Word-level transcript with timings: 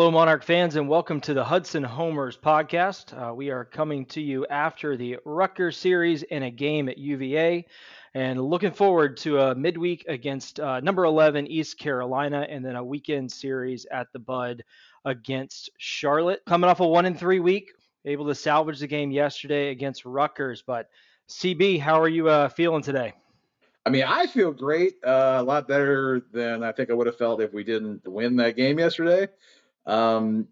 Hello, 0.00 0.10
Monarch 0.10 0.42
fans, 0.42 0.76
and 0.76 0.88
welcome 0.88 1.20
to 1.20 1.34
the 1.34 1.44
Hudson 1.44 1.82
Homers 1.82 2.34
podcast. 2.34 3.12
Uh, 3.12 3.34
we 3.34 3.50
are 3.50 3.66
coming 3.66 4.06
to 4.06 4.22
you 4.22 4.46
after 4.46 4.96
the 4.96 5.18
Rutgers 5.26 5.76
series 5.76 6.22
in 6.22 6.44
a 6.44 6.50
game 6.50 6.88
at 6.88 6.96
UVA, 6.96 7.66
and 8.14 8.42
looking 8.42 8.70
forward 8.70 9.18
to 9.18 9.38
a 9.38 9.54
midweek 9.54 10.06
against 10.08 10.58
uh, 10.58 10.80
number 10.80 11.04
11 11.04 11.48
East 11.48 11.78
Carolina, 11.78 12.46
and 12.48 12.64
then 12.64 12.76
a 12.76 12.82
weekend 12.82 13.30
series 13.30 13.84
at 13.92 14.10
the 14.14 14.18
Bud 14.18 14.64
against 15.04 15.68
Charlotte. 15.76 16.40
Coming 16.46 16.70
off 16.70 16.80
a 16.80 16.88
one 16.88 17.04
and 17.04 17.20
three 17.20 17.40
week, 17.40 17.70
able 18.06 18.26
to 18.28 18.34
salvage 18.34 18.78
the 18.80 18.86
game 18.86 19.10
yesterday 19.10 19.68
against 19.68 20.06
Rutgers. 20.06 20.62
But 20.66 20.88
CB, 21.28 21.78
how 21.78 22.00
are 22.00 22.08
you 22.08 22.26
uh, 22.30 22.48
feeling 22.48 22.82
today? 22.82 23.12
I 23.84 23.90
mean, 23.90 24.04
I 24.04 24.26
feel 24.28 24.50
great, 24.50 24.94
uh, 25.04 25.36
a 25.40 25.42
lot 25.42 25.68
better 25.68 26.22
than 26.32 26.62
I 26.62 26.72
think 26.72 26.88
I 26.88 26.94
would 26.94 27.06
have 27.06 27.18
felt 27.18 27.42
if 27.42 27.52
we 27.52 27.64
didn't 27.64 28.08
win 28.08 28.36
that 28.36 28.56
game 28.56 28.78
yesterday. 28.78 29.28
Um, 29.90 30.48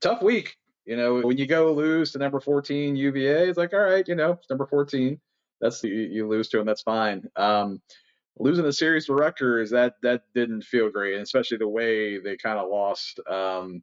tough 0.00 0.22
week. 0.22 0.56
You 0.84 0.96
know, 0.96 1.20
when 1.20 1.38
you 1.38 1.46
go 1.46 1.72
lose 1.72 2.12
to 2.12 2.18
number 2.18 2.40
14 2.40 2.96
UVA, 2.96 3.48
it's 3.48 3.58
like, 3.58 3.72
all 3.72 3.80
right, 3.80 4.06
you 4.06 4.16
know, 4.16 4.32
it's 4.32 4.50
number 4.50 4.66
14. 4.66 5.20
That's 5.60 5.84
you, 5.84 5.94
you 5.94 6.28
lose 6.28 6.48
to 6.48 6.56
them. 6.56 6.66
That's 6.66 6.82
fine. 6.82 7.28
Um, 7.36 7.80
losing 8.38 8.64
the 8.64 8.72
series 8.72 9.06
to 9.06 9.14
Rutgers, 9.14 9.70
that 9.70 9.94
that 10.02 10.22
didn't 10.34 10.64
feel 10.64 10.90
great, 10.90 11.14
and 11.14 11.22
especially 11.22 11.58
the 11.58 11.68
way 11.68 12.18
they 12.18 12.36
kind 12.36 12.58
of 12.58 12.68
lost. 12.68 13.20
Um, 13.28 13.82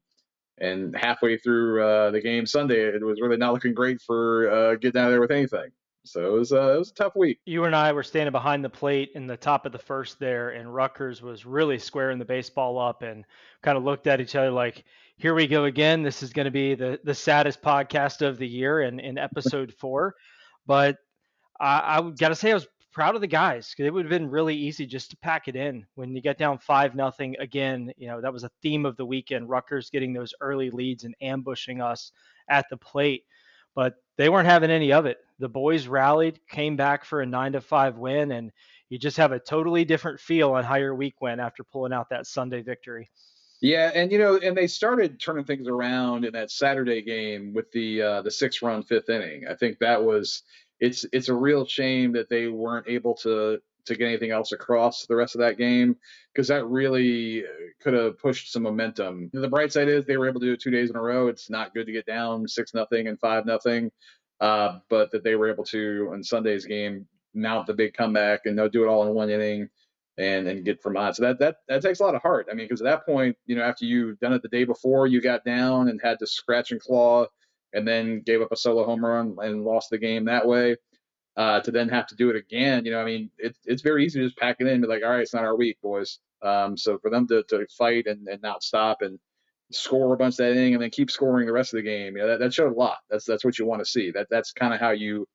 and 0.58 0.94
halfway 0.94 1.38
through 1.38 1.82
uh, 1.82 2.12
the 2.12 2.20
game 2.20 2.46
Sunday, 2.46 2.82
it 2.82 3.02
was 3.02 3.22
really 3.22 3.38
not 3.38 3.54
looking 3.54 3.74
great 3.74 4.02
for 4.02 4.52
uh, 4.52 4.76
getting 4.76 5.00
out 5.00 5.06
of 5.06 5.12
there 5.12 5.22
with 5.22 5.32
anything. 5.32 5.70
So 6.12 6.26
it 6.26 6.38
was, 6.38 6.52
uh, 6.52 6.74
it 6.74 6.80
was 6.80 6.90
a 6.90 6.94
tough 6.94 7.16
week. 7.16 7.40
You 7.46 7.66
and 7.66 7.76
I 7.76 7.92
were 7.92 8.04
standing 8.04 8.32
behind 8.32 8.66
the 8.66 8.70
plate 8.70 9.12
in 9.16 9.28
the 9.28 9.38
top 9.38 9.66
of 9.66 9.72
the 9.72 9.78
first 9.78 10.20
there, 10.20 10.50
and 10.50 10.74
Rutgers 10.74 11.22
was 11.22 11.46
really 11.46 11.78
squaring 11.78 12.18
the 12.18 12.26
baseball 12.26 12.80
up 12.80 13.04
and 13.04 13.26
kind 13.62 13.78
of 13.78 13.84
looked 13.84 14.08
at 14.08 14.20
each 14.20 14.36
other 14.36 14.52
like, 14.52 14.86
here 15.18 15.36
we 15.36 15.48
go 15.48 15.66
again. 15.66 16.02
This 16.02 16.24
is 16.24 16.34
going 16.34 16.46
to 16.46 16.52
be 16.52 16.76
the, 16.76 17.00
the 17.04 17.14
saddest 17.14 17.62
podcast 17.62 18.26
of 18.26 18.38
the 18.38 18.48
year 18.48 18.82
in, 18.82 19.00
in 19.00 19.18
episode 19.18 19.74
four. 19.80 20.16
But 20.66 20.98
I, 21.60 22.00
I 22.00 22.10
got 22.12 22.30
to 22.30 22.36
say, 22.36 22.52
I 22.52 22.56
was 22.56 22.68
proud 22.92 23.16
of 23.16 23.22
the 23.22 23.28
guys 23.28 23.70
because 23.70 23.86
it 23.86 23.94
would 23.94 24.06
have 24.06 24.10
been 24.10 24.30
really 24.30 24.56
easy 24.56 24.86
just 24.86 25.12
to 25.12 25.18
pack 25.18 25.48
it 25.48 25.56
in 25.56 25.86
when 25.96 26.16
you 26.16 26.22
get 26.22 26.38
down 26.38 26.58
five 26.58 26.96
nothing 26.96 27.36
again. 27.40 27.92
You 27.98 28.08
know 28.08 28.22
that 28.22 28.34
was 28.34 28.44
a 28.44 28.52
theme 28.62 28.86
of 28.86 28.98
the 28.98 29.06
weekend. 29.06 29.50
Rutgers 29.50 29.90
getting 29.90 30.14
those 30.14 30.34
early 30.42 30.70
leads 30.70 31.04
and 31.04 31.16
ambushing 31.22 31.82
us 31.82 32.12
at 32.50 32.66
the 32.70 32.78
plate, 32.78 33.26
but 33.76 33.96
they 34.18 34.30
weren't 34.30 34.48
having 34.48 34.72
any 34.72 34.92
of 34.92 35.06
it. 35.06 35.18
The 35.40 35.50
boys 35.50 35.88
rallied, 35.88 36.40
came 36.50 36.76
back 36.76 37.06
for 37.06 37.22
a 37.22 37.26
nine 37.26 37.54
to 37.54 37.62
five 37.62 37.98
win, 37.98 38.32
and 38.32 38.52
you 38.90 39.00
just 39.00 39.18
have 39.18 39.32
a 39.32 39.40
totally 39.40 39.86
different 39.86 40.20
feel 40.20 40.52
on 40.52 40.64
how 40.64 40.76
your 40.76 40.96
week 40.96 41.16
went 41.22 41.40
after 41.40 41.64
pulling 41.64 41.94
out 41.94 42.10
that 42.10 42.28
Sunday 42.28 42.62
victory. 42.62 43.10
Yeah, 43.62 43.92
and 43.94 44.12
you 44.12 44.18
know, 44.20 44.38
and 44.38 44.56
they 44.56 44.68
started 44.68 45.20
turning 45.20 45.46
things 45.46 45.68
around 45.68 46.26
in 46.26 46.34
that 46.34 46.52
Saturday 46.52 47.02
game 47.02 47.54
with 47.54 47.72
the 47.72 48.02
uh, 48.02 48.22
the 48.22 48.32
six 48.32 48.62
run 48.62 48.84
fifth 48.84 49.10
inning. 49.10 49.46
I 49.50 49.56
think 49.56 49.80
that 49.80 50.04
was 50.04 50.44
it's 50.80 51.06
it's 51.12 51.30
a 51.30 51.34
real 51.34 51.66
shame 51.66 52.14
that 52.14 52.30
they 52.30 52.48
weren't 52.48 52.88
able 52.88 53.16
to 53.16 53.60
to 53.86 53.96
get 53.96 54.08
anything 54.08 54.32
else 54.32 54.52
across 54.52 55.06
the 55.06 55.16
rest 55.16 55.36
of 55.36 55.40
that 55.40 55.58
game 55.58 55.96
because 56.34 56.48
that 56.48 56.66
really 56.66 57.44
could 57.82 57.94
have 57.94 58.18
pushed 58.20 58.52
some 58.52 58.64
momentum. 58.64 59.30
The 59.34 59.48
bright 59.48 59.72
side 59.72 59.88
is 59.88 60.06
they 60.06 60.18
were 60.18 60.30
able 60.30 60.40
to 60.40 60.46
do 60.46 60.54
it 60.54 60.62
two 60.62 60.72
days 60.72 60.90
in 60.90 60.96
a 60.96 61.02
row. 61.02 61.28
It's 61.28 61.50
not 61.50 61.74
good 61.74 61.86
to 61.86 61.92
get 61.92 62.06
down 62.06 62.48
six 62.48 62.74
nothing 62.74 63.08
and 63.08 63.20
five 63.20 63.46
nothing, 63.46 63.92
uh, 64.40 64.80
but 64.90 65.12
that 65.12 65.24
they 65.24 65.36
were 65.36 65.50
able 65.50 65.66
to 65.66 66.10
on 66.14 66.24
Sunday's 66.24 66.66
game 66.66 67.08
mount 67.34 67.68
the 67.68 67.74
big 67.74 67.94
comeback 67.94 68.42
and 68.46 68.58
they'll 68.58 68.70
do 68.70 68.84
it 68.84 68.88
all 68.88 69.08
in 69.08 69.14
one 69.14 69.30
inning 69.30 69.70
and 70.18 70.48
and 70.48 70.66
get 70.66 70.84
Vermont. 70.84 71.16
So 71.16 71.24
that 71.24 71.40
that 71.40 71.58
that 71.68 71.82
takes 71.82 72.00
a 72.00 72.04
lot 72.04 72.16
of 72.16 72.22
heart. 72.22 72.48
I 72.52 72.54
mean, 72.54 72.66
because 72.66 72.82
at 72.82 72.86
that 72.86 73.06
point, 73.06 73.38
you 73.46 73.56
know, 73.56 73.64
after 73.64 73.86
you've 73.86 74.20
done 74.20 74.34
it 74.34 74.42
the 74.42 74.50
day 74.50 74.66
before, 74.66 75.08
you 75.08 75.22
got 75.22 75.46
down 75.46 75.88
and 75.88 76.00
had 76.04 76.20
to 76.20 76.28
scratch 76.28 76.72
and 76.72 76.82
claw, 76.82 77.26
and 77.74 77.88
then 77.88 78.22
gave 78.26 78.42
up 78.42 78.52
a 78.52 78.58
solo 78.58 78.86
home 78.86 79.04
run 79.04 79.38
and 79.40 79.64
lost 79.64 79.90
the 79.90 79.98
game 79.98 80.26
that 80.26 80.46
way. 80.46 80.76
Uh, 81.40 81.62
to 81.62 81.72
then 81.72 81.88
have 81.88 82.06
to 82.06 82.16
do 82.16 82.30
it 82.30 82.36
again, 82.36 82.84
you 82.84 82.92
know, 82.92 83.02
I 83.02 83.06
mean, 83.06 83.32
it's 83.38 83.60
it's 83.64 83.82
very 83.82 84.04
easy 84.04 84.20
to 84.20 84.26
just 84.26 84.38
pack 84.38 84.58
it 84.60 84.68
in 84.68 84.74
and 84.74 84.82
be 84.82 84.90
like, 84.90 85.04
all 85.06 85.12
right, 85.12 85.22
it's 85.22 85.34
not 85.34 85.46
our 85.46 85.56
week, 85.56 85.78
boys. 85.82 86.20
Um, 86.42 86.76
so 86.76 87.00
for 87.00 87.10
them 87.10 87.26
to, 87.30 87.44
to 87.44 87.66
fight 87.78 88.08
and, 88.08 88.28
and 88.28 88.42
not 88.42 88.62
stop 88.62 89.02
and 89.02 89.18
score 89.72 90.14
a 90.14 90.18
bunch 90.18 90.34
of 90.34 90.38
that 90.40 90.52
inning 90.52 90.74
and 90.74 90.84
then 90.84 90.90
keep 90.90 91.10
scoring 91.10 91.46
the 91.46 91.54
rest 91.54 91.74
of 91.74 91.78
the 91.78 91.84
game, 91.84 92.18
you 92.18 92.22
know, 92.22 92.28
that, 92.28 92.40
that 92.40 92.54
showed 92.54 92.74
a 92.74 92.76
lot. 92.76 92.98
That's 93.10 93.24
that's 93.24 93.46
what 93.46 93.58
you 93.58 93.66
want 93.66 93.80
to 93.80 93.90
see. 93.90 94.12
That 94.12 94.28
that's 94.30 94.52
kind 94.52 94.74
of 94.74 94.82
how 94.82 94.92
you 94.92 95.30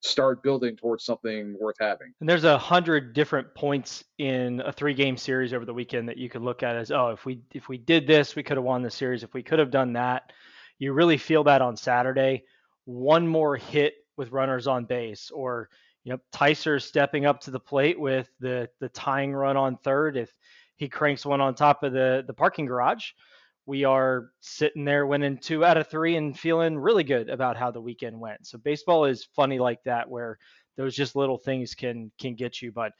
start 0.00 0.42
building 0.42 0.76
towards 0.76 1.04
something 1.04 1.54
worth 1.60 1.76
having. 1.78 2.14
And 2.20 2.28
there's 2.28 2.44
a 2.44 2.56
hundred 2.56 3.12
different 3.12 3.54
points 3.54 4.02
in 4.16 4.62
a 4.64 4.72
three 4.72 4.94
game 4.94 5.18
series 5.18 5.52
over 5.52 5.66
the 5.66 5.74
weekend 5.74 6.08
that 6.08 6.16
you 6.16 6.30
could 6.30 6.40
look 6.40 6.62
at 6.62 6.74
as, 6.74 6.90
oh, 6.90 7.10
if 7.10 7.26
we 7.26 7.42
if 7.52 7.68
we 7.68 7.76
did 7.76 8.06
this, 8.06 8.34
we 8.34 8.42
could 8.42 8.56
have 8.56 8.64
won 8.64 8.80
the 8.80 8.90
series. 8.90 9.24
If 9.24 9.34
we 9.34 9.42
could 9.42 9.58
have 9.58 9.70
done 9.70 9.92
that, 9.92 10.32
you 10.78 10.94
really 10.94 11.18
feel 11.18 11.44
that 11.44 11.60
on 11.60 11.76
Saturday. 11.76 12.44
One 12.86 13.28
more 13.28 13.56
hit 13.56 13.92
with 14.20 14.32
runners 14.32 14.66
on 14.66 14.84
base, 14.84 15.30
or 15.30 15.70
you 16.04 16.12
know, 16.12 16.18
Tyser 16.30 16.80
stepping 16.80 17.24
up 17.24 17.40
to 17.40 17.50
the 17.50 17.58
plate 17.58 17.98
with 17.98 18.30
the 18.38 18.68
the 18.78 18.90
tying 18.90 19.32
run 19.32 19.56
on 19.56 19.78
third. 19.78 20.18
If 20.18 20.30
he 20.76 20.88
cranks 20.88 21.24
one 21.24 21.40
on 21.40 21.54
top 21.54 21.82
of 21.82 21.94
the 21.94 22.22
the 22.26 22.34
parking 22.34 22.66
garage, 22.66 23.12
we 23.64 23.84
are 23.84 24.30
sitting 24.40 24.84
there 24.84 25.06
winning 25.06 25.38
two 25.38 25.64
out 25.64 25.78
of 25.78 25.88
three 25.88 26.16
and 26.16 26.38
feeling 26.38 26.78
really 26.78 27.02
good 27.02 27.30
about 27.30 27.56
how 27.56 27.70
the 27.70 27.80
weekend 27.80 28.20
went. 28.20 28.46
So 28.46 28.58
baseball 28.58 29.06
is 29.06 29.26
funny 29.34 29.58
like 29.58 29.82
that, 29.84 30.08
where 30.08 30.38
those 30.76 30.94
just 30.94 31.16
little 31.16 31.38
things 31.38 31.74
can 31.74 32.12
can 32.20 32.34
get 32.34 32.60
you. 32.60 32.72
But 32.72 32.92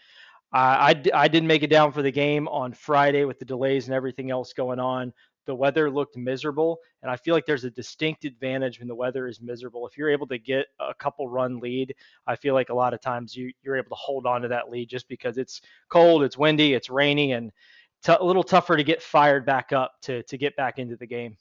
uh, 0.55 0.95
I 0.95 1.03
I 1.13 1.29
didn't 1.29 1.49
make 1.49 1.63
it 1.63 1.71
down 1.71 1.93
for 1.93 2.01
the 2.01 2.11
game 2.11 2.49
on 2.49 2.73
Friday 2.73 3.27
with 3.27 3.39
the 3.39 3.45
delays 3.45 3.89
and 3.89 3.95
everything 3.95 4.31
else 4.31 4.55
going 4.55 4.81
on. 4.81 5.13
The 5.51 5.57
weather 5.57 5.91
looked 5.91 6.17
miserable, 6.17 6.79
and 7.03 7.11
I 7.11 7.17
feel 7.17 7.35
like 7.35 7.45
there's 7.45 7.65
a 7.65 7.71
distinct 7.73 8.25
advantage 8.25 8.79
when 8.79 8.87
the 8.87 8.95
weather 8.95 9.27
is 9.27 9.41
miserable. 9.41 9.85
If 9.85 9.99
you're 9.99 10.09
able 10.09 10.29
to 10.29 10.39
get 10.39 10.67
a 10.79 10.95
couple 10.95 11.29
run 11.29 11.59
lead, 11.59 11.93
I 12.25 12.37
feel 12.37 12.55
like 12.55 12.69
a 12.69 12.75
lot 12.75 12.95
of 12.95 13.01
times 13.01 13.35
you 13.35 13.51
you're 13.61 13.77
able 13.77 13.89
to 13.89 13.97
hold 13.97 14.27
on 14.27 14.43
to 14.43 14.49
that 14.49 14.71
lead 14.71 14.89
just 14.89 15.09
because 15.09 15.39
it's 15.39 15.61
cold, 15.89 16.23
it's 16.23 16.39
windy, 16.39 16.73
it's 16.75 16.89
rainy, 16.89 17.33
and 17.33 17.51
t- 18.05 18.15
a 18.17 18.25
little 18.25 18.45
tougher 18.45 18.77
to 18.77 18.85
get 18.85 19.03
fired 19.03 19.45
back 19.45 19.73
up 19.73 19.95
to 20.03 20.23
to 20.23 20.39
get 20.39 20.55
back 20.55 20.79
into 20.79 20.95
the 20.95 21.07
game. 21.09 21.37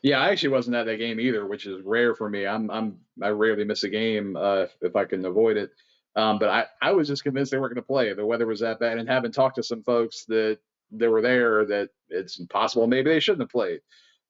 Yeah, 0.00 0.20
I 0.20 0.30
actually 0.30 0.50
wasn't 0.50 0.76
at 0.76 0.86
that 0.86 0.98
game 0.98 1.18
either, 1.18 1.44
which 1.44 1.66
is 1.66 1.82
rare 1.82 2.14
for 2.14 2.30
me. 2.30 2.46
I'm 2.46 2.70
I'm 2.70 2.98
I 3.20 3.30
rarely 3.30 3.64
miss 3.64 3.82
a 3.82 3.88
game 3.88 4.36
uh, 4.36 4.58
if, 4.58 4.76
if 4.80 4.94
I 4.94 5.06
can 5.06 5.26
avoid 5.26 5.56
it. 5.56 5.72
Um, 6.14 6.38
but 6.38 6.50
I, 6.50 6.66
I 6.80 6.92
was 6.92 7.08
just 7.08 7.24
convinced 7.24 7.50
they 7.50 7.58
weren't 7.58 7.74
going 7.74 7.82
to 7.82 7.86
play. 7.86 8.14
The 8.14 8.24
weather 8.24 8.46
was 8.46 8.60
that 8.60 8.78
bad, 8.78 8.98
and 8.98 9.08
having 9.08 9.32
talked 9.32 9.56
to 9.56 9.64
some 9.64 9.82
folks 9.82 10.24
that 10.26 10.60
that 10.92 11.10
were 11.10 11.22
there, 11.22 11.64
that 11.66 11.90
it's 12.08 12.38
impossible. 12.38 12.86
maybe 12.86 13.10
they 13.10 13.20
shouldn't 13.20 13.42
have 13.42 13.50
played. 13.50 13.80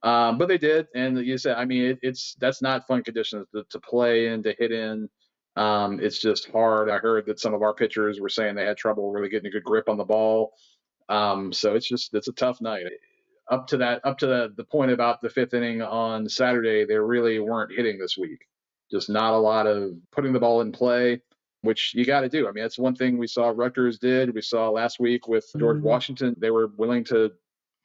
Um, 0.02 0.38
but 0.38 0.48
they 0.48 0.58
did, 0.58 0.86
and 0.94 1.18
you 1.18 1.36
said, 1.36 1.56
I 1.56 1.66
mean, 1.66 1.84
it, 1.84 1.98
it's 2.02 2.34
that's 2.40 2.62
not 2.62 2.86
fun 2.86 3.02
conditions 3.02 3.46
to, 3.54 3.64
to 3.68 3.80
play 3.80 4.28
in, 4.28 4.42
to 4.44 4.54
hit 4.58 4.72
in. 4.72 5.08
Um, 5.56 6.00
it's 6.00 6.18
just 6.18 6.50
hard. 6.50 6.88
I 6.88 6.98
heard 6.98 7.26
that 7.26 7.40
some 7.40 7.52
of 7.52 7.62
our 7.62 7.74
pitchers 7.74 8.18
were 8.18 8.28
saying 8.30 8.54
they 8.54 8.64
had 8.64 8.78
trouble 8.78 9.12
really 9.12 9.28
getting 9.28 9.48
a 9.48 9.50
good 9.50 9.64
grip 9.64 9.88
on 9.88 9.98
the 9.98 10.04
ball. 10.04 10.52
Um, 11.10 11.52
so 11.52 11.74
it's 11.74 11.88
just 11.88 12.14
it's 12.14 12.28
a 12.28 12.32
tough 12.32 12.60
night. 12.60 12.84
Up 13.50 13.66
to 13.66 13.76
that, 13.78 14.00
up 14.04 14.16
to 14.18 14.26
the, 14.26 14.54
the 14.56 14.64
point 14.64 14.92
about 14.92 15.20
the 15.20 15.28
fifth 15.28 15.54
inning 15.54 15.82
on 15.82 16.28
Saturday, 16.28 16.86
they 16.86 16.96
really 16.96 17.40
weren't 17.40 17.72
hitting 17.76 17.98
this 17.98 18.16
week. 18.16 18.38
Just 18.90 19.10
not 19.10 19.34
a 19.34 19.38
lot 19.38 19.66
of 19.66 19.92
putting 20.12 20.32
the 20.32 20.40
ball 20.40 20.60
in 20.60 20.72
play, 20.72 21.20
which 21.62 21.92
you 21.94 22.04
got 22.04 22.20
to 22.20 22.28
do. 22.28 22.48
I 22.48 22.52
mean, 22.52 22.64
that's 22.64 22.78
one 22.78 22.94
thing 22.94 23.18
we 23.18 23.26
saw 23.26 23.52
Rutgers 23.54 23.98
did. 23.98 24.34
We 24.34 24.42
saw 24.42 24.70
last 24.70 25.00
week 25.00 25.28
with 25.28 25.50
George 25.58 25.78
mm-hmm. 25.78 25.86
Washington. 25.86 26.36
They 26.38 26.50
were 26.50 26.68
willing 26.76 27.04
to 27.04 27.32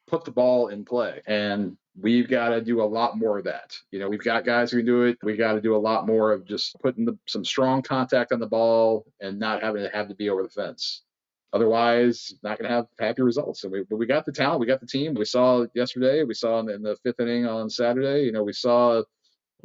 put 0.07 0.23
the 0.23 0.31
ball 0.31 0.67
in 0.67 0.85
play, 0.85 1.21
and 1.27 1.77
we've 1.99 2.29
got 2.29 2.49
to 2.49 2.61
do 2.61 2.81
a 2.81 2.85
lot 2.85 3.17
more 3.17 3.37
of 3.37 3.45
that. 3.45 3.77
You 3.91 3.99
know, 3.99 4.09
we've 4.09 4.23
got 4.23 4.45
guys 4.45 4.71
who 4.71 4.77
can 4.77 4.85
do 4.85 5.03
it. 5.03 5.17
We 5.23 5.35
got 5.35 5.53
to 5.53 5.61
do 5.61 5.75
a 5.75 5.77
lot 5.77 6.05
more 6.05 6.31
of 6.31 6.45
just 6.45 6.79
putting 6.81 7.05
the, 7.05 7.17
some 7.25 7.45
strong 7.45 7.81
contact 7.81 8.31
on 8.31 8.39
the 8.39 8.47
ball 8.47 9.05
and 9.21 9.39
not 9.39 9.61
having 9.61 9.83
to 9.83 9.89
have 9.89 10.07
to 10.09 10.15
be 10.15 10.29
over 10.29 10.43
the 10.43 10.49
fence. 10.49 11.03
Otherwise, 11.53 12.33
not 12.43 12.59
going 12.59 12.69
to 12.69 12.75
have 12.75 12.87
happy 12.99 13.21
results. 13.21 13.63
And 13.63 13.71
we, 13.71 13.83
but 13.89 13.95
we 13.95 14.05
got 14.05 14.25
the 14.25 14.31
talent, 14.33 14.59
we 14.59 14.65
got 14.65 14.81
the 14.81 14.87
team. 14.87 15.13
We 15.13 15.23
saw 15.23 15.65
yesterday, 15.73 16.23
we 16.23 16.33
saw 16.33 16.59
in 16.59 16.65
the, 16.65 16.73
in 16.73 16.81
the 16.81 16.97
fifth 16.97 17.21
inning 17.21 17.45
on 17.45 17.69
Saturday. 17.69 18.25
You 18.25 18.33
know, 18.33 18.43
we 18.43 18.51
saw 18.51 19.03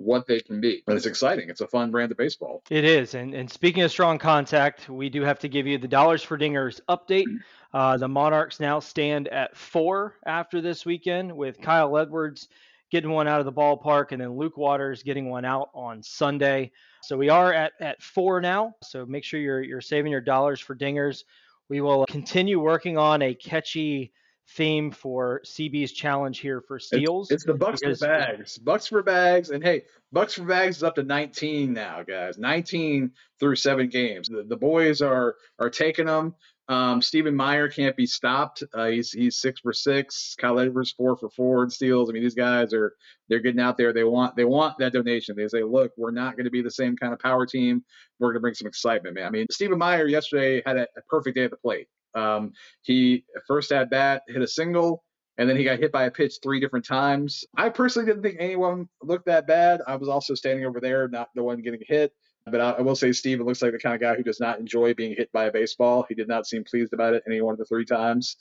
what 0.01 0.27
they 0.27 0.41
can 0.41 0.61
be. 0.61 0.83
And 0.87 0.97
it's 0.97 1.07
exciting. 1.07 1.51
It's 1.51 1.61
a 1.61 1.67
fun 1.67 1.91
brand 1.91 2.11
of 2.11 2.17
baseball. 2.17 2.63
It 2.71 2.85
is. 2.85 3.15
And, 3.15 3.35
and 3.35 3.51
speaking 3.51 3.83
of 3.83 3.91
strong 3.91 4.19
contact, 4.19 4.89
we 4.89 5.11
do 5.11 5.23
have 5.23 5.39
to 5.41 5.49
give 5.49 5.67
you 5.67 5.77
the 5.77 5.89
dollars 5.89 6.23
for 6.23 6.39
dingers 6.39 6.81
update. 6.89 7.27
Uh, 7.75 7.99
the 7.99 8.09
Monarchs 8.09 8.61
now 8.61 8.81
stand 8.81 9.29
at 9.29 9.57
four 9.57 10.17
after 10.25 10.63
this 10.63 10.87
weekend 10.87 11.31
with 11.31 11.61
Kyle 11.61 11.97
Edwards 11.99 12.49
getting 12.91 13.11
one 13.11 13.29
out 13.29 13.41
of 13.41 13.47
the 13.47 13.53
ballpark 13.53 14.13
and 14.13 14.21
then 14.21 14.37
Luke 14.37 14.57
Waters 14.57 15.03
getting 15.03 15.29
one 15.29 15.45
out 15.45 15.69
on 15.75 16.03
Sunday. 16.03 16.73
So 17.03 17.17
we 17.17 17.29
are 17.29 17.53
at, 17.53 17.73
at 17.79 18.03
four 18.03 18.41
now. 18.41 18.75
So 18.83 19.05
make 19.05 19.23
sure 19.23 19.39
you're, 19.39 19.63
you're 19.63 19.81
saving 19.81 20.11
your 20.11 20.21
dollars 20.23 20.61
for 20.61 20.75
dingers. 20.75 21.25
We 21.69 21.83
will 21.83 22.07
continue 22.07 22.59
working 22.59 22.97
on 22.99 23.23
a 23.23 23.35
catchy 23.35 24.13
theme 24.57 24.91
for 24.91 25.41
CB's 25.45 25.93
challenge 25.93 26.41
here 26.41 26.61
for 26.61 26.79
steals. 26.79 27.31
It's, 27.31 27.43
it's 27.43 27.45
the 27.45 27.55
bucks 27.55 27.81
because, 27.81 28.01
for 28.01 28.07
bags. 28.07 28.59
Bucks 28.59 28.87
for 28.87 29.03
bags. 29.03 29.51
And 29.51 29.63
hey, 29.63 29.83
bucks 30.13 30.35
for 30.35 30.45
bags 30.45 30.79
is 30.79 30.83
up 30.83 30.97
to 30.97 31.03
19 31.03 31.73
now, 31.73 32.03
guys. 32.03 32.39
19 32.39 33.13
through 33.39 33.57
seven 33.57 33.89
games. 33.89 34.29
The, 34.29 34.43
the 34.43 34.57
boys 34.57 35.03
are 35.03 35.37
are 35.59 35.71
taking 35.71 36.07
them. 36.07 36.35
Um, 36.69 37.03
Stephen 37.03 37.35
Meyer 37.35 37.69
can't 37.69 37.97
be 37.97 38.07
stopped. 38.07 38.63
Uh, 38.73 38.87
he's 38.87 39.11
he's 39.11 39.39
six 39.39 39.61
for 39.61 39.73
six. 39.73 40.37
Kyle 40.39 40.59
Edwards 40.61 40.93
four 40.93 41.17
for 41.17 41.29
four 41.29 41.65
in 41.65 41.71
steals. 41.71 42.09
I 42.09 42.13
mean, 42.13 42.23
these 42.23 42.35
guys 42.35 42.73
are 42.73 42.95
they're 43.29 43.41
getting 43.41 43.61
out 43.61 43.77
there. 43.77 43.93
They 43.93 44.05
want 44.05 44.37
they 44.37 44.45
want 44.45 44.79
that 44.79 44.93
donation. 44.93 45.35
They 45.37 45.49
say, 45.49 45.65
look, 45.65 45.91
we're 45.97 46.13
not 46.13 46.37
going 46.37 46.45
to 46.45 46.51
be 46.51 46.63
the 46.63 46.71
same 46.71 46.97
kind 46.97 47.13
of 47.13 47.19
power 47.19 47.45
team. 47.45 47.85
We're 48.19 48.29
going 48.29 48.35
to 48.35 48.41
bring 48.41 48.55
some 48.55 48.69
excitement, 48.69 49.17
man. 49.17 49.27
I 49.27 49.31
mean, 49.31 49.47
Stephen 49.51 49.79
Meyer 49.79 50.07
yesterday 50.07 50.63
had 50.65 50.77
a, 50.77 50.87
a 50.97 51.03
perfect 51.09 51.37
day 51.37 51.45
at 51.45 51.51
the 51.51 51.57
plate. 51.57 51.89
Um, 52.15 52.53
he 52.83 53.25
first 53.47 53.73
at 53.73 53.91
bat 53.91 54.23
hit 54.29 54.43
a 54.43 54.49
single, 54.49 55.05
and 55.39 55.49
then 55.49 55.57
he 55.57 55.65
got 55.65 55.79
hit 55.79 55.93
by 55.93 56.05
a 56.05 56.11
pitch 56.11 56.35
three 56.43 56.61
different 56.61 56.85
times. 56.85 57.45
I 57.57 57.69
personally 57.69 58.07
didn't 58.07 58.23
think 58.23 58.37
anyone 58.39 58.89
looked 59.03 59.27
that 59.27 59.47
bad. 59.47 59.81
I 59.87 59.97
was 59.97 60.09
also 60.09 60.35
standing 60.35 60.67
over 60.67 60.81
there, 60.81 61.09
not 61.09 61.31
the 61.35 61.43
one 61.43 61.63
getting 61.63 61.83
hit. 61.87 62.13
But 62.47 62.61
I, 62.61 62.71
I 62.71 62.81
will 62.81 62.97
say, 62.97 63.13
Steven 63.13 63.47
looks 63.47 63.63
like 63.63 63.73
the 63.73 63.79
kind 63.79 63.95
of 63.95 64.01
guy 64.01 64.17
who 64.17 64.23
does 64.23 64.41
not 64.41 64.59
enjoy 64.59 64.95
being 64.95 65.15
hit 65.17 65.31
by 65.33 65.45
a 65.45 65.53
baseball. 65.53 66.07
He 66.09 66.15
did 66.15 66.29
not 66.29 66.47
seem 66.47 66.65
pleased 66.65 66.93
about 66.93 67.15
it 67.15 67.23
any 67.27 67.41
one 67.41 67.53
of 67.53 67.59
the 67.59 67.67
three 67.67 67.85
times. 67.85 68.37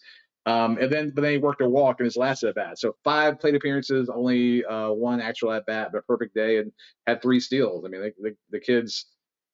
Um, 0.45 0.77
and 0.79 0.91
then, 0.91 1.11
but 1.13 1.21
then 1.21 1.33
he 1.33 1.37
worked 1.37 1.61
a 1.61 1.69
walk 1.69 1.99
in 1.99 2.05
his 2.05 2.15
last 2.15 2.43
at 2.43 2.55
bat. 2.55 2.79
So 2.79 2.95
five 3.03 3.39
plate 3.39 3.55
appearances, 3.55 4.09
only 4.09 4.63
uh, 4.65 4.91
one 4.91 5.21
actual 5.21 5.51
at 5.51 5.65
bat, 5.65 5.89
but 5.91 6.07
perfect 6.07 6.33
day, 6.33 6.57
and 6.57 6.71
had 7.07 7.21
three 7.21 7.39
steals. 7.39 7.83
I 7.85 7.89
mean, 7.89 8.01
the, 8.01 8.13
the, 8.21 8.35
the 8.51 8.59
kids 8.59 9.05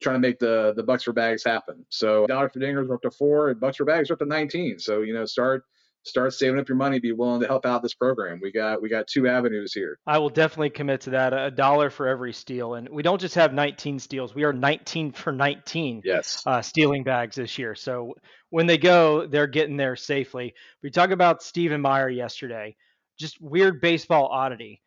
trying 0.02 0.16
to 0.16 0.20
make 0.20 0.40
the 0.40 0.74
the 0.76 0.84
bucks 0.84 1.04
for 1.04 1.14
bags 1.14 1.44
happen. 1.44 1.86
So 1.90 2.26
dollars 2.28 2.52
for 2.54 2.60
dingers 2.60 2.90
are 2.90 2.96
up 2.96 3.02
to 3.02 3.12
four, 3.12 3.50
and 3.50 3.60
bucks 3.60 3.78
for 3.78 3.86
bags 3.86 4.10
are 4.10 4.14
up 4.14 4.20
to 4.20 4.26
19. 4.26 4.80
So 4.80 5.02
you 5.02 5.14
know, 5.14 5.26
start 5.26 5.64
start 6.06 6.34
saving 6.34 6.60
up 6.60 6.70
your 6.70 6.78
money. 6.78 7.00
Be 7.00 7.12
willing 7.12 7.42
to 7.42 7.48
help 7.48 7.66
out 7.66 7.82
this 7.82 7.94
program. 7.94 8.40
We 8.42 8.52
got 8.52 8.82
we 8.82 8.90
got 8.90 9.08
two 9.08 9.28
avenues 9.28 9.74
here. 9.74 10.00
I 10.06 10.18
will 10.18 10.30
definitely 10.30 10.70
commit 10.70 11.02
to 11.02 11.10
that. 11.12 11.34
A 11.34 11.52
dollar 11.52 11.90
for 11.90 12.08
every 12.08 12.34
steal, 12.34 12.76
and 12.76 12.88
we 12.90 13.04
don't 13.04 13.20
just 13.20 13.36
have 13.36 13.54
19 13.54 14.00
steals. 14.00 14.36
We 14.36 14.44
are 14.44 14.54
19 14.54 15.12
for 15.12 15.32
19. 15.32 16.02
Yes. 16.06 16.44
Uh, 16.46 16.62
stealing 16.62 17.04
bags 17.04 17.36
this 17.36 17.58
year. 17.58 17.76
So 17.76 18.14
when 18.50 18.68
they 18.68 18.78
go, 18.78 19.28
they're 19.28 19.48
getting 19.48 19.78
there 19.78 19.96
safely. 19.96 20.54
We 20.84 20.92
talk 20.92 21.10
about 21.10 21.44
Stephen 21.44 21.82
Meyer 21.82 22.10
yesterday. 22.10 22.76
Just 23.20 23.42
weird 23.42 23.82
baseball 23.82 24.28
oddity. 24.28 24.82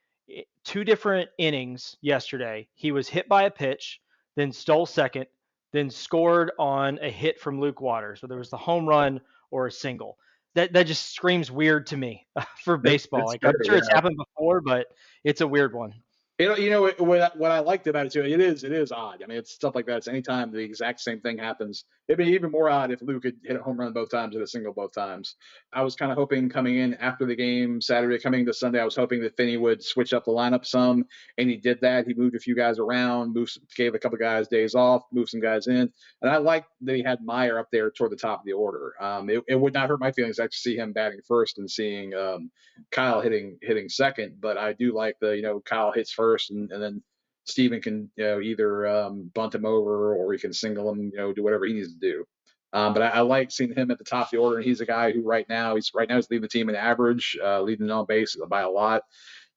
Two 0.65 0.85
different 0.85 1.31
innings 1.39 1.97
yesterday. 2.03 2.69
He 2.75 2.93
was 2.93 3.09
hit 3.09 3.29
by 3.29 3.45
a 3.45 3.51
pitch 3.51 4.01
then 4.39 4.53
stole 4.53 4.87
second, 4.87 5.27
then 5.73 5.91
scored 5.91 6.53
on 6.59 6.99
a 7.03 7.11
hit 7.11 7.41
from 7.41 7.61
Luke 7.61 7.81
Waters, 7.81 8.23
whether 8.23 8.37
it 8.37 8.39
was 8.39 8.51
the 8.51 8.57
home 8.57 8.87
run 8.87 9.21
or 9.51 9.67
a 9.67 9.73
single. 9.73 10.17
That 10.55 10.73
that 10.73 10.87
just 10.87 11.13
screams 11.13 11.51
weird 11.51 11.89
to 11.89 11.97
me 11.97 12.27
for 12.65 12.77
baseball. 12.77 13.31
It's, 13.31 13.35
it's 13.35 13.45
like 13.45 13.55
I'm 13.55 13.65
sure 13.65 13.75
yeah. 13.75 13.79
it's 13.79 13.89
happened 13.89 14.17
before, 14.17 14.61
but 14.61 14.87
it's 15.25 15.41
a 15.41 15.47
weird 15.47 15.75
one. 15.75 15.93
You 16.39 16.71
know, 16.71 16.83
what, 16.99 17.37
what 17.37 17.51
I 17.51 17.59
liked 17.59 17.89
about 17.89 18.07
it 18.07 18.13
too. 18.13 18.23
It 18.23 18.41
is 18.41 18.63
it 18.63 18.71
is 18.71 18.93
odd. 18.93 19.25
I 19.25 19.27
mean, 19.27 19.39
it's 19.39 19.51
stuff 19.51 19.75
like 19.75 19.87
that. 19.87 19.97
It's 19.97 20.07
anytime 20.07 20.53
the 20.53 20.61
exact 20.61 21.01
same 21.01 21.21
thing 21.21 21.37
happens. 21.37 21.85
It'd 22.07 22.25
be 22.25 22.33
even 22.33 22.53
more 22.53 22.71
odd 22.71 22.93
if 22.93 23.03
Luke 23.03 23.25
had 23.25 23.35
hit 23.43 23.57
a 23.57 23.63
home 23.63 23.77
run 23.77 23.93
both 23.93 24.13
times, 24.13 24.35
hit 24.35 24.43
a 24.43 24.47
single 24.47 24.73
both 24.73 24.93
times. 24.93 25.35
I 25.73 25.83
was 25.83 25.97
kind 25.97 26.13
of 26.13 26.17
hoping 26.17 26.49
coming 26.49 26.77
in 26.77 26.95
after 26.95 27.27
the 27.27 27.35
game 27.35 27.81
Saturday, 27.81 28.21
coming 28.21 28.47
to 28.47 28.55
Sunday, 28.55 28.81
I 28.81 28.85
was 28.85 28.95
hoping 28.95 29.21
that 29.23 29.37
Finney 29.37 29.57
would 29.57 29.83
switch 29.83 30.13
up 30.13 30.25
the 30.27 30.31
lineup 30.31 30.65
some, 30.65 31.05
and 31.39 31.51
he 31.51 31.57
did 31.57 31.81
that. 31.81 32.07
He 32.07 32.15
moved 32.15 32.37
a 32.37 32.39
few 32.39 32.55
guys 32.55 32.79
around, 32.79 33.35
moved, 33.35 33.59
gave 33.77 33.97
a 33.97 33.99
couple 33.99 34.17
guys 34.17 34.47
days 34.47 34.77
off, 34.77 35.03
moved 35.13 35.31
some 35.31 35.41
guys 35.41 35.67
in, 35.67 35.93
and 36.23 36.31
I 36.31 36.37
like 36.37 36.67
that 36.83 36.95
he 36.95 37.03
had 37.03 37.19
Meyer 37.21 37.59
up 37.59 37.67
there 37.73 37.91
toward 37.91 38.13
the 38.13 38.17
top 38.17 38.41
of 38.41 38.47
the 38.47 38.53
order. 38.53 38.95
Um, 39.01 39.29
it, 39.29 39.43
it, 39.49 39.57
would 39.57 39.75
not 39.75 39.89
hurt 39.89 39.99
my 39.99 40.13
feelings 40.13 40.37
to 40.37 40.49
see 40.53 40.77
him 40.77 40.93
batting 40.93 41.21
first 41.27 41.59
and 41.59 41.69
seeing 41.69 42.15
um, 42.15 42.53
Kyle 42.93 43.21
hitting 43.21 43.59
hitting 43.61 43.89
second, 43.89 44.37
but 44.41 44.57
I 44.57 44.73
do 44.73 44.95
like 44.95 45.17
the 45.21 45.37
you 45.37 45.43
know 45.43 45.61
Kyle 45.61 45.91
hits 45.91 46.13
first 46.13 46.28
and, 46.51 46.71
and 46.71 46.83
then 46.83 47.03
Steven 47.45 47.81
can 47.81 48.11
you 48.17 48.25
know 48.25 48.41
either 48.41 48.87
um, 48.87 49.31
bunt 49.35 49.55
him 49.55 49.65
over 49.65 50.15
or 50.15 50.33
he 50.33 50.39
can 50.39 50.53
single 50.53 50.91
him, 50.91 51.11
you 51.13 51.19
know, 51.19 51.33
do 51.33 51.43
whatever 51.43 51.65
he 51.67 51.75
needs 51.75 51.93
to 51.93 52.01
do. 52.01 52.25
Um, 52.73 52.93
but 52.93 53.03
I, 53.03 53.09
I, 53.09 53.21
like 53.21 53.51
seeing 53.51 53.75
him 53.75 53.91
at 53.91 53.97
the 53.97 54.05
top 54.05 54.27
of 54.27 54.31
the 54.31 54.37
order, 54.37 54.57
and 54.57 54.65
he's 54.65 54.83
a 54.83 54.87
guy 54.87 55.11
who 55.11 55.23
right 55.23 55.49
now 55.49 55.75
he's 55.75 55.91
right 55.95 56.09
now 56.09 56.17
he's 56.17 56.29
leading 56.31 56.43
the 56.43 56.49
team 56.49 56.69
in 56.69 56.75
average, 56.75 57.39
uh, 57.43 57.63
leading 57.63 57.91
on 57.91 58.05
base 58.05 58.37
by 58.49 58.61
a 58.61 58.69
lot, 58.69 59.03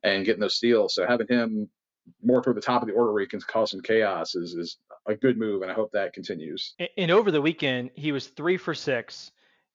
and 0.04 0.26
getting 0.26 0.40
those 0.40 0.56
steals. 0.56 0.96
So 0.96 1.06
having 1.06 1.28
him 1.28 1.70
more 2.24 2.42
toward 2.42 2.58
the 2.58 2.62
top 2.62 2.82
of 2.82 2.88
the 2.88 2.94
order 2.94 3.12
where 3.12 3.22
he 3.22 3.28
can 3.28 3.42
cause 3.42 3.72
some 3.72 3.82
chaos 3.82 4.36
is 4.36 4.54
is 4.54 4.78
a 5.08 5.16
good 5.16 5.38
move, 5.38 5.62
and 5.62 5.70
I 5.70 5.74
hope 5.74 5.92
that 5.92 6.14
continues. 6.14 6.76
And 6.98 7.12
over 7.12 7.32
the 7.32 7.42
weekend, 7.42 7.92
he 7.96 8.12
was 8.14 8.28
three 8.28 8.58
for 8.58 8.74
six. 8.74 9.32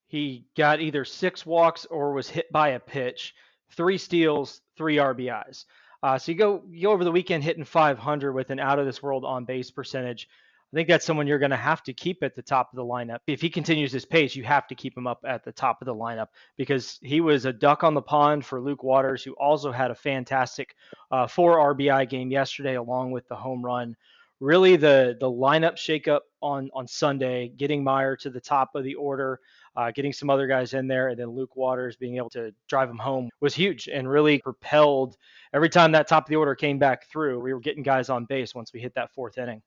He 0.07 0.45
got 0.55 0.79
either 0.79 1.05
six 1.05 1.45
walks 1.45 1.85
or 1.85 2.13
was 2.13 2.29
hit 2.29 2.51
by 2.51 2.69
a 2.69 2.79
pitch, 2.79 3.35
three 3.71 3.97
steals, 3.97 4.61
three 4.77 4.95
RBIs. 4.95 5.65
Uh, 6.03 6.17
so 6.17 6.31
you 6.31 6.37
go 6.37 6.63
you 6.69 6.83
go 6.83 6.91
over 6.91 7.03
the 7.03 7.11
weekend 7.11 7.43
hitting 7.43 7.63
500 7.63 8.33
with 8.33 8.49
an 8.49 8.59
out 8.59 8.79
of 8.79 8.85
this 8.85 9.01
world 9.01 9.25
on 9.25 9.45
base 9.45 9.71
percentage. 9.71 10.27
I 10.73 10.75
think 10.75 10.89
that's 10.89 11.05
someone 11.05 11.27
you're 11.27 11.39
going 11.39 11.51
to 11.51 11.55
have 11.55 11.81
to 11.83 11.93
keep 11.93 12.23
at 12.23 12.35
the 12.35 12.41
top 12.41 12.73
of 12.73 12.75
the 12.75 12.83
lineup. 12.83 13.19
If 13.25 13.39
he 13.39 13.49
continues 13.49 13.93
this 13.93 14.03
pace, 14.03 14.35
you 14.35 14.43
have 14.43 14.67
to 14.67 14.75
keep 14.75 14.97
him 14.97 15.07
up 15.07 15.23
at 15.25 15.45
the 15.45 15.51
top 15.53 15.81
of 15.81 15.85
the 15.85 15.95
lineup 15.95 16.27
because 16.57 16.99
he 17.01 17.21
was 17.21 17.45
a 17.45 17.53
duck 17.53 17.85
on 17.85 17.93
the 17.93 18.01
pond 18.01 18.45
for 18.45 18.59
Luke 18.59 18.83
Waters, 18.83 19.23
who 19.23 19.31
also 19.33 19.71
had 19.71 19.91
a 19.91 19.95
fantastic 19.95 20.75
uh, 21.09 21.25
four 21.25 21.55
RBI 21.73 22.09
game 22.09 22.31
yesterday, 22.31 22.75
along 22.75 23.11
with 23.11 23.25
the 23.29 23.35
home 23.35 23.63
run. 23.63 23.95
Really, 24.41 24.75
the 24.75 25.15
the 25.19 25.31
lineup 25.31 25.77
shakeup 25.77 26.21
on 26.41 26.69
on 26.73 26.85
Sunday, 26.85 27.47
getting 27.47 27.81
Meyer 27.83 28.17
to 28.17 28.29
the 28.29 28.41
top 28.41 28.75
of 28.75 28.83
the 28.83 28.95
order, 28.95 29.39
uh, 29.77 29.91
getting 29.91 30.11
some 30.11 30.29
other 30.29 30.47
guys 30.47 30.73
in 30.73 30.87
there, 30.87 31.09
and 31.09 31.19
then 31.19 31.29
Luke 31.29 31.55
Waters 31.55 31.95
being 31.95 32.17
able 32.17 32.31
to 32.31 32.51
drive 32.67 32.89
him 32.89 32.97
home 32.97 33.29
was 33.39 33.53
huge 33.53 33.87
and 33.87 34.09
really 34.09 34.39
propelled 34.39 35.15
every 35.53 35.69
time 35.69 35.91
that 35.91 36.07
top 36.07 36.25
of 36.25 36.29
the 36.29 36.35
order 36.35 36.55
came 36.55 36.79
back 36.79 37.07
through. 37.09 37.39
We 37.39 37.53
were 37.53 37.59
getting 37.59 37.83
guys 37.83 38.09
on 38.09 38.25
base 38.25 38.55
once 38.55 38.73
we 38.73 38.79
hit 38.79 38.95
that 38.95 39.13
fourth 39.13 39.37
inning. 39.37 39.61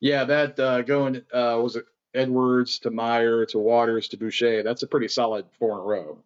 Yeah, 0.00 0.24
that 0.24 0.58
uh, 0.58 0.82
going 0.82 1.22
uh, 1.32 1.58
was 1.62 1.76
it 1.76 1.84
Edwards 2.14 2.80
to 2.80 2.90
Meyer 2.90 3.46
to 3.46 3.58
Waters 3.58 4.08
to 4.08 4.16
Boucher. 4.16 4.64
That's 4.64 4.82
a 4.82 4.88
pretty 4.88 5.08
solid 5.08 5.46
four 5.58 5.74
in 5.74 5.78
a 5.78 5.82
row. 5.82 6.18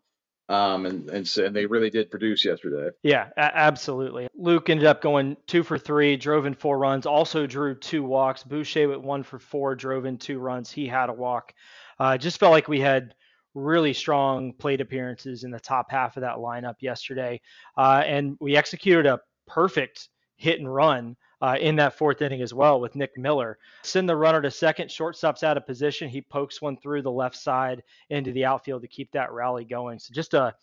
Um, 0.51 0.87
and, 0.87 1.11
and, 1.11 1.37
and 1.37 1.55
they 1.55 1.67
really 1.67 1.91
did 1.91 2.11
produce 2.11 2.43
yesterday. 2.43 2.97
Yeah, 3.03 3.29
a- 3.37 3.57
absolutely. 3.59 4.29
Luke 4.35 4.71
ended 4.71 4.87
up 4.87 5.03
going 5.03 5.37
two 5.47 5.63
for 5.63 5.77
three, 5.79 6.17
drove 6.17 6.47
in 6.47 6.55
four 6.55 6.79
runs, 6.79 7.05
also 7.05 7.47
drew 7.47 7.75
two 7.75 8.03
walks. 8.03 8.43
Boucher 8.43 8.89
went 8.89 9.03
one 9.03 9.23
for 9.23 9.39
four, 9.39 9.75
drove 9.75 10.07
in 10.07 10.17
two 10.17 10.39
runs. 10.39 10.71
He 10.71 10.87
had 10.87 11.11
a 11.11 11.13
walk. 11.13 11.53
Uh, 11.99 12.17
just 12.17 12.41
felt 12.41 12.53
like 12.53 12.69
we 12.69 12.81
had 12.81 13.15
really 13.59 13.93
strong 13.93 14.53
plate 14.53 14.81
appearances 14.81 15.45
in 15.45 15.51
the 15.51 15.61
top 15.61 15.91
half 15.91 16.17
of 16.17 16.23
that 16.23 16.37
lineup 16.37 16.77
yesterday. 16.81 17.41
Uh, 17.77 18.03
and 18.07 18.37
we 18.41 18.57
executed 18.57 19.07
a 19.07 19.21
perfect 19.47 20.09
hit 20.37 20.61
and 20.61 20.73
run 20.73 21.17
uh, 21.41 21.57
in 21.61 21.77
that 21.77 21.97
fourth 21.97 22.23
inning 22.23 22.43
as 22.43 22.55
well 22.55 22.81
with 22.81 22.97
Nick 22.97 23.17
Miller. 23.17 23.59
Send 23.83 24.09
the 24.09 24.17
runner 24.17 24.43
to 24.43 24.51
second, 24.51 24.91
shortstop's 24.91 25.43
out 25.43 25.57
of 25.57 25.67
position. 25.67 26.09
He 26.09 26.21
pokes 26.21 26.61
one 26.61 26.77
through 26.77 27.03
the 27.03 27.11
left 27.11 27.37
side 27.37 27.83
into 28.11 28.33
the 28.33 28.45
outfield 28.45 28.83
to 28.83 28.89
keep 28.89 29.13
that 29.13 29.33
rally 29.33 29.65
going. 29.65 29.99
So 29.99 30.13
just 30.13 30.35
a 30.35 30.55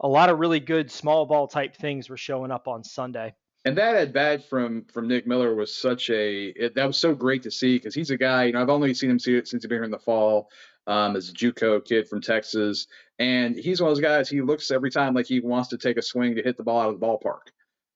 a 0.00 0.08
lot 0.08 0.28
of 0.28 0.38
really 0.38 0.60
good 0.60 0.90
small 0.90 1.24
ball 1.24 1.48
type 1.48 1.74
things 1.74 2.10
were 2.10 2.18
showing 2.18 2.50
up 2.50 2.68
on 2.68 2.84
Sunday. 2.84 3.34
And 3.64 3.76
that 3.78 3.96
at 3.96 4.12
bat 4.12 4.48
from 4.48 4.84
from 4.92 5.08
Nick 5.08 5.26
Miller 5.26 5.54
was 5.54 5.74
such 5.74 6.10
a 6.10 6.46
it, 6.48 6.74
that 6.74 6.86
was 6.86 6.98
so 6.98 7.14
great 7.14 7.42
to 7.44 7.50
see 7.50 7.76
because 7.76 7.94
he's 7.94 8.10
a 8.10 8.16
guy 8.16 8.44
you 8.44 8.52
know 8.52 8.60
I've 8.60 8.70
only 8.70 8.94
seen 8.94 9.10
him 9.10 9.18
see 9.18 9.36
it 9.36 9.48
since 9.48 9.64
he's 9.64 9.68
been 9.68 9.78
here 9.78 9.84
in 9.84 9.90
the 9.90 9.98
fall 9.98 10.50
um, 10.86 11.16
a 11.16 11.18
JUCO 11.18 11.84
kid 11.84 12.08
from 12.08 12.20
Texas, 12.20 12.86
and 13.18 13.56
he's 13.56 13.80
one 13.80 13.90
of 13.90 13.96
those 13.96 14.02
guys. 14.02 14.28
He 14.28 14.40
looks 14.40 14.70
every 14.70 14.90
time 14.90 15.14
like 15.14 15.26
he 15.26 15.40
wants 15.40 15.68
to 15.70 15.78
take 15.78 15.96
a 15.96 16.02
swing 16.02 16.36
to 16.36 16.42
hit 16.42 16.56
the 16.56 16.62
ball 16.62 16.80
out 16.80 16.94
of 16.94 17.00
the 17.00 17.06
ballpark, 17.06 17.48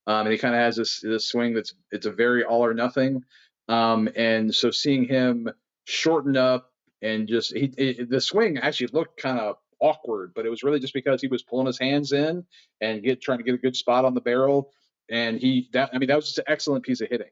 um, 0.06 0.26
and 0.26 0.32
he 0.32 0.38
kind 0.38 0.54
of 0.54 0.61
has 0.61 0.76
this 0.76 1.00
this 1.00 1.28
swing 1.28 1.54
that's 1.54 1.75
it's 1.90 2.06
a 2.06 2.12
very 2.12 2.44
all 2.44 2.64
or 2.64 2.75
nothing. 2.75 3.23
Um, 3.68 4.09
and 4.16 4.52
so 4.52 4.70
seeing 4.70 5.04
him 5.04 5.49
shorten 5.85 6.37
up 6.37 6.70
and 7.02 7.28
just 7.28 7.56
he 7.56 7.73
it, 7.76 8.11
the 8.11 8.20
swing 8.20 8.59
actually 8.59 8.88
looked 8.88 9.20
kind 9.20 9.38
of 9.38 9.56
awkward, 9.80 10.32
but 10.35 10.44
it 10.44 10.50
was 10.50 10.62
really 10.62 10.80
just 10.80 10.94
because 10.94 11.20
he 11.20 11.28
was 11.28 11.42
pulling 11.42 11.66
his 11.66 11.78
hands 11.78 12.12
in 12.12 12.44
and 12.80 13.02
get 13.02 13.23
trying 13.23 13.38
to 13.38 13.44
get 13.44 13.54
a 13.54 13.59
good 13.59 13.76
spot 13.76 14.04
on 14.04 14.14
the 14.14 14.20
barrel. 14.20 14.70
And 15.11 15.38
he 15.38 15.68
that 15.73 15.90
I 15.92 15.99
mean 15.99 16.09
that 16.09 16.16
was 16.16 16.26
just 16.26 16.38
an 16.38 16.44
excellent 16.49 16.85
piece 16.85 17.00
of 17.00 17.09
hitting. 17.09 17.30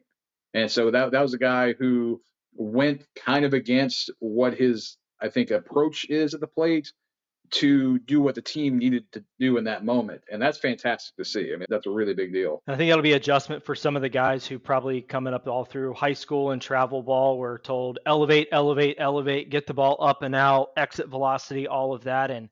And 0.54 0.70
so 0.70 0.90
that 0.90 1.12
that 1.12 1.22
was 1.22 1.34
a 1.34 1.38
guy 1.38 1.74
who 1.74 2.20
went 2.54 3.04
kind 3.16 3.44
of 3.44 3.52
against 3.52 4.10
what 4.20 4.54
his 4.54 4.96
I 5.20 5.28
think, 5.28 5.50
approach 5.50 6.06
is 6.08 6.34
at 6.34 6.40
the 6.40 6.46
plate 6.46 6.92
to 7.50 7.98
do 8.00 8.20
what 8.20 8.34
the 8.34 8.42
team 8.42 8.78
needed 8.78 9.10
to 9.12 9.24
do 9.38 9.56
in 9.56 9.64
that 9.64 9.84
moment. 9.84 10.20
And 10.30 10.40
that's 10.40 10.58
fantastic 10.58 11.16
to 11.16 11.24
see. 11.24 11.52
I 11.52 11.56
mean, 11.56 11.66
that's 11.68 11.86
a 11.86 11.90
really 11.90 12.14
big 12.14 12.32
deal. 12.32 12.62
I 12.66 12.76
think 12.76 12.90
that'll 12.90 13.02
be 13.02 13.14
adjustment 13.14 13.64
for 13.64 13.74
some 13.74 13.96
of 13.96 14.02
the 14.02 14.08
guys 14.08 14.46
who 14.46 14.58
probably 14.58 15.00
coming 15.00 15.32
up 15.32 15.46
all 15.46 15.64
through 15.64 15.94
high 15.94 16.12
school 16.12 16.50
and 16.50 16.60
travel 16.60 17.02
ball 17.02 17.38
were 17.38 17.58
told 17.58 17.98
elevate, 18.04 18.48
elevate, 18.52 18.96
elevate, 18.98 19.50
get 19.50 19.66
the 19.66 19.74
ball 19.74 19.96
up 20.00 20.22
and 20.22 20.34
out, 20.34 20.68
exit 20.76 21.08
velocity, 21.08 21.66
all 21.66 21.94
of 21.94 22.04
that. 22.04 22.30
And 22.30 22.50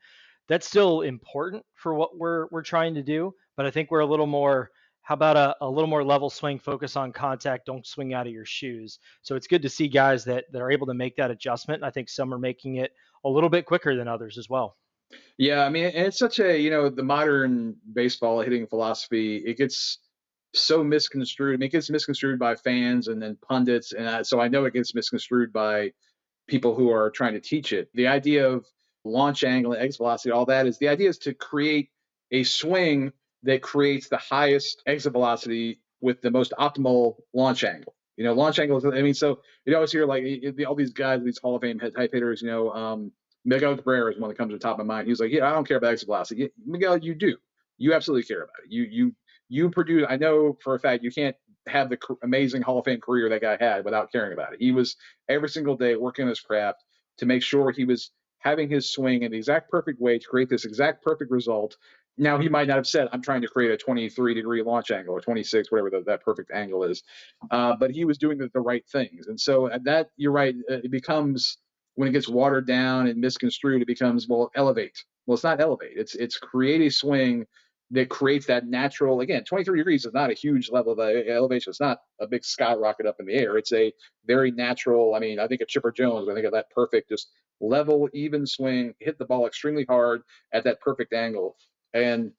that's 0.49 0.66
still 0.66 1.02
important 1.02 1.64
for 1.75 1.94
what 1.94 2.16
we're 2.16 2.46
we're 2.50 2.62
trying 2.62 2.94
to 2.94 3.02
do. 3.02 3.35
But 3.56 3.66
I 3.66 3.70
think 3.70 3.90
we're 3.90 4.00
a 4.00 4.06
little 4.06 4.26
more 4.26 4.70
how 5.06 5.14
about 5.14 5.36
a, 5.36 5.54
a 5.60 5.70
little 5.70 5.88
more 5.88 6.02
level 6.02 6.28
swing, 6.28 6.58
focus 6.58 6.96
on 6.96 7.12
contact, 7.12 7.64
don't 7.64 7.86
swing 7.86 8.12
out 8.12 8.26
of 8.26 8.32
your 8.32 8.44
shoes. 8.44 8.98
So 9.22 9.36
it's 9.36 9.46
good 9.46 9.62
to 9.62 9.68
see 9.68 9.86
guys 9.86 10.25
that, 10.25 10.46
that 10.50 10.60
are 10.60 10.72
able 10.72 10.88
to 10.88 10.94
make 10.94 11.14
that 11.14 11.30
adjustment. 11.30 11.84
I 11.84 11.90
think 11.90 12.08
some 12.08 12.34
are 12.34 12.40
making 12.40 12.76
it 12.76 12.90
a 13.25 13.28
little 13.28 13.48
bit 13.48 13.66
quicker 13.66 13.94
than 13.94 14.08
others 14.08 14.36
as 14.36 14.50
well. 14.50 14.76
Yeah, 15.38 15.64
I 15.64 15.68
mean, 15.68 15.84
it's 15.84 16.18
such 16.18 16.40
a, 16.40 16.58
you 16.58 16.70
know, 16.70 16.88
the 16.88 17.04
modern 17.04 17.76
baseball 17.92 18.40
hitting 18.40 18.66
philosophy, 18.66 19.36
it 19.46 19.56
gets 19.56 19.98
so 20.56 20.82
misconstrued. 20.82 21.54
I 21.54 21.56
mean, 21.58 21.68
it 21.68 21.72
gets 21.72 21.88
misconstrued 21.88 22.40
by 22.40 22.56
fans 22.56 23.06
and 23.06 23.22
then 23.22 23.38
pundits. 23.48 23.92
And 23.92 24.08
I, 24.08 24.22
so 24.22 24.40
I 24.40 24.48
know 24.48 24.64
it 24.64 24.75
gets 24.75 24.92
misconstrued 24.92 25.52
by 25.52 25.92
people 26.48 26.75
who 26.75 26.90
are 26.90 27.10
trying 27.10 27.34
to 27.34 27.40
teach 27.40 27.72
it. 27.72 27.90
The 27.94 28.08
idea 28.08 28.48
of 28.48 28.66
launch 29.04 29.44
angle, 29.44 29.72
exit 29.72 29.98
velocity, 29.98 30.32
all 30.32 30.46
that 30.46 30.66
is 30.66 30.78
the 30.78 30.88
idea 30.88 31.10
is 31.10 31.18
to 31.18 31.32
create 31.32 31.90
a 32.32 32.42
swing 32.42 33.12
that 33.42 33.62
creates 33.62 34.08
the 34.08 34.16
highest 34.16 34.82
exit 34.86 35.12
velocity 35.12 35.80
with 36.00 36.20
the 36.22 36.30
most 36.30 36.52
optimal 36.58 37.16
launch 37.34 37.64
angle. 37.64 37.94
You 38.16 38.24
know, 38.24 38.32
launch 38.32 38.58
angles. 38.58 38.84
I 38.86 39.02
mean, 39.02 39.14
so 39.14 39.40
you 39.64 39.74
always 39.74 39.92
hear 39.92 40.06
like 40.06 40.24
all 40.66 40.74
these 40.74 40.92
guys, 40.92 41.22
these 41.22 41.38
Hall 41.38 41.56
of 41.56 41.62
Fame 41.62 41.78
type 41.78 42.10
hitters. 42.12 42.40
You 42.40 42.48
know, 42.48 42.70
um, 42.70 43.12
Miguel 43.44 43.76
Cabrera 43.76 44.12
is 44.12 44.18
one 44.18 44.28
that 44.30 44.38
comes 44.38 44.50
to 44.50 44.56
the 44.56 44.62
top 44.62 44.78
of 44.78 44.86
my 44.86 44.94
mind. 44.96 45.08
He's 45.08 45.20
like, 45.20 45.30
yeah, 45.30 45.46
I 45.46 45.52
don't 45.52 45.68
care 45.68 45.76
about 45.76 45.92
exit 45.92 46.06
velocity. 46.06 46.50
Miguel, 46.66 46.96
you 46.98 47.14
do. 47.14 47.36
You 47.78 47.92
absolutely 47.92 48.24
care 48.24 48.42
about 48.42 48.56
it. 48.64 48.72
You 48.72 48.84
you 48.90 49.14
you 49.48 49.70
produce. 49.70 50.06
I 50.08 50.16
know 50.16 50.56
for 50.62 50.74
a 50.74 50.80
fact 50.80 51.04
you 51.04 51.10
can't 51.10 51.36
have 51.68 51.90
the 51.90 51.98
amazing 52.22 52.62
Hall 52.62 52.78
of 52.78 52.84
Fame 52.84 53.00
career 53.00 53.28
that 53.28 53.42
guy 53.42 53.56
had 53.58 53.84
without 53.84 54.10
caring 54.10 54.32
about 54.32 54.54
it. 54.54 54.60
He 54.60 54.72
was 54.72 54.96
every 55.28 55.48
single 55.48 55.76
day 55.76 55.96
working 55.96 56.26
his 56.26 56.40
craft 56.40 56.84
to 57.18 57.26
make 57.26 57.42
sure 57.42 57.70
he 57.70 57.84
was 57.84 58.10
having 58.38 58.68
his 58.68 58.90
swing 58.92 59.22
in 59.22 59.32
the 59.32 59.36
exact 59.36 59.70
perfect 59.70 60.00
way 60.00 60.18
to 60.18 60.26
create 60.26 60.48
this 60.48 60.64
exact 60.64 61.02
perfect 61.02 61.30
result. 61.30 61.76
Now 62.18 62.38
he 62.38 62.49
might 62.49 62.68
not 62.68 62.76
have 62.76 62.87
said, 62.87 63.08
"I'm 63.12 63.23
trying 63.23 63.42
to 63.42 63.49
create 63.49 63.70
a 63.70 63.76
23 63.76 64.35
degree 64.35 64.62
launch 64.62 64.90
angle 64.90 65.14
or 65.14 65.20
26, 65.20 65.70
whatever 65.70 65.90
the, 65.90 66.02
that 66.06 66.23
perfect 66.23 66.50
angle 66.52 66.85
is," 66.85 67.02
uh, 67.50 67.76
but 67.78 67.90
he 67.90 68.04
was 68.04 68.18
doing 68.18 68.38
the, 68.38 68.50
the, 68.54 68.61
right 68.61 68.85
things. 68.88 69.26
And 69.26 69.38
so 69.38 69.70
that 69.85 70.11
you're 70.16 70.32
right, 70.32 70.54
uh, 70.70 70.76
it 70.76 70.90
becomes 70.90 71.58
when 71.94 72.08
it 72.08 72.12
gets 72.12 72.28
watered 72.28 72.66
down 72.66 73.06
and 73.06 73.20
misconstrued, 73.20 73.82
it 73.82 73.87
becomes 73.87 74.28
well 74.28 74.50
elevate. 74.54 74.96
Well, 75.26 75.35
it's 75.35 75.44
not 75.44 75.61
elevate. 75.61 75.92
It's 75.96 76.14
it's 76.14 76.38
create 76.38 76.80
a 76.80 76.90
swing 76.90 77.46
that 77.90 78.08
creates 78.08 78.46
that 78.46 78.66
natural 78.66 79.20
again 79.20 79.44
23 79.44 79.78
degrees 79.78 80.04
is 80.04 80.12
not 80.12 80.30
a 80.30 80.35
huge 80.35 80.70
level 80.70 80.92
of 80.92 80.99
uh, 80.99 81.04
elevation 81.04 81.70
it's 81.70 81.80
not 81.80 81.99
a 82.20 82.26
big 82.26 82.44
skyrocket 82.44 83.06
up 83.06 83.16
in 83.20 83.26
the 83.26 83.35
air 83.35 83.56
it's 83.56 83.73
a 83.73 83.92
very 84.26 84.50
natural 84.50 85.14
i 85.14 85.20
mean 85.20 85.38
i 85.38 85.46
think 85.46 85.61
of 85.61 85.68
chipper 85.68 85.92
jones 85.92 86.28
i 86.28 86.35
think 86.35 86.46
of 86.46 86.52
that 86.52 86.68
perfect 86.70 87.08
just 87.08 87.30
level 87.61 88.08
even 88.12 88.44
swing 88.44 88.92
hit 88.99 89.16
the 89.18 89.25
ball 89.25 89.46
extremely 89.46 89.85
hard 89.88 90.23
at 90.52 90.64
that 90.64 90.80
perfect 90.80 91.12
angle 91.12 91.56
and 91.94 92.32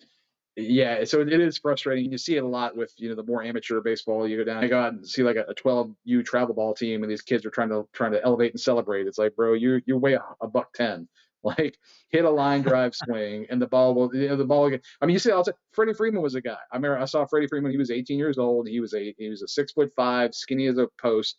yeah 0.55 1.03
so 1.03 1.21
it 1.21 1.31
is 1.31 1.59
frustrating 1.59 2.11
you 2.11 2.17
see 2.17 2.35
it 2.35 2.43
a 2.43 2.47
lot 2.47 2.75
with 2.75 2.91
you 2.97 3.09
know 3.09 3.15
the 3.15 3.23
more 3.23 3.43
amateur 3.43 3.79
baseball 3.79 4.27
you 4.27 4.37
go 4.37 4.43
down 4.43 4.63
I 4.63 4.67
go 4.67 4.79
out 4.79 4.93
and 4.93 5.07
see 5.07 5.21
like 5.21 5.35
a, 5.35 5.43
a 5.43 5.53
12u 5.53 6.25
travel 6.25 6.55
ball 6.55 6.73
team 6.73 7.03
and 7.03 7.11
these 7.11 7.21
kids 7.21 7.45
are 7.45 7.51
trying 7.51 7.69
to 7.69 7.87
trying 7.93 8.11
to 8.13 8.23
elevate 8.23 8.53
and 8.53 8.59
celebrate 8.59 9.05
it's 9.05 9.19
like 9.19 9.35
bro 9.35 9.53
you 9.53 9.81
you're 9.85 9.99
way 9.99 10.17
a, 10.41 10.47
buck 10.47 10.73
10 10.73 11.07
like 11.43 11.77
hit 12.09 12.25
a 12.25 12.29
line 12.29 12.63
drive 12.63 12.95
swing 13.05 13.45
and 13.51 13.61
the 13.61 13.67
ball 13.67 13.93
will 13.93 14.13
you 14.15 14.29
know, 14.29 14.35
the 14.35 14.43
ball 14.43 14.65
again. 14.65 14.81
I 14.99 15.05
mean 15.05 15.13
you 15.13 15.19
see 15.19 15.31
also 15.31 15.53
Freddie 15.71 15.93
Freeman 15.93 16.23
was 16.23 16.33
a 16.33 16.41
guy. 16.41 16.57
I 16.71 16.75
remember 16.75 16.97
I 16.97 17.05
saw 17.05 17.25
Freddie 17.25 17.47
Freeman 17.47 17.71
he 17.71 17.77
was 17.77 17.91
18 17.91 18.17
years 18.17 18.39
old. 18.39 18.67
He 18.67 18.79
was 18.79 18.95
a 18.95 19.13
he 19.19 19.29
was 19.29 19.43
a 19.43 19.47
six 19.47 19.73
foot 19.73 19.93
five, 19.95 20.33
skinny 20.33 20.65
as 20.65 20.79
a 20.79 20.87
post. 20.99 21.37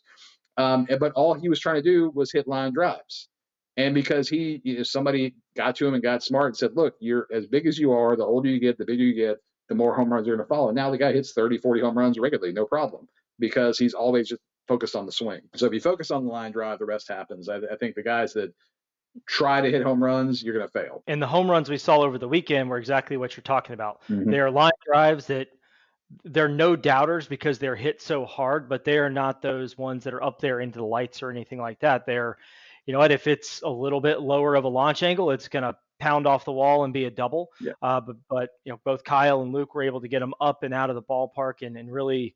Um, 0.57 0.87
but 0.99 1.11
all 1.13 1.33
he 1.33 1.47
was 1.47 1.59
trying 1.59 1.75
to 1.75 1.81
do 1.81 2.11
was 2.13 2.31
hit 2.31 2.47
line 2.47 2.73
drives. 2.73 3.29
And 3.79 3.95
because 3.95 4.27
he 4.27 4.59
you 4.65 4.77
know, 4.77 4.83
somebody 4.83 5.35
got 5.55 5.77
to 5.77 5.87
him 5.87 5.93
and 5.93 6.03
got 6.03 6.21
smart 6.21 6.47
and 6.47 6.57
said, 6.57 6.75
look, 6.75 6.95
you're 6.99 7.27
as 7.33 7.47
big 7.47 7.65
as 7.65 7.79
you 7.79 7.93
are, 7.93 8.17
the 8.17 8.25
older 8.25 8.49
you 8.49 8.59
get, 8.59 8.77
the 8.77 8.83
bigger 8.83 9.03
you 9.03 9.13
get, 9.13 9.37
the 9.69 9.75
more 9.75 9.95
home 9.95 10.11
runs 10.11 10.27
you're 10.27 10.35
going 10.35 10.45
to 10.45 10.49
follow. 10.49 10.71
Now 10.71 10.91
the 10.91 10.97
guy 10.97 11.13
hits 11.13 11.31
30, 11.31 11.59
40 11.59 11.79
home 11.79 11.97
runs 11.97 12.19
regularly, 12.19 12.51
no 12.51 12.65
problem, 12.65 13.07
because 13.39 13.77
he's 13.77 13.93
always 13.93 14.27
just 14.27 14.41
focused 14.67 14.97
on 14.97 15.05
the 15.05 15.13
swing. 15.13 15.39
So 15.55 15.65
if 15.65 15.73
you 15.73 15.79
focus 15.79 16.11
on 16.11 16.25
the 16.25 16.29
line 16.29 16.51
drive, 16.51 16.79
the 16.79 16.85
rest 16.85 17.07
happens. 17.07 17.47
I, 17.47 17.55
I 17.71 17.77
think 17.79 17.95
the 17.95 18.03
guys 18.03 18.33
that 18.33 18.53
try 19.25 19.61
to 19.61 19.71
hit 19.71 19.81
home 19.81 20.03
runs, 20.03 20.43
you're 20.43 20.53
going 20.53 20.67
to 20.67 20.71
fail. 20.73 21.01
And 21.07 21.21
the 21.21 21.27
home 21.27 21.49
runs 21.49 21.69
we 21.69 21.77
saw 21.77 21.99
over 21.99 22.17
the 22.17 22.27
weekend 22.27 22.69
were 22.69 22.77
exactly 22.77 23.15
what 23.15 23.37
you're 23.37 23.43
talking 23.43 23.75
about. 23.75 24.01
Mm-hmm. 24.09 24.29
They 24.29 24.39
are 24.41 24.51
line 24.51 24.71
drives 24.85 25.27
that 25.27 25.47
they're 26.25 26.49
no 26.49 26.75
doubters 26.75 27.27
because 27.27 27.59
they're 27.59 27.77
hit 27.77 28.01
so 28.01 28.25
hard, 28.25 28.67
but 28.67 28.83
they 28.83 28.97
are 28.97 29.09
not 29.09 29.41
those 29.41 29.77
ones 29.77 30.03
that 30.03 30.13
are 30.13 30.23
up 30.23 30.41
there 30.41 30.59
into 30.59 30.79
the 30.79 30.85
lights 30.85 31.23
or 31.23 31.29
anything 31.29 31.59
like 31.59 31.79
that. 31.79 32.05
They're, 32.05 32.35
you 32.89 32.93
know 32.93 32.97
what, 32.97 33.11
if 33.11 33.27
it's 33.27 33.61
a 33.61 33.69
little 33.69 34.01
bit 34.01 34.19
lower 34.19 34.55
of 34.55 34.63
a 34.63 34.67
launch 34.67 35.03
angle, 35.03 35.29
it's 35.29 35.47
going 35.47 35.61
to 35.61 35.75
pound 35.99 36.25
off 36.25 36.43
the 36.43 36.51
wall 36.51 36.85
and 36.85 36.91
be 36.91 37.05
a 37.05 37.11
double. 37.11 37.51
Yeah. 37.61 37.73
Uh, 37.83 38.01
but 38.01 38.15
but 38.27 38.49
you 38.63 38.71
know 38.71 38.79
both 38.83 39.03
Kyle 39.03 39.43
and 39.43 39.53
Luke 39.53 39.75
were 39.75 39.83
able 39.83 40.01
to 40.01 40.07
get 40.07 40.21
them 40.21 40.33
up 40.41 40.63
and 40.63 40.73
out 40.73 40.89
of 40.89 40.95
the 40.95 41.03
ballpark 41.03 41.61
and, 41.61 41.77
and 41.77 41.93
really 41.93 42.33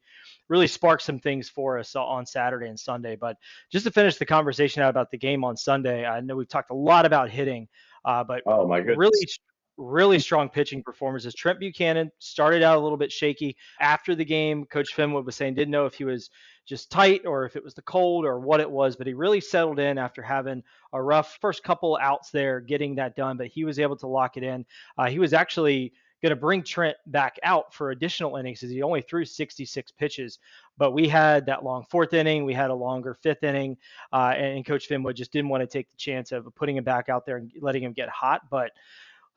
really 0.49 0.67
spark 0.67 1.01
some 1.01 1.17
things 1.17 1.49
for 1.49 1.79
us 1.79 1.95
on 1.95 2.27
Saturday 2.27 2.67
and 2.67 2.79
Sunday. 2.79 3.15
But 3.15 3.37
just 3.71 3.85
to 3.87 3.91
finish 3.91 4.17
the 4.17 4.27
conversation 4.27 4.83
out 4.83 4.91
about 4.91 5.09
the 5.09 5.17
game 5.17 5.43
on 5.43 5.57
Sunday, 5.57 6.05
I 6.05 6.19
know 6.19 6.35
we've 6.35 6.47
talked 6.47 6.69
a 6.69 6.75
lot 6.75 7.07
about 7.07 7.31
hitting, 7.31 7.67
uh, 8.05 8.23
but 8.23 8.43
oh 8.45 8.67
my 8.67 8.77
goodness. 8.77 8.97
really 8.99 9.27
really 9.77 10.19
strong 10.19 10.49
pitching 10.49 10.83
performances. 10.83 11.33
Trent 11.33 11.59
Buchanan 11.59 12.11
started 12.19 12.63
out 12.63 12.77
a 12.77 12.81
little 12.81 12.97
bit 12.97 13.11
shaky 13.11 13.55
after 13.79 14.15
the 14.15 14.25
game. 14.25 14.65
Coach 14.65 14.95
Finwood 14.95 15.25
was 15.25 15.35
saying 15.35 15.55
didn't 15.55 15.71
know 15.71 15.85
if 15.85 15.95
he 15.95 16.03
was 16.03 16.29
just 16.65 16.91
tight 16.91 17.25
or 17.25 17.45
if 17.45 17.55
it 17.55 17.63
was 17.63 17.73
the 17.73 17.81
cold 17.81 18.25
or 18.25 18.39
what 18.39 18.59
it 18.59 18.69
was, 18.69 18.95
but 18.95 19.07
he 19.07 19.13
really 19.13 19.41
settled 19.41 19.79
in 19.79 19.97
after 19.97 20.21
having 20.21 20.63
a 20.93 21.01
rough 21.01 21.37
first 21.41 21.63
couple 21.63 21.97
outs 22.01 22.29
there, 22.29 22.59
getting 22.59 22.95
that 22.95 23.15
done. 23.15 23.37
But 23.37 23.47
he 23.47 23.65
was 23.65 23.79
able 23.79 23.97
to 23.97 24.07
lock 24.07 24.37
it 24.37 24.43
in. 24.43 24.65
Uh, 24.97 25.09
he 25.09 25.19
was 25.19 25.33
actually 25.33 25.93
going 26.21 26.29
to 26.29 26.37
bring 26.37 26.63
Trent 26.63 26.95
back 27.07 27.37
out 27.43 27.73
for 27.73 27.91
additional 27.91 28.37
innings 28.37 28.63
as 28.63 28.69
he 28.69 28.81
only 28.81 29.01
threw 29.01 29.25
66 29.25 29.91
pitches. 29.91 30.39
But 30.77 30.91
we 30.91 31.07
had 31.09 31.45
that 31.47 31.65
long 31.65 31.83
fourth 31.89 32.13
inning, 32.13 32.45
we 32.45 32.53
had 32.53 32.69
a 32.69 32.75
longer 32.75 33.13
fifth 33.13 33.43
inning, 33.43 33.77
uh, 34.13 34.33
and 34.37 34.65
Coach 34.65 34.87
Finwood 34.87 35.15
just 35.15 35.33
didn't 35.33 35.49
want 35.49 35.61
to 35.61 35.67
take 35.67 35.89
the 35.89 35.97
chance 35.97 36.31
of 36.31 36.47
putting 36.55 36.77
him 36.77 36.85
back 36.85 37.09
out 37.09 37.25
there 37.25 37.37
and 37.37 37.51
letting 37.59 37.83
him 37.83 37.91
get 37.91 38.07
hot. 38.07 38.41
But 38.49 38.71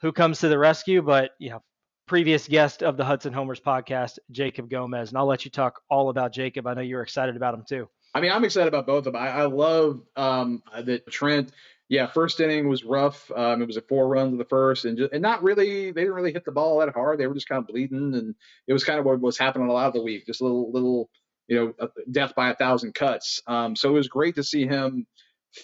who 0.01 0.13
comes 0.13 0.41
to 0.41 0.49
the 0.49 0.59
rescue? 0.59 1.03
But 1.03 1.31
you 1.39 1.51
know, 1.51 1.63
previous 2.07 2.47
guest 2.47 2.83
of 2.83 2.97
the 2.97 3.05
Hudson 3.05 3.33
Homers 3.33 3.61
podcast, 3.61 4.19
Jacob 4.31 4.71
Gomez. 4.71 5.11
And 5.11 5.19
I'll 5.19 5.27
let 5.27 5.45
you 5.45 5.51
talk 5.51 5.81
all 5.91 6.09
about 6.09 6.33
Jacob. 6.33 6.67
I 6.67 6.75
know 6.75 6.81
you're 6.81 7.03
excited 7.03 7.37
about 7.37 7.55
him 7.55 7.65
too. 7.69 7.89
I 8.15 8.21
mean, 8.21 8.33
I'm 8.33 8.45
excited 8.45 8.69
about 8.69 8.87
both 8.87 9.07
of 9.07 9.13
them. 9.13 9.17
I, 9.17 9.29
I 9.29 9.45
love 9.45 10.01
um, 10.17 10.63
that 10.85 11.07
Trent. 11.11 11.53
Yeah, 11.89 12.07
first 12.09 12.41
inning 12.41 12.69
was 12.69 12.83
rough. 12.83 13.31
Um, 13.31 13.63
it 13.63 13.67
was 13.67 13.77
a 13.77 13.83
four 13.83 14.09
runs 14.09 14.33
in 14.33 14.39
the 14.39 14.45
first, 14.45 14.87
and 14.87 14.99
just, 14.99 15.13
and 15.13 15.23
not 15.23 15.43
really. 15.43 15.93
They 15.93 16.01
didn't 16.01 16.15
really 16.15 16.33
hit 16.33 16.45
the 16.45 16.51
ball 16.51 16.81
that 16.81 16.93
hard. 16.95 17.21
They 17.21 17.27
were 17.29 17.35
just 17.35 17.49
kind 17.49 17.61
of 17.61 17.69
bleeding, 17.69 18.15
and 18.15 18.35
it 18.67 18.73
was 18.73 18.83
kind 18.83 18.99
of 18.99 19.05
what 19.05 19.21
was 19.21 19.39
happening 19.39 19.69
a 19.69 19.73
lot 19.73 19.87
of 19.87 19.93
the 19.93 20.03
week. 20.03 20.27
Just 20.27 20.41
a 20.41 20.45
little, 20.45 20.73
little, 20.73 21.11
you 21.47 21.75
know, 21.79 21.89
death 22.11 22.35
by 22.35 22.51
a 22.51 22.57
thousand 22.57 22.95
cuts. 22.95 23.41
Um, 23.47 23.77
so 23.77 23.91
it 23.91 23.93
was 23.93 24.09
great 24.09 24.35
to 24.35 24.43
see 24.43 24.67
him 24.67 25.07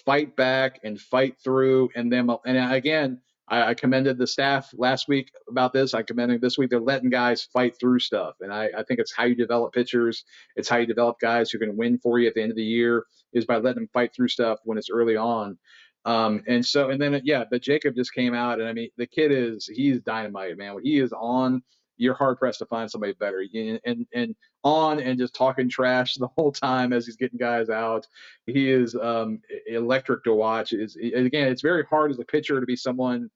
fight 0.05 0.35
back 0.37 0.79
and 0.83 0.99
fight 0.99 1.35
through, 1.43 1.89
and 1.95 2.13
then 2.13 2.29
and 2.45 2.73
again, 2.73 3.19
I, 3.47 3.69
I, 3.69 3.73
commended 3.73 4.17
the 4.17 4.27
staff 4.27 4.69
last 4.73 5.07
week 5.07 5.31
about 5.49 5.73
this. 5.73 5.93
I 5.93 6.01
commended 6.01 6.41
this 6.41 6.57
week. 6.57 6.69
They're 6.69 6.79
letting 6.79 7.09
guys 7.09 7.43
fight 7.43 7.77
through 7.79 7.99
stuff, 7.99 8.35
and 8.41 8.53
I, 8.53 8.69
I 8.77 8.83
think 8.83 8.99
it's 8.99 9.13
how 9.13 9.25
you 9.25 9.35
develop 9.35 9.73
pitchers. 9.73 10.23
It's 10.55 10.69
how 10.69 10.77
you 10.77 10.85
develop 10.85 11.19
guys 11.19 11.51
who 11.51 11.59
can 11.59 11.75
win 11.75 11.97
for 11.97 12.19
you 12.19 12.27
at 12.27 12.35
the 12.35 12.41
end 12.41 12.51
of 12.51 12.57
the 12.57 12.63
year 12.63 13.05
is 13.33 13.45
by 13.45 13.57
letting 13.57 13.83
them 13.83 13.89
fight 13.93 14.13
through 14.15 14.29
stuff 14.29 14.59
when 14.63 14.77
it's 14.77 14.89
early 14.89 15.17
on. 15.17 15.57
Um, 16.05 16.43
and 16.47 16.65
so, 16.65 16.89
and 16.89 17.01
then 17.01 17.21
yeah, 17.23 17.43
but 17.49 17.61
Jacob 17.61 17.95
just 17.95 18.13
came 18.13 18.33
out, 18.33 18.59
and 18.59 18.67
I 18.67 18.73
mean, 18.73 18.89
the 18.97 19.07
kid 19.07 19.31
is 19.31 19.67
he's 19.67 20.01
dynamite, 20.01 20.57
man. 20.57 20.75
When 20.75 20.83
he 20.83 20.99
is 20.99 21.13
on, 21.13 21.63
you're 21.97 22.13
hard 22.13 22.37
pressed 22.39 22.59
to 22.59 22.65
find 22.65 22.89
somebody 22.89 23.13
better. 23.13 23.43
And, 23.53 23.79
and 23.85 24.07
and 24.13 24.35
on 24.63 24.99
and 24.99 25.19
just 25.19 25.35
talking 25.35 25.69
trash 25.69 26.15
the 26.19 26.29
whole 26.37 26.51
time 26.51 26.93
as 26.93 27.05
he's 27.05 27.15
getting 27.15 27.39
guys 27.39 27.69
out. 27.69 28.07
He 28.45 28.69
is 28.69 28.95
um, 28.95 29.39
electric 29.67 30.23
to 30.25 30.33
watch. 30.33 30.73
Is 30.73 30.95
again, 30.95 31.47
it's 31.47 31.61
very 31.61 31.83
hard 31.89 32.11
as 32.11 32.19
a 32.19 32.25
pitcher 32.25 32.59
to 32.59 32.65
be 32.65 32.75
someone 32.75 33.29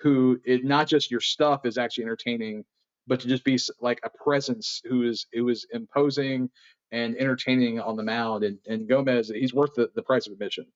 who 0.00 0.40
it, 0.44 0.64
not 0.64 0.88
just 0.88 1.10
your 1.10 1.20
stuff 1.20 1.64
is 1.64 1.78
actually 1.78 2.04
entertaining, 2.04 2.64
but 3.06 3.20
to 3.20 3.28
just 3.28 3.44
be 3.44 3.58
like 3.80 4.00
a 4.04 4.10
presence 4.10 4.80
who 4.84 5.02
is 5.02 5.26
who 5.32 5.48
is 5.48 5.66
imposing 5.72 6.50
and 6.92 7.16
entertaining 7.16 7.80
on 7.80 7.96
the 7.96 8.02
mound. 8.02 8.44
And, 8.44 8.58
and 8.68 8.88
Gomez, 8.88 9.28
he's 9.28 9.52
worth 9.52 9.74
the, 9.74 9.90
the 9.96 10.02
price 10.02 10.26
of 10.26 10.32
admission. 10.32 10.66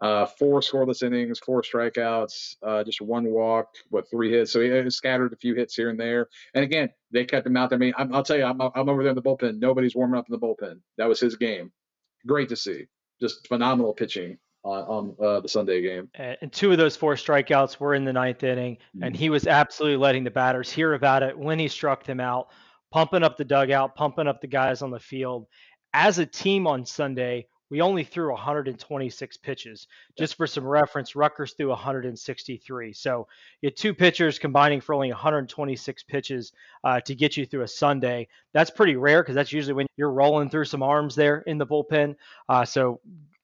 Uh, 0.00 0.24
four 0.24 0.60
scoreless 0.60 1.02
innings, 1.02 1.38
four 1.40 1.62
strikeouts, 1.62 2.56
uh, 2.62 2.82
just 2.82 3.02
one 3.02 3.30
walk, 3.30 3.68
what 3.90 4.08
three 4.10 4.30
hits. 4.30 4.50
So 4.52 4.60
he 4.60 4.90
scattered 4.90 5.32
a 5.32 5.36
few 5.36 5.54
hits 5.54 5.74
here 5.74 5.90
and 5.90 6.00
there. 6.00 6.28
And 6.54 6.64
again, 6.64 6.88
they 7.10 7.26
kept 7.26 7.46
him 7.46 7.56
out 7.56 7.68
there. 7.68 7.76
I 7.76 7.80
mean, 7.80 7.92
i 7.98 8.04
will 8.04 8.22
tell 8.22 8.38
you, 8.38 8.44
I'm, 8.44 8.60
I'm 8.60 8.88
over 8.88 9.02
there 9.02 9.10
in 9.10 9.16
the 9.16 9.22
bullpen. 9.22 9.58
Nobody's 9.58 9.94
warming 9.94 10.18
up 10.18 10.26
in 10.28 10.32
the 10.32 10.38
bullpen. 10.38 10.80
That 10.96 11.08
was 11.08 11.20
his 11.20 11.36
game. 11.36 11.70
Great 12.26 12.48
to 12.48 12.56
see. 12.56 12.86
Just 13.20 13.46
phenomenal 13.46 13.92
pitching 13.92 14.38
on, 14.64 14.82
on 14.82 15.16
uh, 15.22 15.40
the 15.40 15.48
Sunday 15.48 15.82
game. 15.82 16.08
And 16.14 16.52
two 16.52 16.72
of 16.72 16.78
those 16.78 16.96
four 16.96 17.14
strikeouts 17.14 17.78
were 17.78 17.94
in 17.94 18.04
the 18.04 18.12
ninth 18.12 18.42
inning, 18.42 18.76
mm-hmm. 18.76 19.04
and 19.04 19.16
he 19.16 19.30
was 19.30 19.46
absolutely 19.46 19.98
letting 19.98 20.24
the 20.24 20.30
batters 20.30 20.70
hear 20.70 20.94
about 20.94 21.22
it 21.22 21.38
when 21.38 21.58
he 21.58 21.68
struck 21.68 22.04
them 22.04 22.20
out, 22.20 22.48
pumping 22.90 23.22
up 23.22 23.36
the 23.36 23.44
dugout, 23.44 23.94
pumping 23.94 24.26
up 24.26 24.40
the 24.40 24.46
guys 24.46 24.82
on 24.82 24.90
the 24.90 25.00
field. 25.00 25.46
As 25.92 26.18
a 26.18 26.26
team 26.26 26.66
on 26.66 26.86
Sunday, 26.86 27.46
we 27.70 27.80
only 27.80 28.04
threw 28.04 28.30
126 28.30 29.36
pitches. 29.38 29.86
Just 30.18 30.36
for 30.36 30.46
some 30.46 30.66
reference, 30.66 31.14
Rutgers 31.14 31.52
threw 31.52 31.68
163. 31.68 32.92
So 32.92 33.28
you 33.62 33.68
had 33.68 33.76
two 33.76 33.94
pitchers 33.94 34.38
combining 34.38 34.80
for 34.80 34.94
only 34.94 35.10
126 35.10 36.02
pitches 36.02 36.52
uh, 36.84 37.00
to 37.00 37.14
get 37.14 37.36
you 37.36 37.46
through 37.46 37.62
a 37.62 37.68
Sunday. 37.68 38.28
That's 38.52 38.70
pretty 38.70 38.96
rare 38.96 39.22
because 39.22 39.36
that's 39.36 39.52
usually 39.52 39.74
when 39.74 39.86
you're 39.96 40.10
rolling 40.10 40.50
through 40.50 40.64
some 40.64 40.82
arms 40.82 41.14
there 41.14 41.38
in 41.38 41.58
the 41.58 41.66
bullpen. 41.66 42.16
Uh, 42.48 42.64
so 42.64 43.00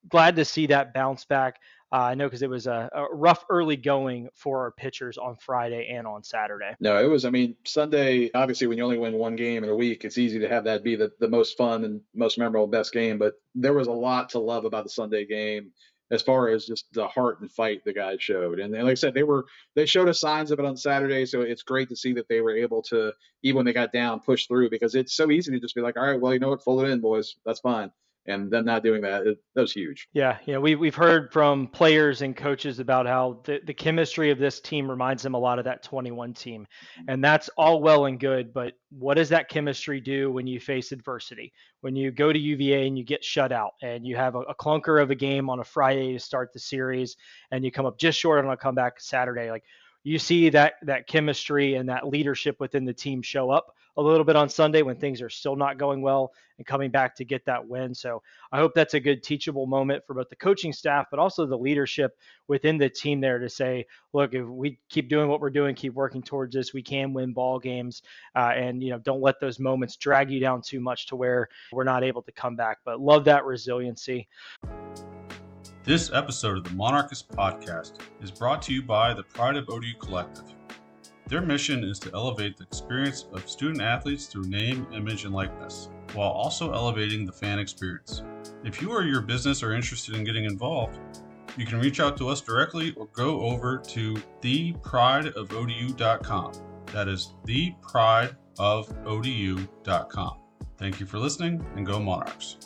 glad 0.09 0.35
to 0.35 0.45
see 0.45 0.67
that 0.67 0.93
bounce 0.93 1.25
back. 1.25 1.59
Uh, 1.91 1.95
I 1.95 2.15
know 2.15 2.25
because 2.25 2.41
it 2.41 2.49
was 2.49 2.67
a, 2.67 2.89
a, 2.91 3.15
rough 3.15 3.45
early 3.49 3.77
going 3.77 4.27
for 4.33 4.63
our 4.63 4.71
pitchers 4.71 5.17
on 5.17 5.37
Friday 5.37 5.87
and 5.87 6.05
on 6.05 6.21
Saturday. 6.21 6.75
No, 6.81 7.01
it 7.01 7.07
was. 7.07 7.23
I 7.23 7.29
mean, 7.29 7.55
Sunday. 7.65 8.29
Obviously, 8.33 8.67
when 8.67 8.77
you 8.77 8.83
only 8.83 8.97
win 8.97 9.13
one 9.13 9.37
game 9.37 9.63
in 9.63 9.69
a 9.69 9.75
week, 9.75 10.03
it's 10.03 10.17
easy 10.17 10.39
to 10.39 10.49
have 10.49 10.65
that 10.65 10.83
be 10.83 10.95
the, 10.97 11.11
the 11.19 11.29
most 11.29 11.57
fun 11.57 11.85
and 11.85 12.01
most 12.13 12.37
memorable, 12.37 12.67
best 12.67 12.91
game. 12.91 13.17
But 13.17 13.35
there 13.55 13.73
was 13.73 13.87
a 13.87 13.93
lot 13.93 14.29
to 14.29 14.39
love 14.39 14.65
about 14.65 14.83
the 14.83 14.89
Sunday 14.89 15.25
game. 15.25 15.71
as 16.11 16.21
far 16.21 16.49
as 16.49 16.65
just 16.65 16.91
the 16.93 17.07
heart 17.07 17.39
and 17.39 17.49
fight 17.49 17.85
the 17.85 17.93
guys 17.93 18.21
showed. 18.21 18.59
And, 18.59 18.75
and, 18.75 18.83
like 18.83 18.91
I 18.91 18.95
said, 18.95 19.13
they 19.13 19.23
were 19.23 19.45
they 19.73 19.85
showed 19.85 20.09
us 20.09 20.19
signs 20.19 20.51
of 20.51 20.59
it 20.59 20.65
on 20.65 20.75
Saturday, 20.75 21.25
so 21.25 21.39
it's 21.39 21.63
great 21.63 21.87
to 21.89 21.95
see 21.95 22.11
that 22.13 22.27
they 22.27 22.41
were 22.41 22.55
able 22.55 22.81
to 22.83 23.13
even 23.43 23.57
when 23.57 23.65
they 23.65 23.73
got 23.73 23.93
down 23.93 24.19
push 24.19 24.47
through 24.47 24.69
because 24.69 24.93
it's 24.93 25.13
so 25.13 25.31
easy 25.31 25.51
to 25.53 25.59
just 25.59 25.75
be 25.75 25.81
like, 25.81 25.95
all 25.95 26.05
right, 26.05 26.19
well, 26.19 26.33
you 26.33 26.39
know 26.39 26.49
what, 26.49 26.63
fold 26.63 26.83
it 26.83 26.89
in, 26.89 26.99
boys, 26.99 27.35
that's 27.45 27.61
fine 27.61 27.91
and 28.27 28.51
them 28.51 28.65
not 28.65 28.83
doing 28.83 29.01
that, 29.01 29.25
it, 29.25 29.37
that 29.55 29.61
was 29.61 29.71
huge. 29.71 30.07
Yeah, 30.13 30.37
yeah, 30.45 30.57
we 30.57 30.75
we've 30.75 30.95
heard 30.95 31.31
from 31.31 31.67
players 31.67 32.21
and 32.21 32.35
coaches 32.35 32.79
about 32.79 33.05
how 33.05 33.41
the, 33.45 33.59
the 33.65 33.73
chemistry 33.73 34.31
of 34.31 34.37
this 34.37 34.59
team 34.59 34.89
reminds 34.89 35.23
them 35.23 35.33
a 35.33 35.39
lot 35.39 35.59
of 35.59 35.65
that 35.65 35.83
21 35.83 36.33
team, 36.33 36.67
mm-hmm. 36.97 37.09
and 37.09 37.23
that's 37.23 37.49
all 37.57 37.81
well 37.81 38.05
and 38.05 38.19
good. 38.19 38.53
But 38.53 38.73
what 38.89 39.15
does 39.15 39.29
that 39.29 39.49
chemistry 39.49 40.01
do 40.01 40.31
when 40.31 40.47
you 40.47 40.59
face 40.59 40.91
adversity? 40.91 41.53
When 41.81 41.95
you 41.95 42.11
go 42.11 42.33
to 42.33 42.39
UVA 42.39 42.87
and 42.87 42.97
you 42.97 43.03
get 43.03 43.23
shut 43.23 43.51
out, 43.51 43.71
and 43.81 44.05
you 44.05 44.15
have 44.15 44.35
a, 44.35 44.41
a 44.41 44.55
clunker 44.55 45.01
of 45.01 45.11
a 45.11 45.15
game 45.15 45.49
on 45.49 45.59
a 45.59 45.63
Friday 45.63 46.13
to 46.13 46.19
start 46.19 46.51
the 46.53 46.59
series, 46.59 47.15
and 47.51 47.63
you 47.63 47.71
come 47.71 47.85
up 47.85 47.97
just 47.97 48.19
short 48.19 48.43
on 48.43 48.51
a 48.51 48.57
comeback 48.57 48.99
Saturday, 48.99 49.49
like 49.49 49.63
you 50.03 50.19
see 50.19 50.49
that 50.49 50.73
that 50.83 51.07
chemistry 51.07 51.75
and 51.75 51.89
that 51.89 52.07
leadership 52.07 52.59
within 52.59 52.85
the 52.85 52.93
team 52.93 53.21
show 53.21 53.49
up 53.49 53.73
a 53.97 54.01
little 54.01 54.23
bit 54.23 54.35
on 54.35 54.47
Sunday 54.47 54.83
when 54.83 54.95
things 54.95 55.21
are 55.21 55.29
still 55.29 55.55
not 55.55 55.77
going 55.77 56.01
well 56.01 56.31
and 56.57 56.65
coming 56.65 56.91
back 56.91 57.15
to 57.15 57.25
get 57.25 57.45
that 57.45 57.67
win. 57.67 57.93
So 57.93 58.21
I 58.51 58.57
hope 58.59 58.73
that's 58.73 58.93
a 58.93 58.99
good 58.99 59.23
teachable 59.23 59.65
moment 59.65 60.03
for 60.05 60.13
both 60.13 60.29
the 60.29 60.35
coaching 60.35 60.71
staff, 60.71 61.07
but 61.09 61.19
also 61.19 61.45
the 61.45 61.57
leadership 61.57 62.17
within 62.47 62.77
the 62.77 62.89
team 62.89 63.19
there 63.19 63.39
to 63.39 63.49
say, 63.49 63.85
look, 64.13 64.33
if 64.33 64.45
we 64.45 64.79
keep 64.89 65.09
doing 65.09 65.29
what 65.29 65.41
we're 65.41 65.49
doing, 65.49 65.75
keep 65.75 65.93
working 65.93 66.21
towards 66.21 66.53
this, 66.53 66.73
we 66.73 66.81
can 66.81 67.13
win 67.13 67.33
ball 67.33 67.59
games, 67.59 68.03
uh, 68.35 68.51
and 68.55 68.81
you 68.83 68.91
know 68.91 68.99
don't 68.99 69.21
let 69.21 69.39
those 69.39 69.59
moments 69.59 69.95
drag 69.95 70.29
you 70.29 70.39
down 70.39 70.61
too 70.61 70.79
much 70.79 71.07
to 71.07 71.15
where 71.15 71.49
we're 71.71 71.83
not 71.83 72.03
able 72.03 72.21
to 72.21 72.31
come 72.31 72.55
back. 72.55 72.79
But 72.85 72.99
love 72.99 73.25
that 73.25 73.45
resiliency. 73.45 74.27
This 75.83 76.11
episode 76.11 76.57
of 76.57 76.63
the 76.65 76.71
Monarchist 76.71 77.29
Podcast 77.29 77.99
is 78.21 78.29
brought 78.29 78.61
to 78.63 78.73
you 78.73 78.81
by 78.81 79.13
the 79.13 79.23
Pride 79.23 79.55
of 79.55 79.69
ODU 79.69 79.93
Collective. 79.99 80.56
Their 81.27 81.41
mission 81.41 81.83
is 81.83 81.99
to 81.99 82.11
elevate 82.13 82.55
the 82.55 82.63
experience 82.63 83.25
of 83.33 83.49
student 83.49 83.81
athletes 83.81 84.27
through 84.27 84.45
name, 84.45 84.87
image, 84.93 85.25
and 85.25 85.33
likeness, 85.33 85.89
while 86.13 86.29
also 86.29 86.71
elevating 86.71 87.25
the 87.25 87.33
fan 87.33 87.59
experience. 87.59 88.23
If 88.63 88.81
you 88.81 88.91
or 88.91 89.03
your 89.03 89.19
business 89.19 89.61
are 89.61 89.73
interested 89.73 90.15
in 90.15 90.23
getting 90.23 90.45
involved, 90.45 90.97
you 91.57 91.65
can 91.65 91.81
reach 91.81 91.99
out 91.99 92.15
to 92.17 92.29
us 92.29 92.39
directly 92.39 92.93
or 92.95 93.07
go 93.07 93.41
over 93.41 93.77
to 93.77 94.13
theprideofodu.com. 94.41 96.51
That 96.93 97.09
is 97.09 97.33
theprideofodu.com. 97.45 100.37
Thank 100.77 100.99
you 100.99 101.05
for 101.05 101.17
listening 101.17 101.65
and 101.75 101.85
go 101.85 101.99
Monarchs. 101.99 102.57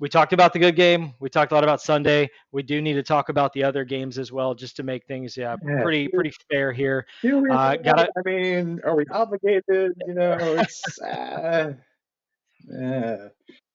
We 0.00 0.08
talked 0.08 0.32
about 0.32 0.52
the 0.52 0.58
good 0.58 0.74
game. 0.76 1.14
We 1.20 1.28
talked 1.28 1.52
a 1.52 1.54
lot 1.54 1.62
about 1.62 1.80
Sunday. 1.82 2.30
We 2.52 2.62
do 2.62 2.80
need 2.80 2.94
to 2.94 3.02
talk 3.02 3.28
about 3.28 3.52
the 3.52 3.62
other 3.62 3.84
games 3.84 4.18
as 4.18 4.32
well, 4.32 4.54
just 4.54 4.74
to 4.76 4.82
make 4.82 5.06
things 5.06 5.36
yeah, 5.36 5.56
yeah. 5.64 5.82
pretty 5.82 6.08
pretty 6.08 6.32
fair 6.50 6.72
here. 6.72 7.06
Uh, 7.24 7.76
gotta, 7.76 8.08
I 8.16 8.22
mean, 8.24 8.80
are 8.82 8.96
we 8.96 9.04
obligated? 9.12 9.92
You 10.06 10.14
know, 10.14 10.36
it's 10.40 11.00
uh, 11.02 11.74
yeah. 12.68 13.28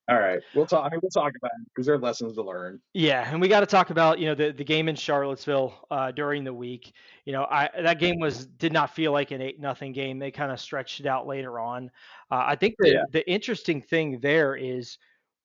All 0.08 0.20
right, 0.20 0.40
we'll 0.54 0.68
talk. 0.68 0.86
I 0.86 0.90
mean, 0.90 1.00
we'll 1.02 1.10
talk 1.10 1.34
about 1.36 1.52
it 1.60 1.68
because 1.74 1.88
there 1.88 1.96
are 1.96 2.00
lessons 2.00 2.36
to 2.36 2.44
learn. 2.44 2.80
Yeah, 2.94 3.28
and 3.32 3.42
we 3.42 3.48
got 3.48 3.62
to 3.62 3.66
talk 3.66 3.90
about 3.90 4.20
you 4.20 4.28
know 4.28 4.36
the, 4.36 4.52
the 4.52 4.64
game 4.64 4.88
in 4.88 4.96
Charlottesville 4.96 5.74
uh, 5.90 6.12
during 6.12 6.44
the 6.44 6.54
week. 6.54 6.94
You 7.26 7.34
know, 7.34 7.46
I 7.50 7.70
that 7.82 8.00
game 8.00 8.20
was 8.20 8.46
did 8.46 8.72
not 8.74 8.94
feel 8.94 9.12
like 9.12 9.32
an 9.32 9.42
eight 9.42 9.60
nothing 9.60 9.94
game. 9.94 10.20
They 10.20 10.30
kind 10.30 10.52
of 10.52 10.60
stretched 10.60 11.00
it 11.00 11.08
out 11.08 11.26
later 11.26 11.60
on. 11.60 11.90
Uh, 12.32 12.44
I 12.46 12.56
think 12.56 12.76
the 12.78 12.90
yeah. 12.90 13.04
the 13.12 13.28
interesting 13.30 13.82
thing 13.82 14.20
there 14.20 14.56
is 14.56 14.98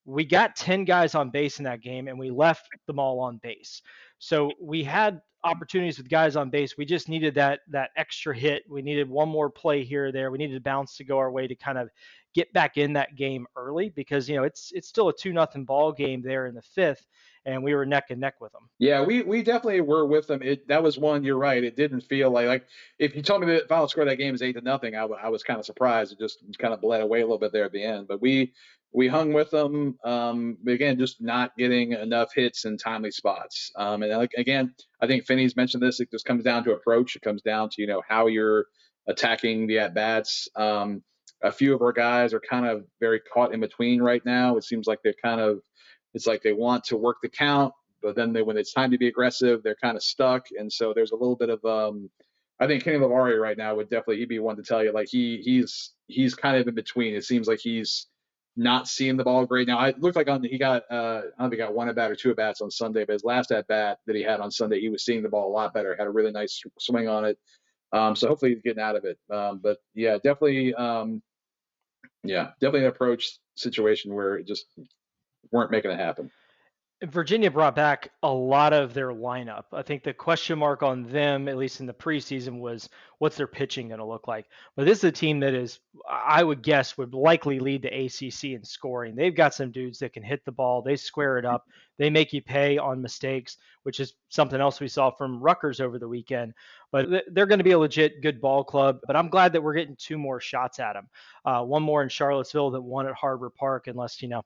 we 0.05 0.25
got 0.25 0.57
10 0.57 0.85
guys 0.85 1.15
on 1.15 1.31
base 1.31 1.59
in 1.59 1.65
that 1.65 1.83
game 1.83 2.09
and 2.09 2.19
we 2.19 2.31
left 2.31 2.69
them 2.87 2.99
all 2.99 3.21
on 3.21 3.39
base. 3.39 3.83
So 4.19 4.53
we 4.61 4.83
had 4.83 5.21
opportunities 5.45 5.99
with 5.99 6.09
guys 6.09 6.37
on 6.37 6.51
base. 6.51 6.77
We 6.77 6.85
just 6.85 7.09
needed 7.09 7.35
that 7.35 7.61
that 7.69 7.91
extra 7.97 8.37
hit. 8.37 8.65
We 8.69 8.83
needed 8.83 9.09
one 9.09 9.29
more 9.29 9.51
play 9.51 9.85
here 9.85 10.07
or 10.07 10.13
there. 10.13 10.31
We 10.31 10.39
needed 10.39 10.57
a 10.57 10.61
bounce 10.61 10.97
to 10.97 11.05
go 11.05 11.19
our 11.19 11.31
way 11.31 11.47
to 11.47 11.55
kind 11.55 11.79
of 11.79 11.89
get 12.35 12.53
back 12.53 12.77
in 12.77 12.93
that 12.93 13.17
game 13.17 13.47
early 13.57 13.89
because 13.91 14.29
you 14.29 14.37
know 14.37 14.45
it's 14.45 14.71
it's 14.75 14.89
still 14.89 15.09
a 15.09 15.17
two 15.17 15.33
nothing 15.33 15.65
ball 15.65 15.93
game 15.93 16.23
there 16.23 16.47
in 16.47 16.55
the 16.55 16.63
fifth 16.63 17.07
and 17.47 17.63
we 17.63 17.75
were 17.75 17.87
neck 17.87 18.07
and 18.11 18.21
neck 18.21 18.41
with 18.41 18.53
them. 18.53 18.69
Yeah, 18.79 19.03
we 19.03 19.23
we 19.23 19.43
definitely 19.43 19.81
were 19.81 20.07
with 20.07 20.27
them. 20.27 20.43
It 20.43 20.67
that 20.69 20.83
was 20.83 20.99
one. 20.99 21.25
You're 21.25 21.39
right. 21.39 21.63
It 21.65 21.77
didn't 21.77 22.03
feel 22.03 22.31
like 22.31 22.47
like 22.47 22.67
if 22.99 23.17
you 23.17 23.23
told 23.23 23.41
me 23.41 23.47
the 23.47 23.65
final 23.69 23.89
score 23.89 24.03
of 24.03 24.09
that 24.09 24.17
game 24.17 24.35
is 24.35 24.43
eight 24.43 24.53
to 24.53 24.61
nothing, 24.61 24.95
I, 24.95 25.01
w- 25.01 25.21
I 25.21 25.29
was 25.29 25.43
kind 25.43 25.59
of 25.59 25.65
surprised. 25.65 26.13
It 26.13 26.19
just 26.19 26.43
kind 26.59 26.75
of 26.75 26.81
bled 26.81 27.01
away 27.01 27.21
a 27.21 27.25
little 27.25 27.39
bit 27.39 27.53
there 27.53 27.65
at 27.65 27.73
the 27.73 27.83
end. 27.83 28.09
But 28.09 28.21
we 28.21 28.53
we 28.93 29.07
hung 29.09 29.33
with 29.33 29.51
them. 29.51 29.97
Um, 30.05 30.59
again, 30.67 30.99
just 30.99 31.21
not 31.21 31.57
getting 31.57 31.93
enough 31.93 32.31
hits 32.35 32.65
in 32.65 32.77
timely 32.77 33.11
spots. 33.11 33.71
Um, 33.77 34.03
and 34.03 34.29
again, 34.37 34.75
I 35.01 35.07
think 35.07 35.27
Finney's 35.27 35.57
mentioned 35.57 35.83
this. 35.83 36.01
It 36.01 36.11
just 36.11 36.25
comes 36.25 36.45
down 36.45 36.65
to 36.65 36.73
approach. 36.73 37.15
It 37.15 37.23
comes 37.23 37.43
down 37.43 37.69
to 37.71 37.83
you 37.83 37.87
know 37.87 38.03
how 38.07 38.27
you're 38.27 38.67
attacking 39.07 39.67
the 39.67 39.79
at 39.79 39.95
bats. 39.95 40.49
Um, 40.57 41.03
a 41.43 41.53
few 41.53 41.75
of 41.75 41.83
our 41.83 41.93
guys 41.93 42.35
are 42.35 42.41
kind 42.41 42.67
of 42.67 42.85
very 43.01 43.21
caught 43.21 43.55
in 43.55 43.61
between 43.61 44.03
right 44.03 44.25
now. 44.25 44.57
It 44.57 44.65
seems 44.65 44.87
like 44.87 45.01
they're 45.03 45.15
kind 45.23 45.41
of 45.41 45.61
it's 46.13 46.27
like 46.27 46.43
they 46.43 46.53
want 46.53 46.85
to 46.85 46.97
work 46.97 47.19
the 47.23 47.29
count, 47.29 47.73
but 48.03 48.17
then 48.17 48.33
they, 48.33 48.43
when 48.43 48.57
it's 48.57 48.73
time 48.73 48.91
to 48.91 48.99
be 48.99 49.07
aggressive, 49.07 49.63
they're 49.63 49.77
kind 49.81 49.97
of 49.97 50.03
stuck. 50.03 50.47
And 50.59 50.73
so 50.73 50.93
there's 50.93 51.13
a 51.13 51.17
little 51.17 51.37
bit 51.37 51.51
of 51.51 51.65
um, 51.65 52.11
I 52.59 52.67
think 52.67 52.83
Kenny 52.83 52.99
Levari 52.99 53.41
right 53.41 53.57
now 53.57 53.77
would 53.77 53.89
definitely 53.89 54.19
he'd 54.19 54.29
be 54.29 54.41
one 54.41 54.57
to 54.57 54.63
tell 54.63 54.83
you 54.83 54.93
like 54.93 55.09
he 55.09 55.41
he's 55.45 55.93
he's 56.09 56.35
kind 56.35 56.57
of 56.57 56.67
in 56.67 56.75
between. 56.75 57.15
It 57.15 57.25
seems 57.25 57.47
like 57.47 57.61
he's 57.61 58.09
not 58.57 58.89
seeing 58.89 59.17
the 59.17 59.25
ball 59.25 59.47
great. 59.47 59.69
Now, 59.69 59.85
it 59.85 60.01
looked 60.01 60.17
like 60.17 60.29
on 60.29 60.43
he 60.43 60.59
got 60.59 60.83
uh, 60.91 61.23
I 61.39 61.43
don't 61.43 61.51
think 61.51 61.53
he 61.53 61.59
got 61.59 61.75
one 61.75 61.89
at 61.89 61.95
bat 61.95 62.11
or 62.11 62.17
two 62.17 62.31
at 62.31 62.37
bats 62.37 62.61
on 62.61 62.71
Sunday, 62.71 63.05
but 63.05 63.15
his 63.15 63.25
last 63.25 63.53
at 63.53 63.67
bat 63.69 63.99
that 64.07 64.17
he 64.17 64.23
had 64.23 64.41
on 64.41 64.51
Sunday, 64.51 64.81
he 64.81 64.89
was 64.89 65.05
seeing 65.05 65.23
the 65.23 65.29
ball 65.29 65.49
a 65.49 65.53
lot 65.53 65.73
better. 65.73 65.95
Had 65.97 66.07
a 66.07 66.11
really 66.11 66.33
nice 66.33 66.63
swing 66.79 67.09
on 67.09 67.25
it. 67.25 67.39
Um, 67.93 68.15
so 68.15 68.29
hopefully 68.29 68.53
he's 68.53 68.63
getting 68.63 68.83
out 68.83 68.97
of 68.97 69.05
it. 69.05 69.19
Um, 69.33 69.61
but 69.63 69.79
yeah, 69.95 70.15
definitely, 70.15 70.75
um, 70.75 71.23
yeah, 72.23 72.51
definitely 72.61 72.83
an 72.83 72.87
approach 72.87 73.39
situation 73.57 74.15
where 74.15 74.37
it 74.37 74.47
just 74.47 74.67
weren't 75.51 75.71
making 75.71 75.91
it 75.91 75.99
happen. 75.99 76.31
Virginia 77.05 77.51
brought 77.51 77.75
back 77.75 78.11
a 78.23 78.31
lot 78.31 78.75
of 78.75 78.93
their 78.93 79.09
lineup. 79.09 79.65
I 79.73 79.81
think 79.81 80.03
the 80.03 80.13
question 80.13 80.59
mark 80.59 80.83
on 80.83 81.05
them, 81.05 81.49
at 81.49 81.57
least 81.57 81.81
in 81.81 81.87
the 81.87 81.95
preseason, 81.95 82.59
was 82.59 82.91
what's 83.19 83.37
their 83.37 83.47
pitching 83.47 83.89
going 83.89 84.01
to 84.01 84.05
look 84.05 84.29
like. 84.29 84.47
But 84.77 84.85
this 84.85 84.99
is 84.99 85.05
a 85.05 85.13
team 85.13 85.41
that 85.41 85.55
is, 85.55 85.79
I 86.11 86.45
would 86.45 86.63
guess, 86.63 86.99
would 86.99 87.15
likely 87.15 87.59
lead 87.59 87.83
the 87.83 88.05
ACC 88.05 88.53
in 88.53 88.65
scoring. 88.65 89.15
They've 89.15 89.35
got 89.35 89.55
some 89.55 89.71
dudes 89.71 89.99
that 90.01 90.13
can 90.13 90.23
hit 90.23 90.45
the 90.45 90.53
ball. 90.53 90.83
They 90.83 90.97
square 90.97 91.39
it 91.39 91.47
up. 91.47 91.67
They 91.97 92.11
make 92.11 92.35
you 92.35 92.43
pay 92.43 92.77
on 92.77 93.01
mistakes, 93.01 93.57
which 93.83 93.99
is 93.99 94.15
something 94.29 94.61
else 94.61 94.81
we 94.81 94.89
saw 94.89 95.11
from 95.11 95.41
Rutgers 95.41 95.81
over 95.81 95.99
the 95.99 96.09
weekend. 96.09 96.53
But 96.93 97.09
they're 97.33 97.47
going 97.47 97.59
to 97.59 97.65
be 97.65 97.73
a 97.73 97.79
legit 97.79 98.21
good 98.21 98.43
ball 98.43 98.63
club. 98.63 99.01
But 99.07 99.17
I'm 99.17 99.29
glad 99.29 99.53
that 99.53 99.63
we're 99.63 99.75
getting 99.75 99.97
two 99.97 100.19
more 100.19 100.41
shots 100.41 100.79
at 100.81 100.95
them. 100.95 101.09
Uh, 101.47 101.63
one 101.63 101.83
more 101.83 102.03
in 102.03 102.11
Charlottesville, 102.11 102.73
that 102.73 102.83
one 102.83 103.07
at 103.07 103.15
Harbor 103.15 103.51
Park, 103.51 103.87
unless 103.87 104.21
you 104.21 104.29
know 104.29 104.43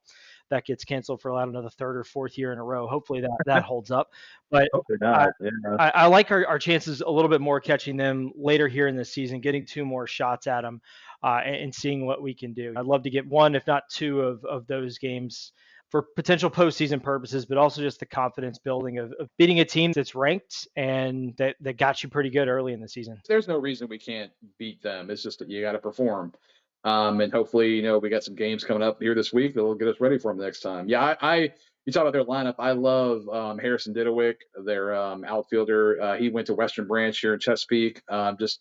that 0.51 0.65
gets 0.65 0.85
canceled 0.85 1.21
for 1.21 1.31
another 1.41 1.71
third 1.71 1.97
or 1.97 2.05
fourth 2.05 2.37
year 2.39 2.53
in 2.53 2.59
a 2.59 2.65
row. 2.65 2.87
Hopefully 2.87 3.21
that 3.21 3.31
that 3.47 3.63
holds 3.65 3.91
up. 3.91 4.11
But 4.51 4.69
I, 5.03 5.29
yeah. 5.41 5.51
I, 5.79 5.91
I, 5.91 6.07
like 6.07 6.31
our, 6.31 6.47
our 6.47 6.59
chances 6.59 7.01
a 7.01 7.11
little 7.11 7.31
bit 7.31 7.41
more 7.41 7.61
catching 7.61 7.97
them 7.97 8.33
later 8.37 8.69
here 8.69 8.89
in 8.89 8.97
the 8.97 9.05
season, 9.05 9.41
getting 9.41 9.67
two 9.67 9.85
more 9.85 10.07
shots 10.07 10.47
at 10.47 10.63
them, 10.63 10.81
uh, 11.23 11.41
and, 11.45 11.57
and, 11.57 11.75
seeing 11.75 12.07
what 12.07 12.23
we 12.23 12.35
can 12.35 12.53
do. 12.53 12.75
I'd 12.77 12.87
love 12.87 13.03
to 13.05 13.11
get 13.11 13.27
one, 13.27 13.55
if 13.55 13.67
not 13.67 13.85
two, 13.91 14.21
of 14.21 14.45
of 14.45 14.67
those 14.67 14.99
games 14.99 15.53
for 15.95 16.03
potential 16.17 16.51
postseason 16.51 17.01
purposes, 17.01 17.47
but 17.47 17.57
also 17.57 17.81
just 17.81 18.01
the 18.01 18.07
confidence 18.07 18.59
building 18.59 18.99
of, 18.99 19.13
of, 19.21 19.29
beating 19.39 19.61
a 19.61 19.65
team 19.65 19.93
that's 19.93 20.17
ranked 20.17 20.67
and 20.75 21.37
that, 21.37 21.55
that 21.61 21.77
got 21.77 22.03
you 22.03 22.09
pretty 22.09 22.31
good 22.31 22.49
early 22.49 22.73
in 22.73 22.81
the 22.81 22.89
season. 22.89 23.17
There's 23.29 23.47
no 23.47 23.59
reason 23.59 23.87
we 23.87 23.99
can't 23.99 24.33
beat 24.59 24.83
them. 24.83 25.09
It's 25.09 25.23
just 25.23 25.39
that 25.39 25.49
you 25.49 25.61
got 25.61 25.73
to 25.73 25.79
perform. 25.79 26.33
Um, 26.85 27.21
and 27.21 27.33
hopefully, 27.33 27.75
you 27.75 27.83
know, 27.83 27.99
we 27.99 28.11
got 28.11 28.23
some 28.23 28.35
games 28.35 28.63
coming 28.63 28.83
up 28.83 29.01
here 29.01 29.15
this 29.15 29.33
week 29.33 29.55
that'll 29.55 29.75
get 29.75 29.89
us 29.89 30.01
ready 30.01 30.19
for 30.19 30.33
them 30.33 30.45
next 30.45 30.61
time. 30.61 30.89
Yeah, 30.89 31.17
I, 31.21 31.37
I 31.37 31.37
you 31.87 31.93
talk 31.93 32.03
about 32.03 32.13
their 32.13 32.25
lineup. 32.25 32.55
I 32.59 32.73
love 32.73 33.29
um, 33.29 33.59
Harrison 33.59 33.95
Didawick, 33.95 34.37
their 34.65 34.95
um, 34.95 35.25
outfielder. 35.25 36.01
Uh, 36.01 36.17
he 36.17 36.31
went 36.31 36.47
to 36.47 36.55
Western 36.55 36.87
Branch 36.87 37.19
here 37.19 37.35
in 37.35 37.41
Chesapeake. 37.41 38.03
Um, 38.09 38.37
just 38.39 38.61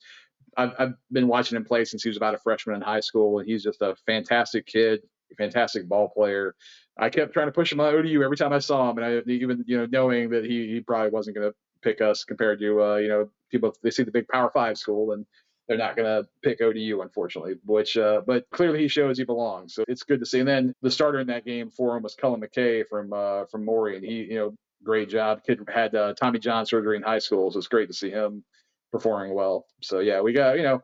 I've, 0.58 0.72
I've 0.78 0.94
been 1.12 1.28
watching 1.28 1.56
him 1.56 1.66
play 1.66 1.86
since 1.86 2.04
he 2.04 2.10
was 2.10 2.18
about 2.18 2.36
a 2.36 2.38
freshman 2.38 2.76
in 2.76 2.82
high 2.82 3.00
school, 3.00 3.40
and 3.40 3.48
he's 3.48 3.64
just 3.64 3.82
a 3.82 3.96
fantastic 4.06 4.66
kid, 4.66 5.02
fantastic 5.38 5.88
ball 5.88 6.10
player. 6.10 6.56
I 6.98 7.10
kept 7.10 7.34
trying 7.34 7.48
to 7.48 7.52
push 7.52 7.72
him 7.72 7.80
on 7.80 7.94
ODU 7.94 8.22
every 8.24 8.38
time 8.38 8.54
I 8.54 8.60
saw 8.60 8.90
him, 8.90 8.98
and 8.98 9.06
I 9.06 9.32
even 9.32 9.64
you 9.68 9.78
know 9.78 9.88
knowing 9.92 10.30
that 10.30 10.46
he 10.46 10.68
he 10.68 10.80
probably 10.82 11.12
wasn't 11.12 11.38
going 11.38 11.50
to 11.50 11.56
pick 11.82 12.02
us 12.02 12.24
compared 12.24 12.60
to 12.60 12.84
uh, 12.84 12.96
you 12.98 13.08
know 13.08 13.30
people 13.52 13.74
they 13.84 13.92
see 13.92 14.04
the 14.04 14.12
big 14.12 14.28
Power 14.28 14.52
Five 14.54 14.78
school 14.78 15.14
and 15.14 15.26
they're 15.68 15.78
not 15.78 15.96
going 15.96 16.06
to 16.06 16.28
pick 16.44 16.62
ODU, 16.62 17.02
unfortunately. 17.02 17.56
Which, 17.66 17.98
uh, 17.98 18.22
but 18.26 18.46
clearly 18.52 18.80
he 18.80 18.88
shows 18.88 19.18
he 19.18 19.24
belongs, 19.24 19.76
so 19.76 19.84
it's 19.88 20.04
good 20.04 20.20
to 20.20 20.26
see. 20.26 20.40
And 20.40 20.48
then 20.48 20.74
the 20.82 20.92
starter 20.92 21.20
in 21.20 21.28
that 21.28 21.46
game 21.46 21.72
for 21.72 21.96
him 21.96 22.04
was 22.04 22.16
Cullen 22.16 22.42
McKay 22.42 22.86
from 22.88 23.14
uh, 23.14 23.46
from 23.46 23.66
Maury, 23.66 23.96
and 23.96 24.06
he, 24.06 24.24
you 24.24 24.36
know, 24.36 24.56
great 24.84 25.10
job. 25.10 25.42
Kid 25.46 25.60
had 25.74 25.96
uh, 25.96 26.14
Tommy 26.14 26.40
John 26.40 26.66
surgery 26.66 26.98
in 26.98 27.04
high 27.04 27.20
school, 27.20 27.52
so 27.52 27.58
it's 27.58 27.68
great 27.68 27.88
to 27.88 27.94
see 27.94 28.10
him 28.10 28.44
performing 28.92 29.34
well. 29.34 29.66
So 29.82 30.00
yeah, 30.00 30.22
we 30.22 30.34
got 30.34 30.58
you 30.58 30.64
know. 30.64 30.84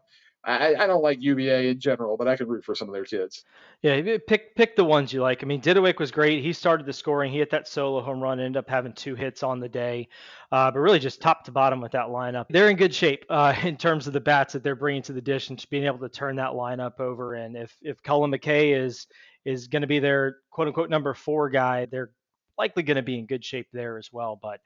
I, 0.50 0.84
I 0.84 0.88
don't 0.88 1.04
like 1.04 1.22
UVA 1.22 1.70
in 1.70 1.80
general, 1.80 2.18
but 2.18 2.28
I 2.28 2.36
could 2.36 2.48
root 2.48 2.66
for 2.66 2.74
some 2.74 2.88
of 2.88 2.94
their 2.94 3.06
kids. 3.06 3.44
Yeah, 3.82 4.18
pick 4.28 4.56
pick 4.56 4.76
the 4.76 4.84
ones 4.84 5.14
you 5.14 5.22
like. 5.22 5.44
I 5.44 5.46
mean, 5.46 5.62
Didawick 5.62 6.00
was 6.00 6.12
great. 6.12 6.44
He 6.44 6.54
started 6.54 6.86
the 6.86 6.94
scoring. 6.94 7.32
He 7.32 7.38
hit 7.38 7.52
that 7.52 7.68
solo 7.68 8.02
home 8.02 8.20
run. 8.22 8.40
Ended 8.40 8.58
up 8.58 8.68
having 8.68 8.94
two 8.94 9.16
hits 9.16 9.44
on 9.44 9.60
the 9.60 9.70
day, 9.70 10.10
uh, 10.52 10.72
but 10.72 10.80
really 10.80 11.00
just 11.00 11.22
top 11.22 11.44
to 11.46 11.52
bottom 11.52 11.82
with 11.82 11.92
that 11.92 12.08
lineup. 12.08 12.48
They're 12.50 12.70
in 12.70 12.78
good 12.78 12.94
shape 12.94 13.26
uh, 13.30 13.54
in 13.64 13.78
terms 13.78 14.08
of 14.08 14.14
the 14.14 14.20
bats 14.20 14.54
that 14.54 14.64
they're 14.64 14.76
bringing 14.76 15.04
to 15.04 15.14
the 15.14 15.22
dish 15.22 15.50
and 15.50 15.64
being 15.70 15.86
able 15.86 16.00
to 16.00 16.10
turn 16.10 16.36
that 16.38 16.52
lineup 16.52 17.00
over. 17.00 17.36
And 17.36 17.56
if 17.56 17.78
if 17.82 18.02
Cullen 18.02 18.32
McKay 18.32 18.76
is 18.76 19.08
is 19.46 19.68
going 19.68 19.84
to 19.84 19.88
be 19.88 20.00
their 20.00 20.38
quote 20.50 20.68
unquote 20.68 20.90
number 20.90 21.14
four 21.14 21.50
guy, 21.50 21.86
they're 21.86 22.12
likely 22.58 22.84
going 22.84 22.98
to 22.98 23.04
be 23.04 23.18
in 23.18 23.26
good 23.26 23.46
shape 23.46 23.68
there 23.72 23.98
as 23.98 24.12
well. 24.12 24.38
But 24.42 24.60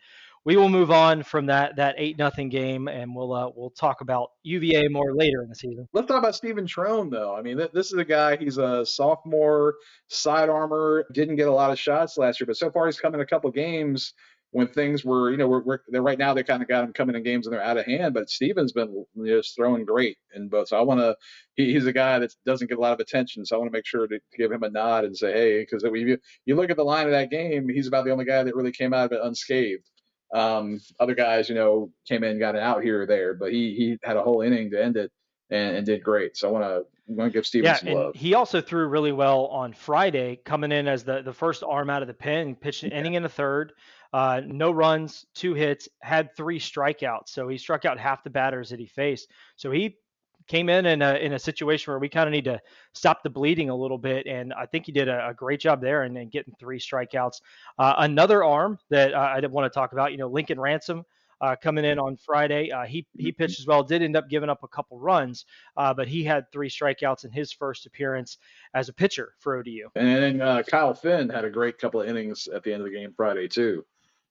we 0.46 0.58
will 0.58 0.70
move 0.70 0.92
on 0.92 1.24
from 1.24 1.46
that 1.48 1.76
that 1.78 1.96
eight 1.98 2.18
nothing 2.18 2.50
game, 2.50 2.88
and 2.88 3.16
we'll 3.16 3.34
uh, 3.34 3.50
we'll 3.56 3.72
talk 3.72 4.02
about 4.02 4.32
UVA 4.44 4.88
more 4.90 5.14
later 5.14 5.42
in 5.42 5.50
the 5.50 5.56
season. 5.56 5.88
Let's 5.94 6.08
talk 6.08 6.20
about 6.20 6.36
Stephen 6.36 6.68
Trone, 6.68 7.10
though. 7.10 7.36
I 7.36 7.42
mean, 7.42 7.58
th- 7.58 7.72
this 7.72 7.88
is 7.88 7.98
a 7.98 8.06
guy. 8.06 8.36
He's 8.36 8.58
a 8.58 8.86
sophomore, 8.86 9.76
side 10.08 10.50
armor. 10.50 11.06
Didn't 11.14 11.38
get 11.38 11.48
a 11.48 11.54
lot 11.54 11.72
of 11.72 11.80
shots 11.80 12.18
last 12.18 12.40
year, 12.40 12.48
but 12.48 12.58
so 12.58 12.70
far 12.70 12.86
he's 12.86 13.00
come 13.00 13.14
in 13.14 13.22
a 13.22 13.26
couple 13.26 13.50
games 13.52 14.14
when 14.54 14.68
things 14.68 15.04
were, 15.04 15.32
you 15.32 15.38
know, 15.38 15.48
we're, 15.48 15.64
we're 15.64 15.80
right 16.02 16.20
now 16.20 16.32
they 16.32 16.44
kind 16.44 16.62
of 16.62 16.68
got 16.68 16.84
him 16.84 16.94
coming 16.94 17.16
in 17.16 17.24
games 17.24 17.48
and 17.48 17.54
they're 17.54 17.64
out 17.64 17.78
of 17.78 17.88
hand. 17.88 18.14
But 18.14 18.30
Stephen's 18.30 18.72
been 18.72 19.04
just 19.26 19.56
throwing 19.56 19.84
great 19.84 20.18
in 20.36 20.48
both. 20.48 20.68
So 20.68 20.78
I 20.78 20.82
want 20.82 21.00
to. 21.00 21.16
He, 21.56 21.74
he's 21.74 21.88
a 21.88 21.94
guy 21.94 22.20
that 22.20 22.34
doesn't 22.46 22.68
get 22.68 22.78
a 22.78 22.82
lot 22.82 22.94
of 22.94 23.00
attention, 23.00 23.46
so 23.46 23.56
I 23.56 23.60
want 23.60 23.72
to 23.72 23.78
make 23.78 23.86
sure 23.86 24.08
to, 24.08 24.18
to, 24.18 24.38
give 24.38 24.52
him 24.52 24.64
a 24.64 24.70
nod 24.70 25.06
and 25.06 25.16
say, 25.16 25.34
hey, 25.34 25.60
because 25.62 25.84
you, 25.84 26.18
you 26.46 26.56
look 26.56 26.70
at 26.70 26.78
the 26.78 26.84
line 26.84 27.06
of 27.06 27.12
that 27.12 27.32
game, 27.32 27.68
he's 27.70 27.88
about 27.88 28.06
the 28.06 28.12
only 28.12 28.26
guy 28.26 28.44
that 28.44 28.56
really 28.56 28.72
came 28.72 28.94
out 28.94 29.06
of 29.06 29.12
it 29.12 29.22
unscathed. 29.24 29.90
Um, 30.34 30.82
other 31.00 31.16
guys, 31.16 31.48
you 31.48 31.56
know, 31.56 31.92
came 32.08 32.24
in, 32.24 32.40
got 32.40 32.56
it 32.56 32.62
out 32.62 32.84
here 32.84 33.04
or 33.04 33.06
there, 33.06 33.34
but 33.34 33.52
he 33.52 33.76
he 33.76 33.98
had 34.04 34.18
a 34.18 34.24
whole 34.24 34.42
inning 34.42 34.72
to 34.72 34.84
end 34.84 34.98
it 34.98 35.12
and, 35.50 35.78
and 35.78 35.86
did 35.86 36.04
great. 36.04 36.36
So 36.36 36.50
I 36.50 36.52
want 36.52 36.66
to 36.66 36.86
I'm 37.08 37.16
going 37.16 37.30
to 37.30 37.34
give 37.34 37.46
Steven 37.46 37.66
yeah, 37.66 37.76
some 37.76 37.88
and 37.90 37.98
love. 37.98 38.16
He 38.16 38.34
also 38.34 38.62
threw 38.62 38.88
really 38.88 39.12
well 39.12 39.48
on 39.48 39.74
Friday, 39.74 40.40
coming 40.46 40.72
in 40.72 40.88
as 40.88 41.04
the, 41.04 41.22
the 41.22 41.34
first 41.34 41.64
arm 41.64 41.90
out 41.90 42.02
of 42.02 42.08
the 42.08 42.14
pen, 42.14 42.56
pitched 42.56 42.84
an 42.84 42.92
yeah. 42.92 43.00
inning 43.00 43.16
in 43.16 43.24
the 43.24 43.30
third, 43.30 43.74
uh, 44.14 44.42
no 44.46 44.72
runs, 44.72 45.26
two 45.36 45.54
hits, 45.54 45.90
had 46.02 46.36
three 46.36 46.60
strikeouts. 46.60 47.30
So 47.30 47.48
he 47.48 47.58
struck 47.58 47.84
out 47.84 48.00
half 48.00 48.24
the 48.24 48.30
batters 48.30 48.70
that 48.70 48.80
he 48.80 48.86
faced. 48.86 49.30
So 49.58 49.70
he 49.72 49.98
came 50.48 50.70
in 50.70 50.86
in 50.86 51.02
a, 51.02 51.16
in 51.16 51.34
a 51.34 51.40
situation 51.40 51.92
where 51.92 52.00
we 52.00 52.10
kind 52.10 52.28
of 52.28 52.32
need 52.32 52.46
to 52.46 52.60
stop 52.94 53.24
the 53.24 53.30
bleeding 53.30 53.70
a 53.70 53.76
little 53.76 53.98
bit. 53.98 54.28
And 54.28 54.54
I 54.54 54.66
think 54.66 54.86
he 54.86 54.92
did 54.92 55.08
a, 55.08 55.30
a 55.30 55.34
great 55.34 55.60
job 55.60 55.82
there 55.82 56.04
and, 56.04 56.18
and 56.18 56.32
getting 56.32 56.54
three 56.60 56.80
strikeouts. 56.80 57.42
Uh, 57.78 57.96
another 58.00 58.44
arm 58.44 58.80
that 58.90 59.14
uh, 59.14 59.20
I 59.20 59.36
didn't 59.36 59.54
want 59.54 59.72
to 59.72 59.76
talk 59.76 59.94
about, 59.94 60.12
you 60.12 60.18
know, 60.18 60.28
Lincoln 60.28 60.60
Ransom. 60.60 61.06
Uh, 61.42 61.58
coming 61.62 61.84
in 61.84 62.00
on 62.00 62.16
Friday, 62.16 62.72
uh, 62.72 62.86
he 62.86 63.06
he 63.18 63.28
mm-hmm. 63.28 63.36
pitched 63.36 63.60
as 63.60 63.68
well. 63.68 63.84
Did 63.84 64.02
end 64.02 64.16
up 64.16 64.30
giving 64.30 64.50
up 64.50 64.64
a 64.64 64.68
couple 64.70 64.98
runs, 64.98 65.44
uh, 65.76 65.94
but 65.94 66.08
he 66.08 66.24
had 66.24 66.50
three 66.54 66.70
strikeouts 66.70 67.26
in 67.26 67.32
his 67.32 67.52
first 67.52 67.86
appearance 67.86 68.38
as 68.74 68.88
a 68.88 68.94
pitcher 68.94 69.34
for 69.40 69.58
ODU. 69.58 69.90
And 69.96 70.08
then 70.08 70.42
uh, 70.42 70.64
Kyle 70.66 70.94
Finn 70.94 71.28
had 71.28 71.44
a 71.44 71.50
great 71.50 71.78
couple 71.78 72.00
of 72.00 72.08
innings 72.08 72.48
at 72.48 72.64
the 72.64 72.72
end 72.72 72.82
of 72.82 72.86
the 72.86 72.96
game 72.96 73.12
Friday 73.18 73.50
too 73.50 73.84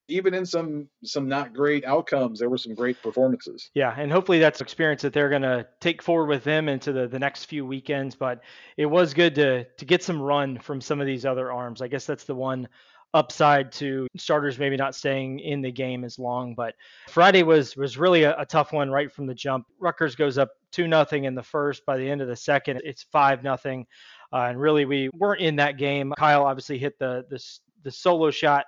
even 0.08 0.34
in 0.34 0.44
some 0.44 0.88
some 1.04 1.28
not 1.28 1.54
great 1.54 1.84
outcomes, 1.84 2.38
there 2.38 2.50
were 2.50 2.58
some 2.58 2.74
great 2.74 3.00
performances. 3.02 3.70
Yeah, 3.74 3.94
and 3.96 4.10
hopefully 4.10 4.38
that's 4.38 4.60
experience 4.60 5.02
that 5.02 5.12
they're 5.12 5.30
going 5.30 5.42
to 5.42 5.66
take 5.80 6.02
forward 6.02 6.26
with 6.26 6.44
them 6.44 6.68
into 6.68 6.92
the, 6.92 7.06
the 7.06 7.18
next 7.18 7.46
few 7.46 7.64
weekends. 7.64 8.14
But 8.14 8.42
it 8.76 8.86
was 8.86 9.14
good 9.14 9.34
to 9.36 9.64
to 9.64 9.84
get 9.84 10.02
some 10.02 10.20
run 10.20 10.58
from 10.58 10.80
some 10.80 11.00
of 11.00 11.06
these 11.06 11.24
other 11.24 11.52
arms. 11.52 11.82
I 11.82 11.88
guess 11.88 12.06
that's 12.06 12.24
the 12.24 12.34
one 12.34 12.68
upside 13.14 13.70
to 13.70 14.06
starters 14.16 14.58
maybe 14.58 14.76
not 14.76 14.94
staying 14.94 15.38
in 15.40 15.60
the 15.60 15.70
game 15.70 16.04
as 16.04 16.18
long. 16.18 16.54
But 16.54 16.74
Friday 17.08 17.42
was 17.42 17.76
was 17.76 17.98
really 17.98 18.24
a, 18.24 18.38
a 18.38 18.46
tough 18.46 18.72
one 18.72 18.90
right 18.90 19.12
from 19.12 19.26
the 19.26 19.34
jump. 19.34 19.66
Rutgers 19.78 20.16
goes 20.16 20.38
up 20.38 20.50
two 20.70 20.88
nothing 20.88 21.24
in 21.24 21.34
the 21.34 21.42
first. 21.42 21.84
By 21.86 21.98
the 21.98 22.08
end 22.08 22.20
of 22.20 22.28
the 22.28 22.36
second, 22.36 22.82
it's 22.84 23.02
five 23.04 23.42
nothing. 23.42 23.86
Uh, 24.32 24.46
and 24.48 24.60
really, 24.60 24.84
we 24.84 25.10
weren't 25.14 25.42
in 25.42 25.56
that 25.56 25.76
game. 25.76 26.12
Kyle 26.18 26.44
obviously 26.44 26.78
hit 26.78 26.98
the 26.98 27.24
the, 27.28 27.42
the 27.82 27.90
solo 27.90 28.30
shot 28.30 28.64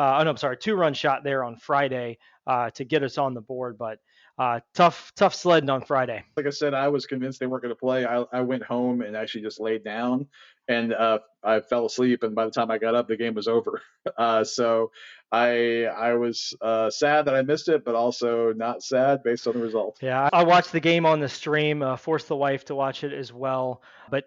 uh, 0.00 0.16
oh 0.18 0.24
no, 0.24 0.30
I'm 0.30 0.36
sorry, 0.38 0.56
two 0.56 0.76
run 0.76 0.94
shot 0.94 1.24
there 1.24 1.44
on 1.44 1.56
Friday 1.56 2.18
uh, 2.46 2.70
to 2.70 2.84
get 2.84 3.02
us 3.02 3.18
on 3.18 3.34
the 3.34 3.42
board, 3.42 3.76
but 3.76 3.98
uh, 4.38 4.60
tough, 4.74 5.12
tough 5.14 5.34
sledding 5.34 5.68
on 5.68 5.82
Friday. 5.82 6.24
Like 6.38 6.46
I 6.46 6.50
said, 6.50 6.72
I 6.72 6.88
was 6.88 7.04
convinced 7.04 7.38
they 7.38 7.46
weren't 7.46 7.62
going 7.62 7.74
to 7.74 7.78
play. 7.78 8.06
I, 8.06 8.24
I, 8.32 8.40
went 8.40 8.62
home 8.62 9.02
and 9.02 9.14
actually 9.14 9.42
just 9.42 9.60
laid 9.60 9.84
down, 9.84 10.26
and 10.68 10.94
uh, 10.94 11.18
I 11.44 11.60
fell 11.60 11.84
asleep. 11.84 12.22
And 12.22 12.34
by 12.34 12.46
the 12.46 12.50
time 12.50 12.70
I 12.70 12.78
got 12.78 12.94
up, 12.94 13.08
the 13.08 13.16
game 13.16 13.34
was 13.34 13.48
over. 13.48 13.82
Uh, 14.16 14.42
so 14.42 14.90
I 15.30 15.84
I 15.84 16.14
was 16.14 16.56
uh, 16.62 16.88
sad 16.88 17.26
that 17.26 17.34
I 17.34 17.42
missed 17.42 17.68
it, 17.68 17.84
but 17.84 17.94
also 17.94 18.54
not 18.54 18.82
sad 18.82 19.22
based 19.22 19.46
on 19.46 19.52
the 19.52 19.60
result. 19.60 19.98
Yeah, 20.00 20.30
I 20.32 20.42
watched 20.42 20.72
the 20.72 20.80
game 20.80 21.04
on 21.04 21.20
the 21.20 21.28
stream. 21.28 21.82
Uh, 21.82 21.96
forced 21.96 22.26
the 22.26 22.36
wife 22.36 22.64
to 22.66 22.74
watch 22.74 23.04
it 23.04 23.12
as 23.12 23.30
well, 23.30 23.82
but 24.08 24.24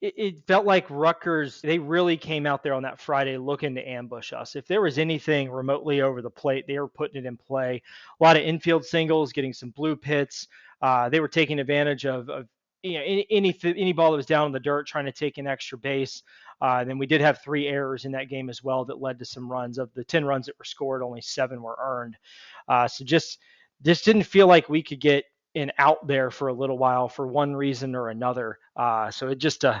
it, 0.00 0.14
it, 0.16 0.46
felt 0.46 0.64
like 0.64 0.86
Rutgers, 0.88 1.60
they 1.60 1.78
really 1.78 2.16
came 2.16 2.46
out 2.46 2.62
there 2.62 2.74
on 2.74 2.82
that 2.84 3.00
Friday 3.00 3.36
looking 3.36 3.74
to 3.74 3.88
ambush 3.88 4.32
us. 4.32 4.54
If 4.54 4.66
there 4.66 4.80
was 4.80 4.98
anything 4.98 5.50
remotely 5.50 6.00
over 6.02 6.22
the 6.22 6.30
plate, 6.30 6.66
they 6.66 6.78
were 6.78 6.88
putting 6.88 7.24
it 7.24 7.26
in 7.26 7.36
play. 7.36 7.82
A 8.20 8.24
lot 8.24 8.36
of 8.36 8.42
infield 8.42 8.84
singles, 8.84 9.32
getting 9.32 9.52
some 9.52 9.70
blue 9.70 9.96
pits. 9.96 10.46
Uh, 10.80 11.08
they 11.08 11.20
were 11.20 11.28
taking 11.28 11.58
advantage 11.58 12.06
of, 12.06 12.28
of 12.30 12.46
you 12.82 12.94
know, 12.94 13.04
any, 13.04 13.26
any, 13.30 13.58
any 13.64 13.92
ball 13.92 14.12
that 14.12 14.16
was 14.16 14.26
down 14.26 14.46
in 14.46 14.52
the 14.52 14.60
dirt, 14.60 14.86
trying 14.86 15.06
to 15.06 15.12
take 15.12 15.38
an 15.38 15.48
extra 15.48 15.76
base. 15.76 16.22
Uh, 16.60 16.84
then 16.84 16.98
we 16.98 17.06
did 17.06 17.20
have 17.20 17.42
three 17.42 17.66
errors 17.66 18.04
in 18.04 18.12
that 18.12 18.28
game 18.28 18.48
as 18.48 18.62
well 18.62 18.84
that 18.84 19.00
led 19.00 19.18
to 19.18 19.24
some 19.24 19.50
runs. 19.50 19.78
Of 19.78 19.92
the 19.94 20.04
10 20.04 20.24
runs 20.24 20.46
that 20.46 20.58
were 20.58 20.64
scored, 20.64 21.02
only 21.02 21.20
seven 21.20 21.60
were 21.60 21.76
earned. 21.80 22.16
Uh, 22.68 22.86
so 22.86 23.04
just 23.04 23.38
this 23.80 24.02
didn't 24.02 24.24
feel 24.24 24.46
like 24.46 24.68
we 24.68 24.82
could 24.82 25.00
get 25.00 25.24
and 25.54 25.72
out 25.78 26.06
there 26.06 26.30
for 26.30 26.48
a 26.48 26.52
little 26.52 26.78
while 26.78 27.08
for 27.08 27.26
one 27.26 27.54
reason 27.54 27.94
or 27.94 28.08
another. 28.08 28.58
Uh, 28.76 29.10
so 29.10 29.28
it 29.28 29.38
just 29.38 29.64
a 29.64 29.70
uh, 29.70 29.80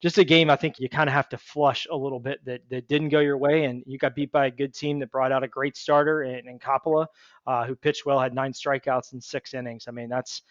just 0.00 0.18
a 0.18 0.24
game 0.24 0.48
I 0.48 0.54
think 0.54 0.76
you 0.78 0.88
kind 0.88 1.08
of 1.08 1.14
have 1.14 1.28
to 1.30 1.38
flush 1.38 1.86
a 1.90 1.96
little 1.96 2.20
bit 2.20 2.44
that, 2.44 2.60
that 2.70 2.86
didn't 2.86 3.08
go 3.08 3.18
your 3.18 3.36
way, 3.36 3.64
and 3.64 3.82
you 3.84 3.98
got 3.98 4.14
beat 4.14 4.30
by 4.30 4.46
a 4.46 4.50
good 4.50 4.72
team 4.72 5.00
that 5.00 5.10
brought 5.10 5.32
out 5.32 5.42
a 5.42 5.48
great 5.48 5.76
starter 5.76 6.22
in, 6.22 6.48
in 6.48 6.58
Coppola, 6.60 7.06
uh, 7.48 7.64
who 7.66 7.74
pitched 7.74 8.06
well, 8.06 8.20
had 8.20 8.32
nine 8.32 8.52
strikeouts 8.52 9.12
in 9.12 9.20
six 9.20 9.54
innings. 9.54 9.86
I 9.88 9.90
mean 9.90 10.08
that's 10.08 10.42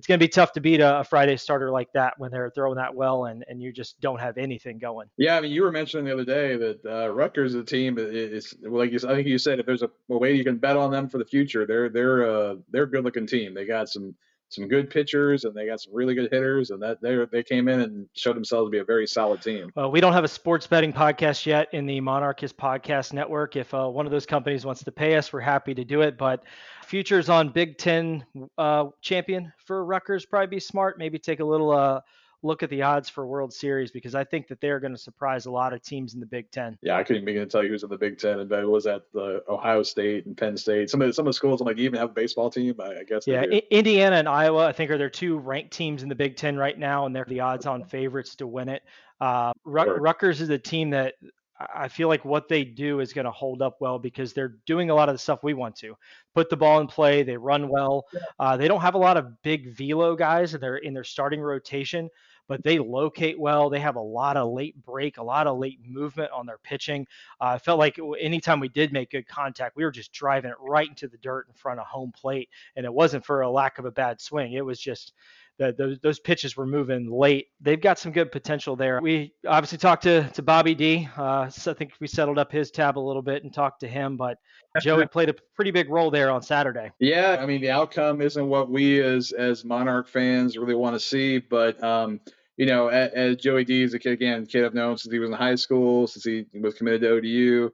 it's 0.00 0.06
going 0.06 0.18
to 0.18 0.24
be 0.24 0.30
tough 0.30 0.52
to 0.52 0.62
beat 0.62 0.80
a, 0.80 1.00
a, 1.00 1.04
Friday 1.04 1.36
starter 1.36 1.70
like 1.70 1.92
that 1.92 2.14
when 2.16 2.30
they're 2.30 2.50
throwing 2.54 2.76
that 2.76 2.94
well 2.94 3.26
and, 3.26 3.44
and 3.48 3.60
you 3.60 3.70
just 3.70 4.00
don't 4.00 4.18
have 4.18 4.38
anything 4.38 4.78
going. 4.78 5.06
Yeah, 5.18 5.36
I 5.36 5.42
mean, 5.42 5.52
you 5.52 5.60
were 5.60 5.70
mentioning 5.70 6.06
the 6.06 6.14
other 6.14 6.24
day 6.24 6.56
that 6.56 6.80
uh, 6.86 7.08
Rutgers 7.12 7.54
a 7.54 7.62
team 7.62 7.98
is 7.98 8.56
like 8.62 8.92
you, 8.92 8.98
I 9.06 9.14
think 9.14 9.28
you 9.28 9.36
said 9.36 9.60
if 9.60 9.66
there's 9.66 9.82
a, 9.82 9.90
a, 10.08 10.16
way 10.16 10.32
you 10.32 10.42
can 10.42 10.56
bet 10.56 10.78
on 10.78 10.90
them 10.90 11.10
for 11.10 11.18
the 11.18 11.26
future, 11.26 11.66
they're 11.66 11.90
they're 11.90 12.24
uh, 12.26 12.54
they're 12.70 12.84
a 12.84 12.90
good 12.90 13.04
looking 13.04 13.26
team. 13.26 13.52
They 13.52 13.66
got 13.66 13.90
some 13.90 14.14
some 14.50 14.66
good 14.68 14.90
pitchers 14.90 15.44
and 15.44 15.54
they 15.54 15.66
got 15.66 15.80
some 15.80 15.94
really 15.94 16.14
good 16.14 16.28
hitters 16.30 16.70
and 16.70 16.82
that 16.82 17.00
they 17.00 17.24
they 17.30 17.42
came 17.42 17.68
in 17.68 17.80
and 17.80 18.08
showed 18.14 18.36
themselves 18.36 18.66
to 18.66 18.70
be 18.70 18.78
a 18.78 18.84
very 18.84 19.06
solid 19.06 19.40
team. 19.40 19.70
Well, 19.74 19.90
we 19.90 20.00
don't 20.00 20.12
have 20.12 20.24
a 20.24 20.28
sports 20.28 20.66
betting 20.66 20.92
podcast 20.92 21.46
yet 21.46 21.68
in 21.72 21.86
the 21.86 22.00
Monarchist 22.00 22.56
Podcast 22.56 23.12
Network. 23.12 23.56
If 23.56 23.72
uh, 23.72 23.88
one 23.88 24.06
of 24.06 24.12
those 24.12 24.26
companies 24.26 24.66
wants 24.66 24.84
to 24.84 24.92
pay 24.92 25.16
us, 25.16 25.32
we're 25.32 25.40
happy 25.40 25.72
to 25.74 25.84
do 25.84 26.02
it. 26.02 26.18
But 26.18 26.42
futures 26.84 27.28
on 27.28 27.50
Big 27.50 27.78
Ten 27.78 28.24
uh, 28.58 28.86
champion 29.00 29.52
for 29.64 29.84
Rutgers 29.84 30.26
probably 30.26 30.48
be 30.48 30.60
smart. 30.60 30.98
Maybe 30.98 31.18
take 31.18 31.40
a 31.40 31.44
little 31.44 31.70
uh, 31.70 32.00
look 32.42 32.62
at 32.62 32.70
the 32.70 32.82
odds 32.82 33.08
for 33.08 33.26
World 33.26 33.52
Series 33.52 33.90
because 33.90 34.14
I 34.14 34.24
think 34.24 34.48
that 34.48 34.60
they're 34.60 34.80
going 34.80 34.94
to 34.94 34.98
surprise 34.98 35.46
a 35.46 35.50
lot 35.50 35.72
of 35.72 35.82
teams 35.82 36.14
in 36.14 36.20
the 36.20 36.26
Big 36.26 36.50
Ten. 36.50 36.78
Yeah, 36.82 36.96
I 36.96 37.04
couldn't 37.04 37.24
begin 37.24 37.42
to 37.42 37.48
tell 37.48 37.62
you 37.62 37.68
who's 37.70 37.82
in 37.82 37.90
the 37.90 37.98
Big 37.98 38.18
Ten, 38.18 38.40
and 38.40 38.50
it 38.50 38.68
was 38.68 38.86
at 38.86 39.02
the 39.12 39.42
Ohio 39.48 39.82
State 39.82 40.26
and 40.26 40.36
Penn 40.36 40.56
State. 40.56 40.90
Some 40.90 41.02
of 41.02 41.08
the, 41.08 41.12
some 41.12 41.26
of 41.26 41.30
the 41.30 41.34
schools, 41.34 41.60
I'm 41.60 41.66
like, 41.66 41.78
even 41.78 41.98
have 41.98 42.10
a 42.10 42.14
baseball 42.14 42.50
team. 42.50 42.74
I, 42.80 43.00
I 43.00 43.04
guess. 43.04 43.26
Yeah, 43.26 43.42
Indiana 43.42 44.16
and 44.16 44.28
Iowa, 44.28 44.66
I 44.66 44.72
think, 44.72 44.90
are 44.90 44.98
their 44.98 45.10
two 45.10 45.38
ranked 45.38 45.72
teams 45.72 46.02
in 46.02 46.08
the 46.08 46.14
Big 46.14 46.36
Ten 46.36 46.56
right 46.56 46.78
now, 46.78 47.06
and 47.06 47.14
they're 47.14 47.26
the 47.26 47.40
odds-on 47.40 47.84
favorites 47.84 48.34
to 48.36 48.46
win 48.46 48.68
it. 48.68 48.82
Uh, 49.20 49.52
Rutgers 49.64 50.40
is 50.40 50.48
a 50.48 50.58
team 50.58 50.90
that 50.90 51.14
I 51.60 51.88
feel 51.88 52.08
like 52.08 52.24
what 52.24 52.48
they 52.48 52.64
do 52.64 53.00
is 53.00 53.12
going 53.12 53.26
to 53.26 53.30
hold 53.30 53.60
up 53.60 53.76
well 53.80 53.98
because 53.98 54.32
they're 54.32 54.56
doing 54.66 54.88
a 54.88 54.94
lot 54.94 55.08
of 55.08 55.14
the 55.14 55.18
stuff 55.18 55.42
we 55.42 55.52
want 55.52 55.76
to. 55.76 55.94
Put 56.34 56.48
the 56.48 56.56
ball 56.56 56.80
in 56.80 56.86
play, 56.86 57.22
they 57.22 57.36
run 57.36 57.68
well. 57.68 58.06
Uh, 58.38 58.56
they 58.56 58.66
don't 58.66 58.80
have 58.80 58.94
a 58.94 58.98
lot 58.98 59.16
of 59.16 59.42
big 59.42 59.76
velo 59.76 60.16
guys 60.16 60.54
in 60.54 60.60
their 60.60 60.76
in 60.76 60.94
their 60.94 61.04
starting 61.04 61.40
rotation, 61.40 62.08
but 62.48 62.62
they 62.62 62.78
locate 62.78 63.38
well. 63.38 63.68
They 63.68 63.80
have 63.80 63.96
a 63.96 64.00
lot 64.00 64.36
of 64.36 64.52
late 64.52 64.74
break, 64.84 65.18
a 65.18 65.22
lot 65.22 65.46
of 65.46 65.58
late 65.58 65.80
movement 65.86 66.30
on 66.32 66.46
their 66.46 66.58
pitching. 66.58 67.06
Uh, 67.40 67.44
I 67.54 67.58
felt 67.58 67.78
like 67.78 67.98
anytime 68.18 68.58
we 68.58 68.68
did 68.68 68.92
make 68.92 69.10
good 69.10 69.28
contact, 69.28 69.76
we 69.76 69.84
were 69.84 69.90
just 69.90 70.12
driving 70.12 70.50
it 70.50 70.56
right 70.60 70.88
into 70.88 71.08
the 71.08 71.18
dirt 71.18 71.46
in 71.48 71.54
front 71.54 71.78
of 71.78 71.86
home 71.86 72.12
plate. 72.12 72.48
And 72.76 72.86
it 72.86 72.92
wasn't 72.94 73.24
for 73.24 73.42
a 73.42 73.50
lack 73.50 73.78
of 73.78 73.84
a 73.84 73.92
bad 73.92 74.20
swing. 74.20 74.54
It 74.54 74.64
was 74.64 74.80
just 74.80 75.12
that 75.60 75.76
those, 75.76 75.98
those 76.02 76.18
pitches 76.18 76.56
were 76.56 76.66
moving 76.66 77.08
late. 77.10 77.48
They've 77.60 77.80
got 77.80 77.98
some 77.98 78.10
good 78.10 78.32
potential 78.32 78.74
there. 78.74 78.98
We 79.00 79.34
obviously 79.46 79.78
talked 79.78 80.02
to, 80.04 80.28
to 80.30 80.42
Bobby 80.42 80.74
D. 80.74 81.08
Uh, 81.16 81.48
so 81.50 81.70
I 81.70 81.74
think 81.74 81.92
we 82.00 82.08
settled 82.08 82.38
up 82.38 82.50
his 82.50 82.70
tab 82.70 82.98
a 82.98 83.00
little 83.00 83.22
bit 83.22 83.44
and 83.44 83.52
talked 83.52 83.80
to 83.80 83.88
him, 83.88 84.16
but 84.16 84.38
Joey 84.80 85.06
played 85.06 85.28
a 85.28 85.34
pretty 85.54 85.70
big 85.70 85.90
role 85.90 86.10
there 86.10 86.30
on 86.30 86.42
Saturday. 86.42 86.90
Yeah, 86.98 87.36
I 87.40 87.46
mean 87.46 87.60
the 87.60 87.70
outcome 87.70 88.22
isn't 88.22 88.48
what 88.48 88.70
we 88.70 89.02
as 89.02 89.32
as 89.32 89.64
Monarch 89.64 90.08
fans 90.08 90.56
really 90.56 90.74
want 90.74 90.94
to 90.94 91.00
see, 91.00 91.38
but 91.38 91.82
um, 91.82 92.20
you 92.56 92.66
know, 92.66 92.88
as, 92.88 93.10
as 93.12 93.36
Joey 93.36 93.64
D 93.64 93.82
is 93.82 93.94
a 93.94 93.98
kid 93.98 94.12
again, 94.12 94.46
kid 94.46 94.64
I've 94.64 94.74
known 94.74 94.96
since 94.96 95.12
he 95.12 95.18
was 95.18 95.30
in 95.30 95.36
high 95.36 95.56
school, 95.56 96.06
since 96.06 96.24
he 96.24 96.46
was 96.58 96.74
committed 96.74 97.02
to 97.02 97.10
ODU. 97.10 97.70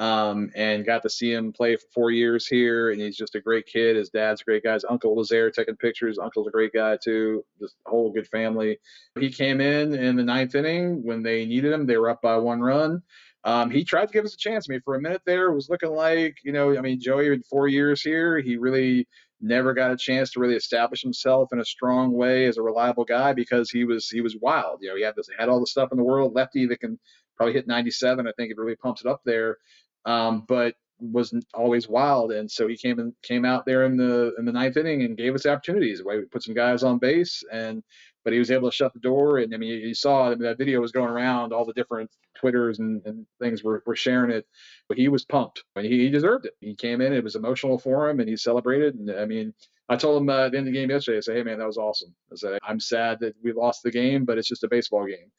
Um, 0.00 0.50
and 0.54 0.86
got 0.86 1.02
to 1.02 1.10
see 1.10 1.30
him 1.30 1.52
play 1.52 1.76
for 1.76 1.84
four 1.92 2.10
years 2.10 2.46
here. 2.46 2.90
And 2.90 2.98
he's 2.98 3.18
just 3.18 3.34
a 3.34 3.40
great 3.40 3.66
kid. 3.66 3.96
His 3.96 4.08
dad's 4.08 4.40
a 4.40 4.44
great 4.44 4.64
guy. 4.64 4.72
His 4.72 4.86
uncle 4.88 5.14
was 5.14 5.28
there 5.28 5.50
taking 5.50 5.76
pictures. 5.76 6.18
Uncle's 6.18 6.46
a 6.46 6.50
great 6.50 6.72
guy 6.72 6.96
too. 6.96 7.44
Just 7.60 7.76
a 7.86 7.90
whole 7.90 8.10
good 8.10 8.26
family. 8.26 8.78
He 9.18 9.30
came 9.30 9.60
in 9.60 9.94
in 9.94 10.16
the 10.16 10.24
ninth 10.24 10.54
inning 10.54 11.04
when 11.04 11.22
they 11.22 11.44
needed 11.44 11.70
him. 11.70 11.84
They 11.84 11.98
were 11.98 12.08
up 12.08 12.22
by 12.22 12.38
one 12.38 12.62
run. 12.62 13.02
Um, 13.44 13.70
he 13.70 13.84
tried 13.84 14.06
to 14.06 14.12
give 14.12 14.24
us 14.24 14.32
a 14.32 14.38
chance. 14.38 14.66
I 14.68 14.72
mean, 14.72 14.80
for 14.86 14.94
a 14.94 15.00
minute 15.02 15.20
there, 15.26 15.48
it 15.48 15.54
was 15.54 15.68
looking 15.68 15.90
like, 15.90 16.38
you 16.44 16.52
know, 16.52 16.76
I 16.76 16.80
mean, 16.80 16.98
Joey 16.98 17.26
in 17.26 17.42
four 17.42 17.68
years 17.68 18.00
here, 18.00 18.40
he 18.40 18.56
really 18.56 19.06
never 19.42 19.74
got 19.74 19.90
a 19.90 19.96
chance 19.98 20.32
to 20.32 20.40
really 20.40 20.56
establish 20.56 21.02
himself 21.02 21.50
in 21.52 21.60
a 21.60 21.64
strong 21.64 22.12
way 22.12 22.46
as 22.46 22.56
a 22.56 22.62
reliable 22.62 23.04
guy 23.04 23.34
because 23.34 23.70
he 23.70 23.84
was 23.84 24.08
he 24.08 24.22
was 24.22 24.36
wild. 24.40 24.78
You 24.80 24.88
know, 24.88 24.96
he 24.96 25.02
had 25.02 25.14
this 25.14 25.28
had 25.38 25.50
all 25.50 25.60
the 25.60 25.66
stuff 25.66 25.92
in 25.92 25.98
the 25.98 26.04
world, 26.04 26.34
lefty 26.34 26.66
that 26.66 26.80
can 26.80 26.98
probably 27.36 27.54
hit 27.54 27.66
97. 27.66 28.26
I 28.26 28.32
think 28.36 28.50
it 28.50 28.58
really 28.58 28.76
pumps 28.76 29.02
it 29.02 29.08
up 29.08 29.22
there, 29.24 29.56
um, 30.04 30.44
but 30.48 30.74
was 31.00 31.34
always 31.54 31.88
wild. 31.88 32.32
And 32.32 32.50
so 32.50 32.68
he 32.68 32.76
came 32.76 32.98
and 32.98 33.12
came 33.22 33.44
out 33.44 33.64
there 33.64 33.84
in 33.84 33.96
the 33.96 34.34
in 34.38 34.44
the 34.44 34.52
ninth 34.52 34.76
inning 34.76 35.02
and 35.02 35.16
gave 35.16 35.34
us 35.34 35.46
opportunities. 35.46 36.02
We 36.04 36.22
put 36.30 36.42
some 36.42 36.54
guys 36.54 36.82
on 36.82 36.98
base 36.98 37.42
and 37.52 37.82
but 38.22 38.34
he 38.34 38.38
was 38.38 38.50
able 38.50 38.70
to 38.70 38.76
shut 38.76 38.92
the 38.92 39.00
door. 39.00 39.38
And 39.38 39.54
I 39.54 39.56
mean, 39.56 39.70
you 39.80 39.94
saw 39.94 40.26
I 40.26 40.30
mean, 40.30 40.40
that 40.40 40.58
video 40.58 40.80
was 40.80 40.92
going 40.92 41.08
around. 41.08 41.52
All 41.52 41.64
the 41.64 41.72
different 41.72 42.10
Twitters 42.36 42.78
and, 42.78 43.02
and 43.06 43.26
things 43.40 43.62
were, 43.64 43.82
were 43.86 43.96
sharing 43.96 44.30
it. 44.30 44.46
But 44.88 44.98
he 44.98 45.08
was 45.08 45.24
pumped. 45.24 45.64
and 45.76 45.86
he, 45.86 46.00
he 46.00 46.10
deserved 46.10 46.46
it. 46.46 46.54
He 46.60 46.74
came 46.74 47.00
in. 47.00 47.12
It 47.12 47.24
was 47.24 47.36
emotional 47.36 47.78
for 47.78 48.08
him, 48.08 48.20
and 48.20 48.28
he 48.28 48.36
celebrated. 48.36 48.94
And 48.94 49.10
I 49.10 49.24
mean, 49.24 49.54
I 49.88 49.96
told 49.96 50.20
him 50.20 50.28
uh, 50.28 50.46
at 50.46 50.52
the 50.52 50.58
end 50.58 50.68
of 50.68 50.72
the 50.72 50.78
game 50.78 50.90
yesterday. 50.90 51.18
I 51.18 51.20
said, 51.20 51.36
"Hey, 51.36 51.42
man, 51.42 51.58
that 51.58 51.66
was 51.66 51.78
awesome." 51.78 52.14
I 52.32 52.36
said, 52.36 52.58
"I'm 52.62 52.80
sad 52.80 53.18
that 53.20 53.34
we 53.42 53.52
lost 53.52 53.82
the 53.82 53.90
game, 53.90 54.24
but 54.24 54.38
it's 54.38 54.48
just 54.48 54.64
a 54.64 54.68
baseball 54.68 55.06
game." 55.06 55.30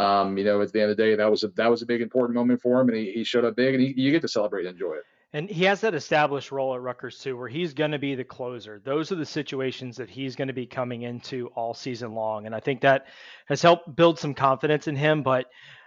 Um, 0.00 0.38
you 0.38 0.44
know, 0.44 0.62
at 0.62 0.72
the 0.72 0.80
end 0.80 0.90
of 0.90 0.96
the 0.96 1.02
day, 1.02 1.14
that 1.14 1.30
was 1.30 1.44
a 1.44 1.48
that 1.56 1.70
was 1.70 1.82
a 1.82 1.86
big 1.86 2.00
important 2.00 2.34
moment 2.34 2.62
for 2.62 2.80
him, 2.80 2.88
and 2.88 2.96
he, 2.96 3.12
he 3.12 3.24
showed 3.24 3.44
up 3.44 3.54
big, 3.54 3.74
and 3.74 3.82
he, 3.82 3.94
you 3.96 4.10
get 4.10 4.22
to 4.22 4.28
celebrate 4.28 4.64
and 4.66 4.74
enjoy 4.74 4.94
it. 4.94 5.02
And 5.32 5.48
he 5.48 5.64
has 5.64 5.80
that 5.82 5.94
established 5.94 6.50
role 6.50 6.74
at 6.74 6.80
Rutgers 6.80 7.18
too, 7.18 7.36
where 7.36 7.48
he's 7.48 7.72
going 7.72 7.92
to 7.92 7.98
be 7.98 8.14
the 8.16 8.24
closer. 8.24 8.80
Those 8.82 9.12
are 9.12 9.16
the 9.16 9.26
situations 9.26 9.96
that 9.98 10.10
he's 10.10 10.34
going 10.34 10.48
to 10.48 10.54
be 10.54 10.66
coming 10.66 11.02
into 11.02 11.48
all 11.54 11.72
season 11.72 12.14
long. 12.14 12.46
And 12.46 12.54
I 12.54 12.60
think 12.60 12.80
that 12.80 13.06
has 13.46 13.62
helped 13.62 13.94
build 13.94 14.18
some 14.18 14.34
confidence 14.34 14.88
in 14.88 14.96
him. 14.96 15.22
But 15.22 15.46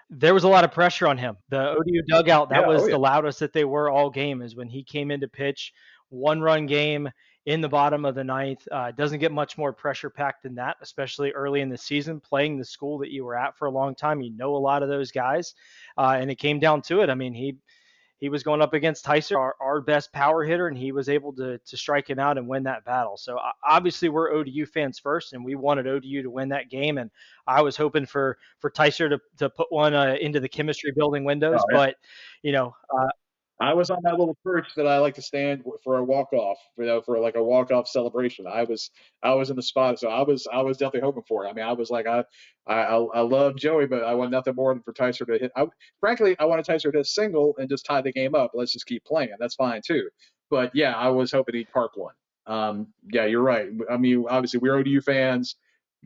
there 0.09 0.33
was 0.33 0.45
a 0.45 0.47
lot 0.47 0.63
of 0.63 0.71
pressure 0.71 1.07
on 1.07 1.17
him. 1.17 1.35
The 1.49 1.71
ODU 1.71 2.03
dugout, 2.07 2.49
that 2.49 2.61
yeah, 2.61 2.67
was 2.67 2.83
oh, 2.83 2.85
yeah. 2.85 2.91
the 2.91 2.99
loudest 2.99 3.39
that 3.39 3.51
they 3.51 3.65
were 3.65 3.89
all 3.89 4.09
game, 4.09 4.41
is 4.41 4.55
when 4.55 4.69
he 4.69 4.83
came 4.83 5.11
in 5.11 5.19
to 5.19 5.27
pitch, 5.27 5.73
one 6.09 6.39
run 6.39 6.65
game 6.65 7.09
in 7.45 7.61
the 7.61 7.69
bottom 7.69 8.05
of 8.05 8.15
the 8.15 8.23
ninth. 8.23 8.67
Uh, 8.71 8.91
doesn't 8.91 9.19
get 9.19 9.31
much 9.31 9.57
more 9.57 9.73
pressure 9.73 10.09
packed 10.09 10.43
than 10.43 10.55
that, 10.55 10.77
especially 10.81 11.31
early 11.31 11.61
in 11.61 11.69
the 11.69 11.77
season, 11.77 12.19
playing 12.19 12.57
the 12.57 12.65
school 12.65 12.97
that 12.99 13.11
you 13.11 13.25
were 13.25 13.37
at 13.37 13.57
for 13.57 13.65
a 13.65 13.71
long 13.71 13.95
time. 13.95 14.21
You 14.21 14.31
know 14.31 14.55
a 14.55 14.57
lot 14.57 14.83
of 14.83 14.89
those 14.89 15.11
guys. 15.11 15.53
Uh, 15.97 16.17
and 16.19 16.31
it 16.31 16.35
came 16.35 16.59
down 16.59 16.81
to 16.83 17.01
it. 17.01 17.09
I 17.09 17.15
mean, 17.15 17.33
he 17.33 17.57
he 18.23 18.29
was 18.29 18.41
going 18.41 18.61
up 18.61 18.73
against 18.73 19.03
Tyson, 19.03 19.35
our, 19.35 19.53
our 19.59 19.81
best 19.81 20.13
power 20.13 20.45
hitter, 20.45 20.69
and 20.69 20.77
he 20.77 20.93
was 20.93 21.09
able 21.09 21.33
to 21.33 21.57
to 21.57 21.75
strike 21.75 22.09
him 22.09 22.19
out 22.19 22.37
and 22.37 22.47
win 22.47 22.63
that 22.63 22.85
battle. 22.85 23.17
So 23.17 23.37
obviously 23.67 24.07
we're 24.07 24.31
ODU 24.31 24.65
fans 24.65 24.97
first, 24.97 25.33
and 25.33 25.43
we 25.43 25.55
wanted 25.55 25.87
ODU 25.87 26.23
to 26.23 26.29
win 26.29 26.47
that 26.47 26.69
game. 26.69 26.97
And 26.97 27.11
I 27.47 27.61
was 27.61 27.75
hoping 27.75 28.05
for 28.05 28.37
for 28.59 28.69
Tyson 28.69 29.09
to 29.09 29.19
to 29.39 29.49
put 29.49 29.69
one 29.73 29.93
uh, 29.93 30.15
into 30.21 30.39
the 30.39 30.47
chemistry 30.47 30.93
building 30.95 31.25
windows, 31.25 31.59
oh, 31.59 31.65
yeah. 31.71 31.77
but 31.77 31.95
you 32.43 32.53
know, 32.53 32.73
uh, 32.97 33.09
I 33.59 33.73
was 33.73 33.89
on 33.89 33.99
that 34.03 34.17
little 34.17 34.37
perch 34.43 34.67
that 34.75 34.87
I 34.87 34.97
like 34.97 35.15
to 35.15 35.21
stand 35.21 35.63
for 35.83 35.97
a 35.97 36.03
walk 36.03 36.33
off, 36.33 36.57
you 36.77 36.85
know, 36.85 37.01
for 37.01 37.19
like 37.19 37.35
a 37.35 37.43
walk 37.43 37.71
off 37.71 37.87
celebration. 37.87 38.45
I 38.47 38.63
was 38.63 38.89
I 39.21 39.33
was 39.35 39.49
in 39.49 39.55
the 39.55 39.61
spot, 39.61 39.99
so 39.99 40.09
I 40.09 40.23
was 40.23 40.47
I 40.51 40.61
was 40.61 40.77
definitely 40.77 41.01
hoping 41.01 41.23
for 41.27 41.45
it. 41.45 41.49
I 41.49 41.53
mean, 41.53 41.65
I 41.65 41.73
was 41.73 41.89
like 41.89 42.07
I 42.07 42.23
I 42.67 42.95
I 42.95 43.21
love 43.21 43.55
Joey, 43.55 43.85
but 43.85 44.03
I 44.03 44.15
want 44.15 44.31
nothing 44.31 44.55
more 44.55 44.73
than 44.73 44.81
for 44.83 44.91
Tyson 44.91 45.27
to 45.27 45.37
hit. 45.37 45.51
I, 45.55 45.67
frankly, 45.99 46.35
I 46.39 46.45
wanted 46.45 46.65
Tyson 46.65 46.91
to 46.91 46.97
hit 46.97 47.05
single 47.05 47.55
and 47.57 47.69
just 47.69 47.85
tie 47.85 48.01
the 48.01 48.11
game 48.11 48.33
up. 48.35 48.51
Let's 48.53 48.73
just 48.73 48.87
keep 48.87 49.05
playing. 49.05 49.33
That's 49.39 49.55
fine 49.55 49.81
too. 49.85 50.09
But 50.49 50.71
yeah, 50.73 50.93
I 50.93 51.09
was 51.09 51.31
hoping 51.31 51.55
he'd 51.55 51.71
park 51.71 51.91
one. 51.95 52.13
Um, 52.47 52.87
yeah, 53.11 53.25
you're 53.25 53.41
right. 53.41 53.69
I 53.89 53.97
mean, 53.97 54.25
obviously 54.29 54.59
we're 54.59 54.75
ODU 54.75 55.01
fans. 55.01 55.55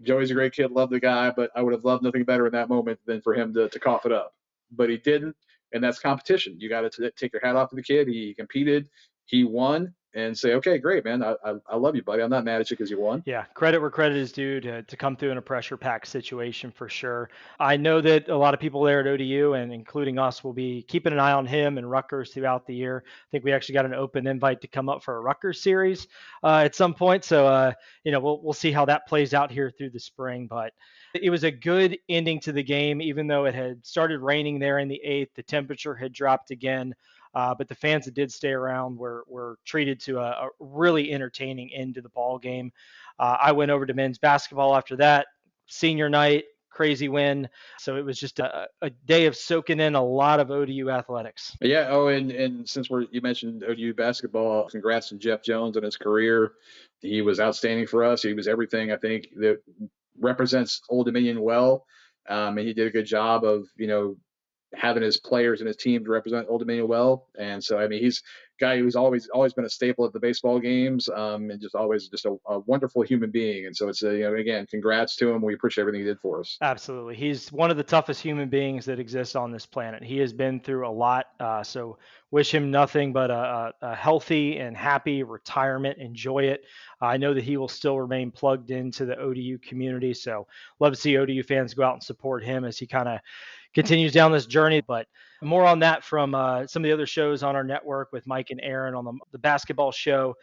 Joey's 0.03 0.29
a 0.29 0.35
great 0.35 0.53
kid, 0.53 0.71
love 0.71 0.91
the 0.91 0.99
guy, 0.99 1.31
but 1.31 1.49
I 1.55 1.63
would 1.63 1.73
have 1.73 1.83
loved 1.83 2.03
nothing 2.03 2.23
better 2.23 2.45
in 2.45 2.53
that 2.53 2.69
moment 2.69 2.99
than 3.05 3.21
for 3.21 3.33
him 3.33 3.53
to 3.55 3.69
to 3.69 3.79
cough 3.79 4.05
it 4.05 4.11
up. 4.11 4.33
But 4.71 4.89
he 4.89 4.97
didn't 4.97 5.35
and 5.73 5.83
that's 5.83 5.99
competition. 5.99 6.55
You 6.59 6.69
got 6.69 6.91
to 6.91 7.11
take 7.11 7.33
your 7.33 7.41
hat 7.43 7.55
off 7.55 7.69
to 7.69 7.75
the 7.75 7.83
kid. 7.83 8.07
He 8.07 8.33
competed, 8.33 8.87
he 9.25 9.43
won, 9.43 9.93
and 10.17 10.35
say, 10.35 10.53
okay, 10.55 10.79
great, 10.79 11.05
man. 11.05 11.21
I, 11.21 11.35
I, 11.45 11.53
I 11.69 11.75
love 11.75 11.95
you, 11.95 12.01
buddy. 12.01 12.23
I'm 12.23 12.29
not 12.31 12.43
mad 12.43 12.59
at 12.59 12.71
you 12.71 12.75
because 12.75 12.89
you 12.89 12.99
won. 12.99 13.21
Yeah, 13.27 13.43
credit 13.53 13.79
where 13.79 13.91
credit 13.91 14.17
is 14.17 14.31
due 14.31 14.59
to, 14.61 14.81
to 14.81 14.97
come 14.97 15.15
through 15.15 15.29
in 15.29 15.37
a 15.37 15.41
pressure 15.43 15.77
pack 15.77 16.07
situation 16.07 16.71
for 16.71 16.89
sure. 16.89 17.29
I 17.59 17.77
know 17.77 18.01
that 18.01 18.27
a 18.27 18.35
lot 18.35 18.55
of 18.55 18.59
people 18.59 18.81
there 18.81 19.01
at 19.01 19.05
ODU 19.05 19.53
and 19.53 19.71
including 19.71 20.17
us 20.17 20.43
will 20.43 20.53
be 20.53 20.81
keeping 20.87 21.13
an 21.13 21.19
eye 21.19 21.33
on 21.33 21.45
him 21.45 21.77
and 21.77 21.89
Rutgers 21.89 22.33
throughout 22.33 22.65
the 22.65 22.73
year. 22.73 23.03
I 23.05 23.27
think 23.31 23.43
we 23.43 23.51
actually 23.51 23.73
got 23.73 23.85
an 23.85 23.93
open 23.93 24.25
invite 24.25 24.61
to 24.61 24.67
come 24.67 24.89
up 24.89 25.03
for 25.03 25.17
a 25.17 25.21
Rutgers 25.21 25.61
series 25.61 26.07
uh, 26.43 26.61
at 26.65 26.73
some 26.73 26.95
point. 26.95 27.23
So, 27.23 27.45
uh, 27.45 27.73
you 28.03 28.11
know, 28.11 28.19
we'll, 28.19 28.41
we'll 28.41 28.53
see 28.53 28.71
how 28.71 28.85
that 28.85 29.07
plays 29.07 29.35
out 29.35 29.51
here 29.51 29.71
through 29.77 29.91
the 29.91 29.99
spring. 29.99 30.47
But 30.47 30.73
it 31.13 31.29
was 31.29 31.43
a 31.43 31.51
good 31.51 31.97
ending 32.09 32.39
to 32.41 32.51
the 32.51 32.63
game, 32.63 33.01
even 33.01 33.27
though 33.27 33.45
it 33.45 33.55
had 33.55 33.85
started 33.85 34.19
raining 34.19 34.59
there 34.59 34.79
in 34.79 34.87
the 34.87 35.01
eighth. 35.03 35.33
The 35.35 35.43
temperature 35.43 35.95
had 35.95 36.13
dropped 36.13 36.51
again. 36.51 36.93
Uh, 37.33 37.53
but 37.53 37.67
the 37.67 37.75
fans 37.75 38.05
that 38.05 38.13
did 38.13 38.31
stay 38.31 38.51
around 38.51 38.97
were 38.97 39.23
were 39.27 39.59
treated 39.65 39.99
to 39.99 40.17
a, 40.17 40.29
a 40.29 40.49
really 40.59 41.11
entertaining 41.11 41.71
end 41.73 41.95
to 41.95 42.01
the 42.01 42.09
ball 42.09 42.39
game. 42.39 42.71
Uh, 43.19 43.37
I 43.39 43.51
went 43.51 43.71
over 43.71 43.85
to 43.85 43.93
men's 43.93 44.17
basketball 44.17 44.75
after 44.75 44.95
that 44.97 45.27
senior 45.67 46.09
night, 46.09 46.45
crazy 46.69 47.09
win. 47.09 47.49
So 47.79 47.97
it 47.97 48.05
was 48.05 48.19
just 48.19 48.39
a, 48.39 48.67
a 48.81 48.89
day 48.89 49.25
of 49.25 49.35
soaking 49.35 49.79
in 49.79 49.95
a 49.95 50.03
lot 50.03 50.39
of 50.39 50.51
ODU 50.51 50.89
athletics. 50.89 51.55
Yeah. 51.61 51.87
Oh, 51.89 52.07
and 52.07 52.31
and 52.31 52.67
since 52.67 52.89
we're 52.89 53.05
you 53.11 53.21
mentioned 53.21 53.63
ODU 53.63 53.93
basketball, 53.93 54.69
congrats 54.69 55.09
to 55.09 55.15
Jeff 55.15 55.43
Jones 55.43 55.77
on 55.77 55.83
his 55.83 55.97
career. 55.97 56.53
He 57.01 57.21
was 57.21 57.39
outstanding 57.39 57.87
for 57.87 58.03
us. 58.03 58.23
He 58.23 58.33
was 58.33 58.47
everything 58.47 58.91
I 58.91 58.97
think 58.97 59.27
that 59.35 59.61
represents 60.19 60.81
Old 60.89 61.05
Dominion 61.05 61.41
well. 61.41 61.85
Um, 62.29 62.57
and 62.57 62.67
he 62.67 62.73
did 62.73 62.87
a 62.87 62.91
good 62.91 63.05
job 63.05 63.43
of, 63.43 63.67
you 63.77 63.87
know, 63.87 64.17
having 64.73 65.03
his 65.03 65.17
players 65.17 65.61
and 65.61 65.67
his 65.67 65.77
team 65.77 66.03
to 66.03 66.11
represent 66.11 66.47
Old 66.49 66.61
Dominion 66.61 66.87
well. 66.87 67.27
And 67.39 67.63
so, 67.63 67.79
I 67.79 67.87
mean, 67.87 68.03
he's 68.03 68.21
guy 68.59 68.77
who's 68.77 68.95
always 68.95 69.27
always 69.29 69.53
been 69.53 69.65
a 69.65 69.69
staple 69.69 70.05
at 70.05 70.13
the 70.13 70.19
baseball 70.19 70.59
games, 70.59 71.09
um, 71.09 71.49
and 71.49 71.61
just 71.61 71.75
always 71.75 72.07
just 72.07 72.25
a, 72.25 72.35
a, 72.47 72.59
wonderful 72.59 73.01
human 73.01 73.31
being. 73.31 73.65
And 73.65 73.75
so, 73.75 73.87
it's 73.87 74.03
a, 74.03 74.13
you 74.13 74.23
know, 74.23 74.35
again, 74.35 74.65
congrats 74.67 75.15
to 75.17 75.29
him. 75.29 75.41
We 75.41 75.53
appreciate 75.53 75.83
everything 75.83 76.01
he 76.01 76.07
did 76.07 76.19
for 76.19 76.39
us. 76.39 76.57
Absolutely, 76.61 77.15
he's 77.15 77.51
one 77.51 77.71
of 77.71 77.77
the 77.77 77.83
toughest 77.83 78.21
human 78.21 78.49
beings 78.49 78.85
that 78.85 78.99
exists 78.99 79.35
on 79.35 79.51
this 79.51 79.65
planet. 79.65 80.03
He 80.03 80.17
has 80.19 80.33
been 80.33 80.59
through 80.59 80.87
a 80.87 80.91
lot. 80.91 81.27
Uh, 81.39 81.63
so, 81.63 81.97
wish 82.31 82.53
him 82.53 82.71
nothing 82.71 83.13
but 83.13 83.31
a, 83.31 83.73
a, 83.81 83.95
healthy 83.95 84.57
and 84.57 84.75
happy 84.75 85.23
retirement. 85.23 85.97
Enjoy 85.97 86.43
it. 86.43 86.65
I 86.99 87.17
know 87.17 87.33
that 87.33 87.43
he 87.43 87.57
will 87.57 87.67
still 87.67 87.99
remain 87.99 88.31
plugged 88.31 88.71
into 88.71 89.05
the 89.05 89.17
ODU 89.17 89.59
community. 89.59 90.13
So, 90.13 90.47
love 90.79 90.93
to 90.93 90.99
see 90.99 91.17
ODU 91.17 91.43
fans 91.43 91.73
go 91.73 91.83
out 91.83 91.93
and 91.93 92.03
support 92.03 92.43
him 92.43 92.65
as 92.65 92.77
he 92.77 92.87
kind 92.87 93.07
of 93.07 93.19
continues 93.73 94.11
down 94.11 94.31
this 94.31 94.45
journey. 94.45 94.81
But 94.81 95.07
more 95.41 95.65
on 95.65 95.79
that 95.79 96.03
from 96.03 96.35
uh, 96.35 96.65
some 96.67 96.83
of 96.83 96.87
the 96.87 96.93
other 96.93 97.05
shows 97.05 97.43
on 97.43 97.55
our 97.55 97.63
network 97.63 98.11
with 98.11 98.25
Mike 98.27 98.49
and 98.49 98.59
Aaron 98.61 98.95
on 98.95 99.05
the, 99.05 99.13
the 99.31 99.37
basketball 99.37 99.91
show. 99.91 100.35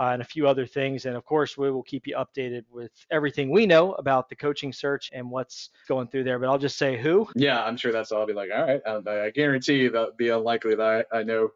Uh, 0.00 0.10
and 0.12 0.22
a 0.22 0.24
few 0.24 0.46
other 0.46 0.64
things. 0.64 1.06
And 1.06 1.16
of 1.16 1.24
course, 1.24 1.58
we 1.58 1.72
will 1.72 1.82
keep 1.82 2.06
you 2.06 2.14
updated 2.14 2.62
with 2.70 2.92
everything 3.10 3.50
we 3.50 3.66
know 3.66 3.94
about 3.94 4.28
the 4.28 4.36
coaching 4.36 4.72
search 4.72 5.10
and 5.12 5.28
what's 5.28 5.70
going 5.88 6.06
through 6.06 6.22
there. 6.22 6.38
But 6.38 6.48
I'll 6.48 6.56
just 6.56 6.78
say 6.78 6.96
who. 6.96 7.28
Yeah, 7.34 7.64
I'm 7.64 7.76
sure 7.76 7.90
that's 7.90 8.12
all. 8.12 8.20
I'll 8.20 8.26
be 8.28 8.32
like, 8.32 8.50
all 8.54 8.62
right, 8.62 8.80
I, 8.86 9.24
I 9.24 9.30
guarantee 9.30 9.78
you 9.78 9.90
that'd 9.90 10.16
be 10.16 10.28
unlikely 10.28 10.76
that 10.76 11.06
I, 11.12 11.18
I 11.18 11.22
know 11.24 11.48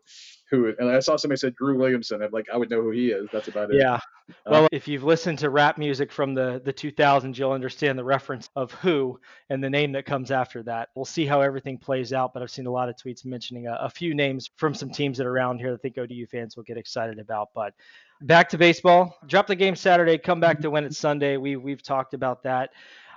who. 0.52 0.72
And 0.78 0.88
I 0.88 1.00
saw 1.00 1.16
somebody 1.16 1.38
said 1.38 1.56
Drew 1.56 1.76
Williamson. 1.76 2.22
I'm 2.22 2.30
like, 2.30 2.46
I 2.52 2.56
would 2.56 2.70
know 2.70 2.82
who 2.82 2.90
he 2.90 3.08
is. 3.08 3.28
That's 3.32 3.48
about 3.48 3.70
it. 3.70 3.78
Yeah, 3.80 3.98
well, 4.46 4.68
if 4.70 4.86
you've 4.86 5.02
listened 5.02 5.38
to 5.40 5.50
rap 5.50 5.78
music 5.78 6.12
from 6.12 6.34
the 6.34 6.60
the 6.64 6.72
2000s, 6.72 7.36
you'll 7.36 7.52
understand 7.52 7.98
the 7.98 8.04
reference 8.04 8.48
of 8.54 8.70
who 8.72 9.18
and 9.50 9.64
the 9.64 9.70
name 9.70 9.92
that 9.92 10.04
comes 10.04 10.30
after 10.30 10.62
that. 10.64 10.90
We'll 10.94 11.04
see 11.04 11.26
how 11.26 11.40
everything 11.40 11.78
plays 11.78 12.12
out, 12.12 12.32
but 12.32 12.42
I've 12.42 12.50
seen 12.50 12.66
a 12.66 12.70
lot 12.70 12.88
of 12.88 12.96
tweets 12.96 13.24
mentioning 13.24 13.66
a, 13.66 13.74
a 13.80 13.90
few 13.90 14.14
names 14.14 14.50
from 14.56 14.74
some 14.74 14.90
teams 14.90 15.18
that 15.18 15.26
are 15.26 15.32
around 15.32 15.58
here 15.58 15.70
that 15.70 15.80
I 15.80 15.82
think 15.82 15.98
ODU 15.98 16.26
fans 16.26 16.56
will 16.56 16.64
get 16.64 16.76
excited 16.76 17.18
about. 17.18 17.48
But 17.54 17.74
back 18.20 18.48
to 18.50 18.58
baseball. 18.58 19.16
Drop 19.26 19.46
the 19.46 19.56
game 19.56 19.74
Saturday, 19.74 20.18
come 20.18 20.40
back 20.40 20.60
to 20.60 20.70
win 20.70 20.84
it 20.84 20.94
Sunday. 20.94 21.36
We 21.36 21.56
we've 21.56 21.82
talked 21.82 22.14
about 22.14 22.42
that. 22.44 22.70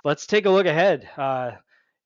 Let's 0.03 0.25
take 0.25 0.45
a 0.45 0.49
look 0.49 0.67
ahead. 0.67 1.09
Uh, 1.17 1.51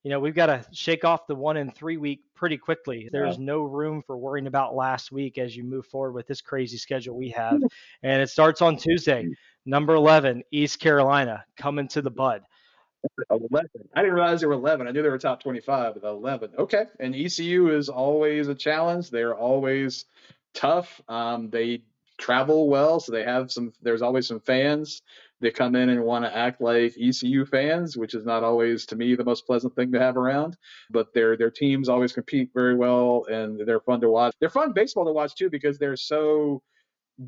you 0.03 0.09
know, 0.09 0.19
we've 0.19 0.35
got 0.35 0.45
to 0.47 0.65
shake 0.71 1.03
off 1.03 1.27
the 1.27 1.35
one 1.35 1.57
in 1.57 1.71
three 1.71 1.97
week 1.97 2.21
pretty 2.35 2.57
quickly. 2.57 3.09
There's 3.11 3.37
yeah. 3.37 3.45
no 3.45 3.63
room 3.63 4.01
for 4.05 4.17
worrying 4.17 4.47
about 4.47 4.75
last 4.75 5.11
week 5.11 5.37
as 5.37 5.55
you 5.55 5.63
move 5.63 5.85
forward 5.87 6.13
with 6.13 6.27
this 6.27 6.41
crazy 6.41 6.77
schedule 6.77 7.17
we 7.17 7.29
have. 7.37 7.61
And 8.03 8.21
it 8.21 8.29
starts 8.29 8.61
on 8.61 8.77
Tuesday, 8.77 9.27
number 9.65 9.95
11, 9.95 10.43
East 10.51 10.79
Carolina, 10.79 11.43
coming 11.57 11.87
to 11.89 12.01
the 12.01 12.11
bud. 12.11 12.43
11. 13.29 13.69
I 13.95 14.01
didn't 14.01 14.15
realize 14.15 14.41
they 14.41 14.47
were 14.47 14.53
11. 14.53 14.87
I 14.87 14.91
knew 14.91 15.01
they 15.01 15.09
were 15.09 15.17
top 15.17 15.41
25, 15.41 16.01
but 16.01 16.07
11. 16.07 16.51
Okay. 16.57 16.85
And 16.99 17.15
ECU 17.15 17.69
is 17.69 17.89
always 17.89 18.47
a 18.47 18.55
challenge. 18.55 19.09
They're 19.09 19.35
always 19.35 20.05
tough. 20.53 21.01
Um, 21.07 21.49
they 21.49 21.81
travel 22.17 22.67
well, 22.67 22.99
so 22.99 23.11
they 23.11 23.23
have 23.23 23.51
some. 23.51 23.73
There's 23.81 24.01
always 24.01 24.27
some 24.27 24.41
fans. 24.41 25.01
They 25.41 25.51
come 25.51 25.75
in 25.75 25.89
and 25.89 26.03
want 26.03 26.25
to 26.25 26.35
act 26.35 26.61
like 26.61 26.95
ECU 26.99 27.45
fans, 27.45 27.95
which 27.95 28.13
is 28.13 28.25
not 28.25 28.43
always 28.43 28.85
to 28.87 28.95
me 28.95 29.15
the 29.15 29.23
most 29.23 29.45
pleasant 29.45 29.75
thing 29.75 29.91
to 29.93 29.99
have 29.99 30.17
around. 30.17 30.57
But 30.89 31.13
their 31.13 31.37
their 31.37 31.51
teams 31.51 31.89
always 31.89 32.11
compete 32.11 32.49
very 32.53 32.75
well, 32.75 33.25
and 33.29 33.59
they're 33.65 33.79
fun 33.79 34.01
to 34.01 34.09
watch. 34.09 34.33
They're 34.39 34.49
fun 34.49 34.73
baseball 34.73 35.05
to 35.05 35.13
watch 35.13 35.35
too 35.35 35.49
because 35.49 35.77
they're 35.77 35.95
so 35.95 36.61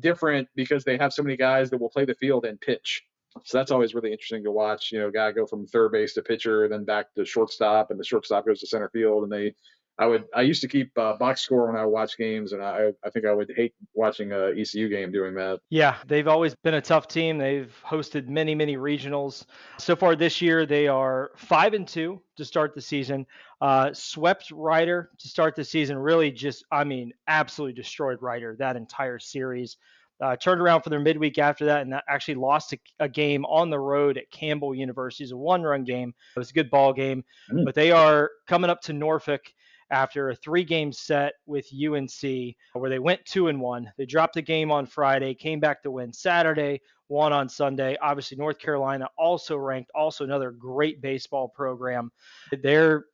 different 0.00 0.48
because 0.54 0.84
they 0.84 0.96
have 0.98 1.12
so 1.12 1.22
many 1.22 1.36
guys 1.36 1.70
that 1.70 1.78
will 1.78 1.90
play 1.90 2.04
the 2.04 2.14
field 2.14 2.44
and 2.44 2.60
pitch. 2.60 3.02
So 3.44 3.58
that's 3.58 3.70
always 3.70 3.94
really 3.94 4.12
interesting 4.12 4.44
to 4.44 4.50
watch. 4.50 4.92
You 4.92 5.00
know, 5.00 5.10
guy 5.10 5.32
go 5.32 5.46
from 5.46 5.66
third 5.66 5.92
base 5.92 6.14
to 6.14 6.22
pitcher, 6.22 6.68
then 6.68 6.84
back 6.84 7.14
to 7.14 7.24
shortstop, 7.24 7.90
and 7.90 7.98
the 7.98 8.04
shortstop 8.04 8.46
goes 8.46 8.60
to 8.60 8.66
center 8.66 8.90
field, 8.90 9.22
and 9.24 9.32
they 9.32 9.54
I 9.98 10.06
would 10.06 10.24
I 10.34 10.42
used 10.42 10.62
to 10.62 10.68
keep 10.68 10.96
uh, 10.96 11.16
box 11.16 11.42
score 11.42 11.66
when 11.66 11.76
I 11.76 11.84
watch 11.84 12.16
games, 12.16 12.52
and 12.52 12.62
I 12.62 12.92
I 13.04 13.10
think 13.10 13.26
I 13.26 13.32
would 13.32 13.52
hate 13.54 13.74
watching 13.92 14.32
a 14.32 14.48
ECU 14.48 14.88
game 14.88 15.12
doing 15.12 15.34
that. 15.34 15.60
Yeah, 15.68 15.96
they've 16.06 16.26
always 16.26 16.54
been 16.54 16.74
a 16.74 16.80
tough 16.80 17.08
team. 17.08 17.36
They've 17.36 17.74
hosted 17.86 18.26
many 18.28 18.54
many 18.54 18.76
regionals. 18.76 19.44
So 19.78 19.94
far 19.94 20.16
this 20.16 20.40
year, 20.40 20.64
they 20.64 20.88
are 20.88 21.32
five 21.36 21.74
and 21.74 21.86
two 21.86 22.22
to 22.36 22.44
start 22.44 22.74
the 22.74 22.80
season. 22.80 23.26
Uh, 23.60 23.92
swept 23.92 24.50
Rider 24.50 25.10
to 25.18 25.28
start 25.28 25.54
the 25.54 25.64
season. 25.64 25.98
Really, 25.98 26.30
just 26.30 26.64
I 26.72 26.84
mean, 26.84 27.12
absolutely 27.28 27.74
destroyed 27.74 28.18
Rider 28.22 28.56
that 28.58 28.76
entire 28.76 29.18
series. 29.18 29.76
Uh, 30.20 30.36
turned 30.36 30.60
around 30.60 30.82
for 30.82 30.90
their 30.90 31.00
midweek 31.00 31.36
after 31.38 31.64
that 31.64 31.82
and 31.82 31.92
that 31.92 32.04
actually 32.08 32.36
lost 32.36 32.72
a, 32.72 32.78
a, 33.00 33.08
game 33.08 33.44
on 33.46 33.70
the 33.70 33.78
road 33.78 34.16
at 34.16 34.30
Campbell 34.30 34.72
University. 34.72 35.24
It's 35.24 35.32
a 35.32 35.36
one 35.36 35.62
run 35.62 35.82
game. 35.82 36.14
It 36.36 36.38
was 36.38 36.50
a 36.50 36.52
good 36.52 36.70
ball 36.70 36.92
game, 36.92 37.24
mm. 37.50 37.64
but 37.64 37.74
they 37.74 37.90
are 37.90 38.30
coming 38.46 38.70
up 38.70 38.80
to 38.82 38.92
Norfolk 38.92 39.42
after 39.92 40.30
a 40.30 40.34
three 40.34 40.64
game 40.64 40.90
set 40.90 41.34
with 41.46 41.68
UNC 41.72 42.56
where 42.72 42.90
they 42.90 42.98
went 42.98 43.24
two 43.24 43.48
and 43.48 43.60
one. 43.60 43.92
They 43.96 44.06
dropped 44.06 44.34
the 44.34 44.42
game 44.42 44.72
on 44.72 44.86
Friday, 44.86 45.34
came 45.34 45.60
back 45.60 45.82
to 45.82 45.90
win 45.90 46.12
Saturday, 46.12 46.80
won 47.08 47.32
on 47.32 47.48
Sunday. 47.48 47.96
Obviously, 48.02 48.38
North 48.38 48.58
Carolina 48.58 49.08
also 49.16 49.56
ranked, 49.56 49.90
also 49.94 50.24
another 50.24 50.50
great 50.50 51.00
baseball 51.00 51.48
program. 51.48 52.10
They're 52.62 53.04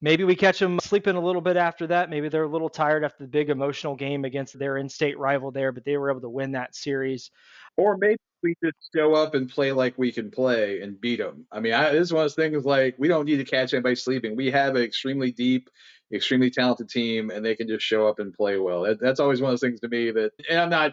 maybe 0.00 0.24
we 0.24 0.36
catch 0.36 0.58
them 0.58 0.78
sleeping 0.80 1.16
a 1.16 1.20
little 1.20 1.40
bit 1.40 1.56
after 1.56 1.86
that. 1.88 2.10
Maybe 2.10 2.28
they're 2.28 2.44
a 2.44 2.48
little 2.48 2.68
tired 2.68 3.04
after 3.04 3.24
the 3.24 3.28
big 3.28 3.50
emotional 3.50 3.96
game 3.96 4.24
against 4.24 4.58
their 4.58 4.76
in-state 4.76 5.18
rival 5.18 5.50
there, 5.50 5.72
but 5.72 5.84
they 5.84 5.96
were 5.96 6.10
able 6.10 6.20
to 6.20 6.28
win 6.28 6.52
that 6.52 6.76
series. 6.76 7.30
Or 7.76 7.96
maybe 7.96 8.18
we 8.42 8.54
just 8.62 8.76
show 8.94 9.14
up 9.14 9.34
and 9.34 9.48
play 9.48 9.72
like 9.72 9.94
we 9.96 10.12
can 10.12 10.30
play 10.30 10.80
and 10.80 11.00
beat 11.00 11.18
them. 11.18 11.46
I 11.50 11.60
mean, 11.60 11.72
I, 11.72 11.92
this 11.92 12.02
is 12.02 12.12
one 12.12 12.24
of 12.24 12.24
those 12.24 12.34
things 12.34 12.64
like 12.64 12.94
we 12.98 13.08
don't 13.08 13.24
need 13.24 13.38
to 13.38 13.44
catch 13.44 13.72
anybody 13.72 13.94
sleeping. 13.94 14.36
We 14.36 14.50
have 14.50 14.76
an 14.76 14.82
extremely 14.82 15.32
deep 15.32 15.70
extremely 16.12 16.50
talented 16.50 16.88
team 16.88 17.30
and 17.30 17.44
they 17.44 17.54
can 17.54 17.68
just 17.68 17.84
show 17.84 18.08
up 18.08 18.18
and 18.18 18.32
play 18.32 18.58
well. 18.58 18.82
That, 18.82 19.00
that's 19.00 19.20
always 19.20 19.40
one 19.40 19.50
of 19.50 19.52
those 19.52 19.68
things 19.68 19.80
to 19.80 19.88
me 19.88 20.10
that, 20.10 20.32
and 20.48 20.58
I'm 20.58 20.70
not 20.70 20.92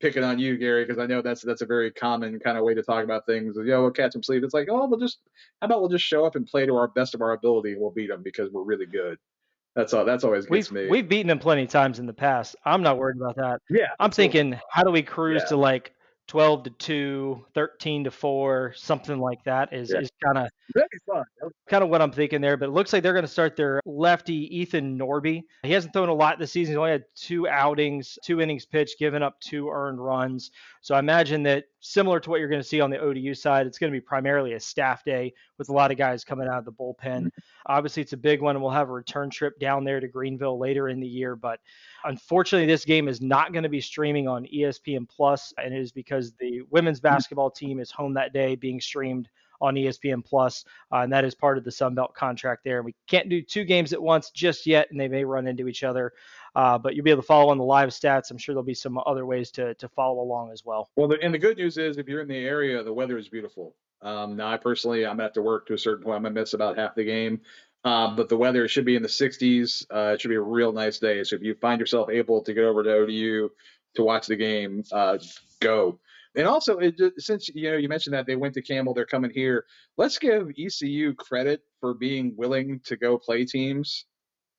picking 0.00 0.24
on 0.24 0.38
you, 0.38 0.58
Gary, 0.58 0.84
because 0.84 0.98
I 0.98 1.06
know 1.06 1.22
that's 1.22 1.42
that's 1.42 1.62
a 1.62 1.66
very 1.66 1.90
common 1.90 2.38
kind 2.40 2.58
of 2.58 2.64
way 2.64 2.74
to 2.74 2.82
talk 2.82 3.04
about 3.04 3.24
things. 3.24 3.56
You 3.56 3.64
know, 3.64 3.82
we'll 3.82 3.90
catch 3.92 4.12
them 4.12 4.22
sleep. 4.22 4.42
It's 4.44 4.52
like, 4.52 4.68
oh, 4.70 4.86
we'll 4.86 4.98
just 4.98 5.20
how 5.60 5.66
about 5.66 5.80
we'll 5.80 5.88
just 5.88 6.04
show 6.04 6.26
up 6.26 6.36
and 6.36 6.46
play 6.46 6.66
to 6.66 6.76
our 6.76 6.88
best 6.88 7.14
of 7.14 7.22
our 7.22 7.32
ability 7.32 7.72
and 7.72 7.80
we'll 7.80 7.92
beat 7.92 8.08
them 8.08 8.22
because 8.22 8.50
we're 8.50 8.64
really 8.64 8.86
good. 8.86 9.16
That's 9.74 9.94
all. 9.94 10.04
That's 10.04 10.24
always 10.24 10.44
gets 10.44 10.70
we've, 10.70 10.84
me. 10.84 10.90
We've 10.90 11.08
beaten 11.08 11.28
them 11.28 11.38
plenty 11.38 11.62
of 11.62 11.70
times 11.70 11.98
in 11.98 12.04
the 12.04 12.12
past. 12.12 12.56
I'm 12.64 12.82
not 12.82 12.98
worried 12.98 13.16
about 13.16 13.36
that. 13.36 13.62
Yeah. 13.70 13.88
I'm 13.98 14.10
thinking, 14.10 14.60
how 14.70 14.82
do 14.82 14.90
we 14.90 15.02
cruise 15.02 15.40
yeah. 15.44 15.48
to 15.48 15.56
like 15.56 15.94
12 16.32 16.62
to 16.62 16.70
2, 16.70 17.44
13 17.52 18.04
to 18.04 18.10
4, 18.10 18.72
something 18.74 19.18
like 19.18 19.44
that 19.44 19.70
is, 19.74 19.92
yeah. 19.92 20.00
is 20.00 20.10
kind 20.24 20.38
of 20.38 20.48
kind 21.68 21.84
of 21.84 21.90
what 21.90 22.00
I'm 22.00 22.10
thinking 22.10 22.40
there. 22.40 22.56
But 22.56 22.70
it 22.70 22.72
looks 22.72 22.90
like 22.90 23.02
they're 23.02 23.12
going 23.12 23.26
to 23.26 23.30
start 23.30 23.54
their 23.54 23.82
lefty 23.84 24.48
Ethan 24.60 24.98
Norby. 24.98 25.42
He 25.62 25.72
hasn't 25.72 25.92
thrown 25.92 26.08
a 26.08 26.14
lot 26.14 26.38
this 26.38 26.50
season. 26.50 26.72
He's 26.72 26.78
only 26.78 26.92
had 26.92 27.04
two 27.14 27.46
outings, 27.48 28.18
two 28.24 28.40
innings 28.40 28.64
pitched, 28.64 28.98
given 28.98 29.22
up 29.22 29.38
two 29.40 29.68
earned 29.68 30.02
runs. 30.02 30.52
So 30.80 30.94
I 30.94 31.00
imagine 31.00 31.42
that 31.42 31.64
similar 31.80 32.18
to 32.20 32.30
what 32.30 32.40
you're 32.40 32.48
going 32.48 32.62
to 32.62 32.66
see 32.66 32.80
on 32.80 32.88
the 32.88 32.98
ODU 32.98 33.34
side, 33.34 33.66
it's 33.66 33.78
going 33.78 33.92
to 33.92 33.96
be 33.96 34.00
primarily 34.00 34.54
a 34.54 34.60
staff 34.60 35.04
day 35.04 35.34
with 35.62 35.68
a 35.68 35.78
lot 35.78 35.92
of 35.92 35.96
guys 35.96 36.24
coming 36.24 36.48
out 36.48 36.58
of 36.58 36.64
the 36.64 36.72
bullpen. 36.72 36.96
Mm-hmm. 37.02 37.28
Obviously, 37.66 38.02
it's 38.02 38.12
a 38.12 38.16
big 38.16 38.42
one, 38.42 38.56
and 38.56 38.62
we'll 38.62 38.72
have 38.72 38.88
a 38.88 38.92
return 38.92 39.30
trip 39.30 39.58
down 39.60 39.84
there 39.84 40.00
to 40.00 40.08
Greenville 40.08 40.58
later 40.58 40.88
in 40.88 41.00
the 41.00 41.06
year. 41.06 41.36
But 41.36 41.60
unfortunately, 42.04 42.66
this 42.66 42.84
game 42.84 43.08
is 43.08 43.20
not 43.20 43.52
going 43.52 43.62
to 43.62 43.68
be 43.68 43.80
streaming 43.80 44.26
on 44.26 44.46
ESPN 44.46 45.08
Plus, 45.08 45.54
and 45.58 45.72
it 45.72 45.80
is 45.80 45.92
because 45.92 46.32
the 46.40 46.62
women's 46.70 46.98
mm-hmm. 46.98 47.14
basketball 47.14 47.50
team 47.50 47.78
is 47.78 47.90
home 47.90 48.14
that 48.14 48.32
day, 48.32 48.56
being 48.56 48.80
streamed 48.80 49.28
on 49.60 49.76
ESPN 49.76 50.24
Plus, 50.24 50.64
uh, 50.92 50.96
and 50.96 51.12
that 51.12 51.24
is 51.24 51.36
part 51.36 51.56
of 51.56 51.62
the 51.62 51.70
Sun 51.70 51.94
Belt 51.94 52.12
contract 52.14 52.64
there. 52.64 52.78
And 52.78 52.84
we 52.84 52.96
can't 53.06 53.28
do 53.28 53.40
two 53.40 53.64
games 53.64 53.92
at 53.92 54.02
once 54.02 54.30
just 54.30 54.66
yet, 54.66 54.90
and 54.90 54.98
they 54.98 55.06
may 55.06 55.24
run 55.24 55.46
into 55.46 55.68
each 55.68 55.84
other. 55.84 56.12
Uh, 56.54 56.76
but 56.76 56.94
you'll 56.94 57.04
be 57.04 57.10
able 57.10 57.22
to 57.22 57.26
follow 57.26 57.50
on 57.50 57.58
the 57.58 57.64
live 57.64 57.90
stats. 57.90 58.30
I'm 58.30 58.38
sure 58.38 58.54
there'll 58.54 58.64
be 58.64 58.74
some 58.74 59.00
other 59.06 59.24
ways 59.24 59.50
to 59.52 59.74
to 59.74 59.88
follow 59.88 60.20
along 60.20 60.50
as 60.52 60.64
well. 60.64 60.90
Well, 60.96 61.08
the, 61.08 61.18
and 61.22 61.32
the 61.32 61.38
good 61.38 61.56
news 61.56 61.78
is 61.78 61.96
if 61.96 62.08
you're 62.08 62.20
in 62.20 62.28
the 62.28 62.36
area, 62.36 62.82
the 62.82 62.92
weather 62.92 63.16
is 63.16 63.28
beautiful. 63.28 63.74
Um, 64.02 64.36
now, 64.36 64.48
I 64.52 64.56
personally, 64.56 65.06
I'm 65.06 65.12
at 65.12 65.16
to 65.16 65.22
have 65.22 65.32
to 65.34 65.42
work 65.42 65.66
to 65.66 65.74
a 65.74 65.78
certain 65.78 66.04
point. 66.04 66.16
I'm 66.16 66.22
gonna 66.22 66.34
miss 66.34 66.54
about 66.54 66.78
half 66.78 66.94
the 66.94 67.04
game. 67.04 67.40
Uh, 67.84 68.14
but 68.14 68.28
the 68.28 68.36
weather 68.36 68.68
should 68.68 68.84
be 68.84 68.94
in 68.94 69.02
the 69.02 69.08
60s. 69.08 69.84
Uh, 69.92 70.12
it 70.14 70.20
should 70.20 70.28
be 70.28 70.36
a 70.36 70.40
real 70.40 70.72
nice 70.72 70.98
day. 70.98 71.24
So 71.24 71.34
if 71.36 71.42
you 71.42 71.54
find 71.56 71.80
yourself 71.80 72.10
able 72.10 72.40
to 72.42 72.54
get 72.54 72.64
over 72.64 72.82
to 72.84 72.92
ODU 72.92 73.50
to 73.96 74.02
watch 74.04 74.28
the 74.28 74.36
game, 74.36 74.84
uh, 74.92 75.18
go. 75.60 75.98
And 76.34 76.46
also, 76.46 76.78
it, 76.78 76.94
since 77.18 77.48
you 77.48 77.70
know 77.70 77.76
you 77.76 77.88
mentioned 77.88 78.14
that 78.14 78.26
they 78.26 78.36
went 78.36 78.54
to 78.54 78.62
Campbell, 78.62 78.94
they're 78.94 79.04
coming 79.04 79.30
here. 79.30 79.66
Let's 79.98 80.18
give 80.18 80.50
ECU 80.56 81.14
credit 81.14 81.62
for 81.80 81.92
being 81.92 82.34
willing 82.36 82.80
to 82.84 82.96
go 82.96 83.18
play 83.18 83.44
teams. 83.44 84.06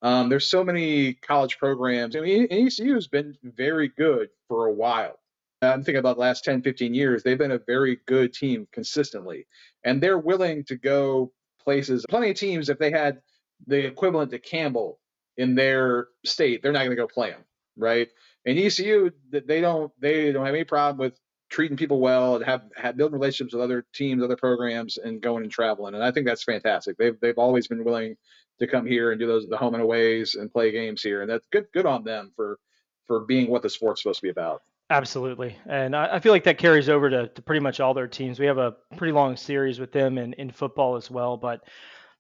Um, 0.04 0.30
there's 0.30 0.46
so 0.46 0.64
many 0.64 1.14
college 1.14 1.58
programs. 1.58 2.16
I 2.16 2.20
mean, 2.20 2.48
ECU 2.52 2.94
has 2.94 3.08
been 3.08 3.38
very 3.42 3.88
good 3.88 4.30
for 4.50 4.68
a 4.68 4.74
while. 4.74 5.18
I'm 5.64 5.84
thinking 5.84 6.00
about 6.00 6.16
the 6.16 6.22
last 6.22 6.44
10, 6.44 6.62
15 6.62 6.94
years. 6.94 7.24
They've 7.24 7.38
been 7.38 7.52
a 7.52 7.60
very 7.60 8.00
good 8.06 8.34
team 8.34 8.68
consistently, 8.72 9.48
and 9.84 10.02
they're 10.02 10.18
willing 10.18 10.64
to 10.66 10.76
go 10.76 11.32
places. 11.64 12.06
Plenty 12.10 12.32
of 12.32 12.38
teams, 12.38 12.70
if 12.70 12.80
they 12.80 12.92
had 12.92 13.22
the 13.68 13.86
equivalent 13.86 14.32
to 14.32 14.40
Campbell 14.40 15.00
in 15.38 15.56
their 15.56 16.08
state, 16.26 16.62
they're 16.62 16.72
not 16.72 16.80
going 16.80 16.92
to 16.92 16.96
go 16.96 17.08
play 17.08 17.32
them, 17.32 17.44
right? 17.78 18.10
And 18.46 18.60
ECU, 18.60 19.12
they 19.32 19.62
don't 19.62 19.92
they 20.00 20.32
don't 20.32 20.46
have 20.46 20.56
any 20.56 20.66
problem 20.66 20.98
with 20.98 21.18
treating 21.50 21.78
people 21.78 22.00
well 22.00 22.36
and 22.36 22.46
have, 22.46 22.64
have 22.76 22.98
building 22.98 23.14
relationships 23.14 23.54
with 23.54 23.64
other 23.64 23.86
teams, 23.94 24.24
other 24.24 24.36
programs, 24.36 24.98
and 24.98 25.22
going 25.22 25.44
and 25.44 25.52
traveling. 25.52 25.94
And 25.94 26.04
I 26.04 26.12
think 26.12 26.26
that's 26.26 26.44
fantastic. 26.44 26.98
They've 26.98 27.18
they've 27.22 27.38
always 27.38 27.68
been 27.68 27.84
willing 27.84 28.18
to 28.60 28.68
come 28.68 28.86
here 28.86 29.12
and 29.12 29.20
do 29.20 29.28
those 29.28 29.48
the 29.48 29.58
home 29.58 29.76
and 29.76 29.84
aways 29.84 30.36
and 30.36 30.52
play 30.52 30.72
games 30.72 31.02
here, 31.02 31.22
and 31.22 31.30
that's 31.30 31.48
good 31.52 31.68
good 31.74 31.86
on 31.86 32.04
them 32.04 32.32
for 32.36 32.60
for 33.08 33.22
being 33.22 33.50
what 33.50 33.62
the 33.62 33.70
sport's 33.70 34.02
supposed 34.02 34.20
to 34.20 34.24
be 34.24 34.30
about. 34.30 34.62
Absolutely. 34.90 35.58
And 35.68 35.96
I, 35.96 36.16
I 36.16 36.20
feel 36.20 36.32
like 36.32 36.44
that 36.44 36.58
carries 36.58 36.90
over 36.90 37.10
to, 37.10 37.28
to 37.28 37.42
pretty 37.42 37.60
much 37.62 37.80
all 37.80 37.94
their 37.94 38.08
teams. 38.08 38.40
We 38.40 38.46
have 38.46 38.58
a 38.58 38.76
pretty 38.98 39.14
long 39.14 39.36
series 39.36 39.80
with 39.80 39.92
them 39.92 40.18
in, 40.18 40.34
in 40.34 40.52
football 40.52 40.96
as 40.96 41.10
well. 41.10 41.38
But 41.38 41.62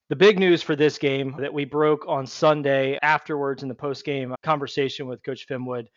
the 0.10 0.16
big 0.16 0.40
news 0.40 0.62
for 0.64 0.76
this 0.76 0.98
game 0.98 1.36
that 1.40 1.54
we 1.54 1.66
broke 1.66 2.06
on 2.08 2.26
Sunday 2.26 2.98
afterwards 3.02 3.64
in 3.64 3.70
the 3.70 3.76
post 3.76 4.06
game 4.06 4.34
conversation 4.44 5.08
with 5.08 5.24
Coach 5.24 5.48
Finwood 5.48 5.88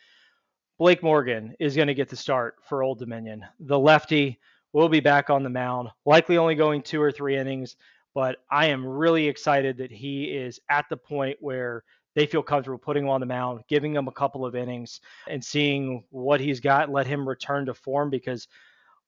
Blake 0.79 1.03
Morgan 1.03 1.55
is 1.59 1.75
going 1.75 1.89
to 1.89 1.95
get 1.95 2.09
the 2.09 2.17
start 2.17 2.57
for 2.69 2.83
Old 2.83 2.99
Dominion. 2.99 3.45
The 3.61 3.79
lefty 3.79 4.39
will 4.73 4.91
be 4.91 5.01
back 5.01 5.31
on 5.31 5.43
the 5.43 5.49
mound, 5.49 5.89
likely 6.05 6.37
only 6.37 6.55
going 6.55 6.83
two 6.83 7.01
or 7.01 7.11
three 7.11 7.37
innings, 7.37 7.77
but 8.15 8.37
I 8.51 8.67
am 8.67 8.87
really 8.87 9.27
excited 9.27 9.79
that 9.79 9.91
he 9.91 10.25
is 10.25 10.61
at 10.69 10.85
the 10.91 10.97
point 10.99 11.39
where 11.41 11.83
they 12.17 12.27
feel 12.27 12.43
comfortable 12.43 12.79
putting 12.79 13.05
him 13.05 13.11
on 13.11 13.21
the 13.21 13.27
mound, 13.27 13.61
giving 13.69 13.95
him 13.95 14.09
a 14.09 14.13
couple 14.13 14.45
of 14.45 14.57
innings, 14.57 15.01
and 15.29 15.45
seeing 15.45 16.03
what 16.11 16.41
he's 16.41 16.59
got, 16.59 16.91
let 16.91 17.07
him 17.07 17.29
return 17.29 17.67
to 17.67 17.75
form 17.75 18.11
because 18.11 18.49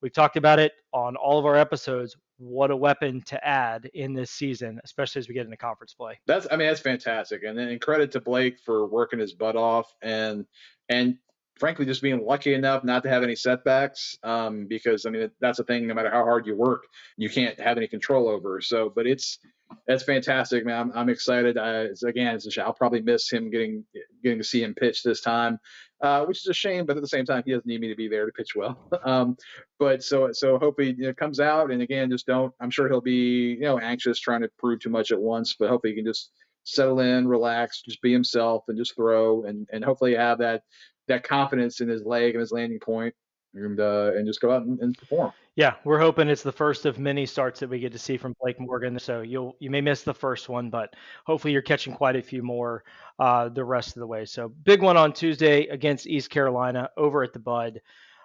we've 0.03 0.13
talked 0.13 0.37
about 0.37 0.59
it 0.61 0.73
on 0.93 1.17
all 1.17 1.39
of 1.39 1.47
our 1.47 1.57
episodes. 1.57 2.17
What 2.37 2.71
a 2.71 2.77
weapon 2.77 3.23
to 3.23 3.45
add 3.45 3.91
in 3.95 4.13
this 4.13 4.31
season, 4.31 4.79
especially 4.85 5.21
as 5.21 5.29
we 5.29 5.35
get 5.35 5.47
into 5.47 5.57
conference 5.57 5.95
play. 5.95 6.21
That's, 6.27 6.47
I 6.53 6.57
mean, 6.57 6.69
that's 6.69 6.81
fantastic, 6.81 7.43
and 7.43 7.59
then 7.59 7.77
credit 7.79 8.13
to 8.13 8.21
Blake 8.21 8.61
for 8.61 8.87
working 8.87 9.19
his 9.19 9.33
butt 9.33 9.57
off 9.57 9.93
and 10.03 10.45
and 10.91 11.17
frankly 11.59 11.85
just 11.85 12.03
being 12.03 12.25
lucky 12.25 12.55
enough 12.55 12.85
not 12.85 13.03
to 13.03 13.09
have 13.09 13.23
any 13.23 13.35
setbacks 13.35 14.17
um, 14.23 14.67
because 14.67 15.07
i 15.07 15.11
mean 15.11 15.31
that's 15.41 15.59
the 15.59 15.65
thing 15.65 15.87
no 15.87 15.95
matter 15.95 16.11
how 16.11 16.25
hard 16.25 16.47
you 16.47 16.57
work 16.57 16.85
you 17.17 17.29
can't 17.29 17.59
have 17.61 17.77
any 17.77 17.89
control 17.89 18.29
over. 18.29 18.61
So 18.61 18.91
but 18.95 19.07
it's 19.07 19.39
that's 19.87 20.03
fantastic 20.03 20.65
man. 20.65 20.81
I'm, 20.81 20.93
I'm 20.95 21.09
excited. 21.11 21.59
I, 21.59 21.83
it's, 21.83 22.03
again 22.03 22.39
a, 22.39 22.63
i'll 22.65 22.73
probably 22.73 23.03
miss 23.03 23.31
him 23.31 23.51
getting 23.51 23.85
getting 24.23 24.39
to 24.39 24.45
see 24.45 24.63
him 24.63 24.75
pitch 24.75 25.03
this 25.03 25.21
time 25.21 25.59
uh, 26.03 26.25
which 26.25 26.39
is 26.39 26.47
a 26.47 26.55
shame 26.55 26.87
but 26.87 26.97
at 26.97 27.03
the 27.03 27.09
same 27.09 27.25
time 27.25 27.43
he 27.45 27.53
doesn't 27.53 27.67
need 27.67 27.81
me 27.81 27.89
to 27.89 27.97
be 27.97 28.09
there 28.09 28.25
to 28.25 28.33
pitch 28.33 28.55
well. 28.57 28.79
Um, 29.05 29.37
but 29.79 30.03
so 30.03 30.31
so 30.33 30.59
hopefully 30.59 30.95
you 30.99 31.07
know, 31.07 31.15
comes 31.15 31.41
out 31.41 31.71
and 31.71 31.81
again 31.83 32.11
just 32.11 32.27
don't 32.27 32.53
i'm 32.61 32.71
sure 32.71 32.89
he'll 32.89 33.01
be 33.01 33.53
you 33.53 33.61
know 33.61 33.79
anxious 33.79 34.19
trying 34.19 34.43
to 34.43 34.51
prove 34.59 34.81
too 34.81 34.91
much 34.91 35.13
at 35.13 35.21
once 35.21 35.55
but 35.59 35.69
hopefully 35.69 35.93
he 35.93 35.97
can 35.97 36.05
just 36.05 36.31
settle 36.65 37.01
in 37.01 37.27
relax 37.27 37.81
just 37.83 38.03
be 38.03 38.13
himself 38.13 38.65
and 38.69 38.77
just 38.77 38.95
throw 38.97 39.45
and 39.45 39.67
and 39.73 39.85
hopefully 39.85 40.15
have 40.15 40.39
that 40.39 40.63
that 41.09 41.25
confidence 41.25 41.81
in 41.81 41.89
his 41.89 42.05
leg 42.05 42.35
and 42.35 42.41
his 42.41 42.53
landing 42.53 42.81
point 42.81 43.15
and 43.55 43.81
uh, 43.81 44.13
and 44.15 44.27
just 44.27 44.41
go 44.41 44.53
out 44.53 44.63
and, 44.63 44.79
and, 44.81 44.97
perform. 44.97 45.33
Yeah, 45.57 45.75
we're 45.85 45.99
hoping 45.99 46.29
it's 46.29 46.43
the 46.43 46.53
first 46.53 46.87
of 46.87 46.99
many 46.99 47.27
starts 47.27 47.61
that 47.61 47.71
we 47.71 47.81
get 47.81 47.93
to 47.93 47.99
see 47.99 48.17
from 48.17 48.35
Blake 48.41 48.61
Morgan. 48.61 48.99
So 48.99 49.23
you'll 49.23 49.57
you 49.59 49.71
may 49.71 49.81
miss 49.81 50.03
the 50.03 50.15
first 50.15 50.49
one, 50.49 50.71
but 50.71 50.95
hopefully 51.25 51.53
you're 51.53 51.63
catching 51.63 51.95
quite 51.95 52.17
a 52.17 52.23
few 52.23 52.43
more 52.43 52.85
uh, 53.19 53.49
the 53.49 53.65
rest 53.65 53.97
of 53.97 54.01
the 54.01 54.07
way. 54.07 54.25
So 54.25 54.49
big 54.49 54.83
one 54.83 54.97
on 54.97 55.13
Tuesday 55.13 55.67
against 55.69 56.07
East 56.07 56.31
Carolina 56.31 56.91
over 56.97 57.23
at 57.23 57.33
the 57.33 57.39
Bud. 57.39 57.81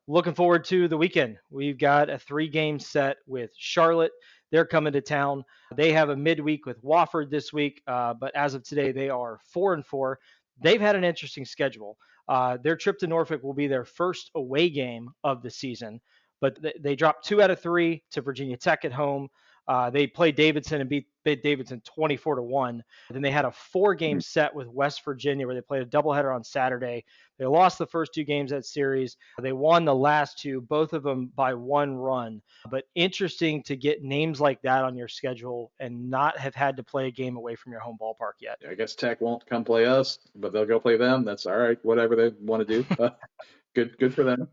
looking 0.07 0.33
forward 0.33 0.65
to 0.65 0.87
the 0.87 0.97
weekend. 0.97 1.37
We've 1.49 1.77
got 1.77 2.09
a 2.09 2.19
three 2.19 2.49
game 2.49 2.79
set 2.79 3.17
with 3.25 3.51
Charlotte. 3.57 4.11
They're 4.51 4.65
coming 4.65 4.93
to 4.93 5.01
town. 5.01 5.43
They 5.75 5.91
have 5.93 6.09
a 6.09 6.15
midweek 6.15 6.67
with 6.67 6.83
Wofford 6.83 7.31
this 7.31 7.51
week, 7.51 7.81
uh, 7.87 8.13
but 8.13 8.35
as 8.35 8.53
of 8.53 8.63
today, 8.63 8.91
they 8.91 9.09
are 9.09 9.39
four 9.47 9.73
and 9.73 9.83
four. 9.83 10.19
They've 10.61 10.79
had 10.79 10.95
an 10.95 11.03
interesting 11.03 11.43
schedule. 11.45 11.97
Uh, 12.27 12.57
their 12.63 12.75
trip 12.75 12.97
to 12.99 13.07
Norfolk 13.07 13.43
will 13.43 13.53
be 13.53 13.67
their 13.67 13.85
first 13.85 14.31
away 14.35 14.69
game 14.69 15.09
of 15.23 15.41
the 15.41 15.49
season, 15.49 15.99
but 16.41 16.61
th- 16.61 16.75
they 16.79 16.95
dropped 16.95 17.25
two 17.25 17.41
out 17.41 17.51
of 17.51 17.59
three 17.59 18.03
to 18.11 18.21
Virginia 18.21 18.57
Tech 18.57 18.85
at 18.85 18.93
home. 18.93 19.27
Uh, 19.67 19.89
they 19.89 20.05
played 20.05 20.35
Davidson 20.35 20.81
and 20.81 20.89
beat, 20.89 21.07
beat 21.23 21.41
Davidson 21.41 21.81
24 21.85 22.35
to 22.35 22.41
1. 22.41 22.83
Then 23.11 23.21
they 23.21 23.31
had 23.31 23.45
a 23.45 23.51
four 23.51 23.95
game 23.95 24.17
mm-hmm. 24.17 24.21
set 24.21 24.53
with 24.53 24.67
West 24.67 25.05
Virginia 25.05 25.45
where 25.45 25.55
they 25.55 25.61
played 25.61 25.81
a 25.81 25.85
doubleheader 25.85 26.33
on 26.33 26.43
Saturday. 26.43 27.05
They 27.39 27.45
lost 27.45 27.77
the 27.77 27.87
first 27.87 28.13
two 28.13 28.23
games 28.23 28.51
that 28.51 28.65
series. 28.65 29.17
They 29.41 29.53
won 29.53 29.85
the 29.85 29.95
last 29.95 30.39
two, 30.39 30.61
both 30.61 30.93
of 30.93 31.03
them 31.03 31.31
by 31.35 31.53
one 31.53 31.95
run. 31.95 32.41
But 32.69 32.85
interesting 32.95 33.63
to 33.63 33.75
get 33.75 34.03
names 34.03 34.39
like 34.39 34.61
that 34.63 34.83
on 34.83 34.95
your 34.95 35.07
schedule 35.07 35.71
and 35.79 36.09
not 36.09 36.37
have 36.37 36.55
had 36.55 36.77
to 36.77 36.83
play 36.83 37.07
a 37.07 37.11
game 37.11 37.37
away 37.37 37.55
from 37.55 37.71
your 37.71 37.81
home 37.81 37.97
ballpark 37.99 38.33
yet. 38.39 38.59
I 38.69 38.75
guess 38.75 38.95
Tech 38.95 39.21
won't 39.21 39.45
come 39.45 39.63
play 39.63 39.85
us, 39.85 40.19
but 40.35 40.53
they'll 40.53 40.65
go 40.65 40.79
play 40.79 40.97
them. 40.97 41.23
That's 41.25 41.45
all 41.45 41.57
right. 41.57 41.77
Whatever 41.83 42.15
they 42.15 42.29
want 42.39 42.67
to 42.67 42.83
do. 42.83 42.95
good, 43.75 43.97
good 43.97 44.13
for 44.13 44.23
them. 44.23 44.47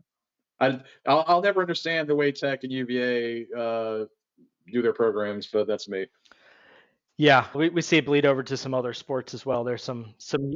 I, 0.59 0.79
I'll, 1.07 1.25
I'll, 1.27 1.41
never 1.41 1.61
understand 1.61 2.07
the 2.07 2.15
way 2.15 2.31
Tech 2.31 2.63
and 2.63 2.71
UVA 2.71 3.47
uh, 3.57 4.05
do 4.71 4.81
their 4.81 4.93
programs, 4.93 5.47
but 5.47 5.67
that's 5.67 5.87
me. 5.87 6.07
Yeah, 7.17 7.45
we, 7.53 7.69
we 7.69 7.81
see 7.81 7.97
it 7.97 8.05
bleed 8.05 8.25
over 8.25 8.41
to 8.43 8.57
some 8.57 8.73
other 8.73 8.93
sports 8.93 9.33
as 9.33 9.45
well. 9.45 9.63
There's 9.63 9.83
some 9.83 10.13
some. 10.17 10.53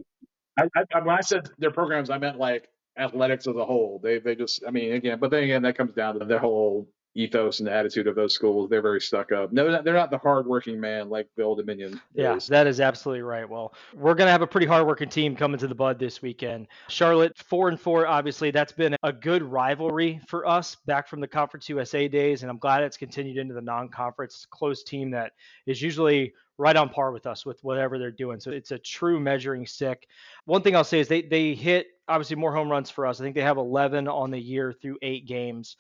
I, 0.58 0.68
I, 0.76 1.00
when 1.00 1.16
I 1.16 1.22
said 1.22 1.50
their 1.58 1.72
programs, 1.72 2.10
I 2.10 2.18
meant 2.18 2.38
like 2.38 2.70
athletics 2.98 3.46
as 3.48 3.56
a 3.56 3.66
whole. 3.66 4.00
They 4.02 4.20
they 4.20 4.36
just, 4.36 4.64
I 4.68 4.72
mean, 4.72 4.94
again, 4.94 5.20
but 5.20 5.30
then 5.30 5.44
again, 5.44 5.62
that 5.64 5.78
comes 5.78 5.94
down 5.94 6.20
to 6.20 6.26
their 6.26 6.40
whole 6.40 6.88
ethos 7.16 7.60
and 7.60 7.68
the 7.68 7.74
attitude 7.74 8.08
of 8.08 8.16
those 8.16 8.34
schools. 8.34 8.70
They're 8.70 8.82
very 8.82 9.02
stuck 9.02 9.32
up. 9.32 9.52
No, 9.52 9.82
they're 9.82 9.94
not 9.94 10.12
the 10.12 10.18
hardworking 10.18 10.80
man 10.80 11.10
like 11.10 11.28
the 11.36 11.44
Old 11.44 11.58
Dominion. 11.58 12.00
Yeah, 12.14 12.36
is. 12.36 12.48
that 12.48 12.68
is 12.68 12.80
absolutely 12.80 13.22
right. 13.22 13.50
Well, 13.50 13.74
we're 13.96 14.14
gonna 14.14 14.32
have 14.32 14.42
a 14.42 14.48
pretty 14.48 14.68
hardworking 14.68 15.10
team 15.10 15.36
coming 15.36 15.58
to 15.60 15.68
the 15.68 15.76
Bud 15.76 15.98
this 15.98 16.22
weekend. 16.22 16.68
Charlotte 16.90 17.38
four 17.38 17.70
and 17.70 17.80
four. 17.80 18.06
Obviously, 18.06 18.52
that's 18.52 18.74
been 18.74 18.96
a 19.04 19.14
good 19.14 19.42
rivalry 19.42 20.20
for 20.28 20.46
us 20.46 20.76
back 20.86 21.08
from 21.08 21.22
the 21.22 21.28
Conference 21.28 21.70
USA 21.70 22.08
days, 22.08 22.44
and 22.44 22.52
I'm 22.52 22.58
glad 22.58 22.84
it's 22.84 22.98
continued 22.98 23.38
into 23.38 23.54
the 23.54 23.62
non-conference. 23.62 24.46
Close 24.50 24.84
team 24.84 25.12
that 25.12 25.32
is 25.66 25.82
usually 25.82 26.34
right 26.58 26.76
on 26.76 26.90
par 26.90 27.12
with 27.12 27.26
us 27.26 27.46
with 27.46 27.62
whatever 27.64 28.00
they're 28.00 28.12
doing. 28.12 28.40
So 28.40 28.52
it's 28.52 28.72
a 28.72 28.80
true 28.80 29.20
measuring 29.20 29.66
stick. 29.66 30.08
One 30.46 30.62
thing 30.62 30.76
I'll 30.76 30.84
say 30.84 31.00
is 31.00 31.08
they 31.08 31.22
they 31.22 31.54
hit 31.54 31.88
obviously 32.08 32.36
more 32.36 32.54
home 32.54 32.70
runs 32.70 32.90
for 32.90 33.06
us. 33.06 33.20
I 33.20 33.24
think 33.24 33.36
they 33.36 33.42
have 33.42 33.58
11 33.58 34.08
on 34.08 34.32
the 34.32 34.40
year 34.40 34.74
through 34.74 34.98
eight 35.02 35.28
games. 35.28 35.76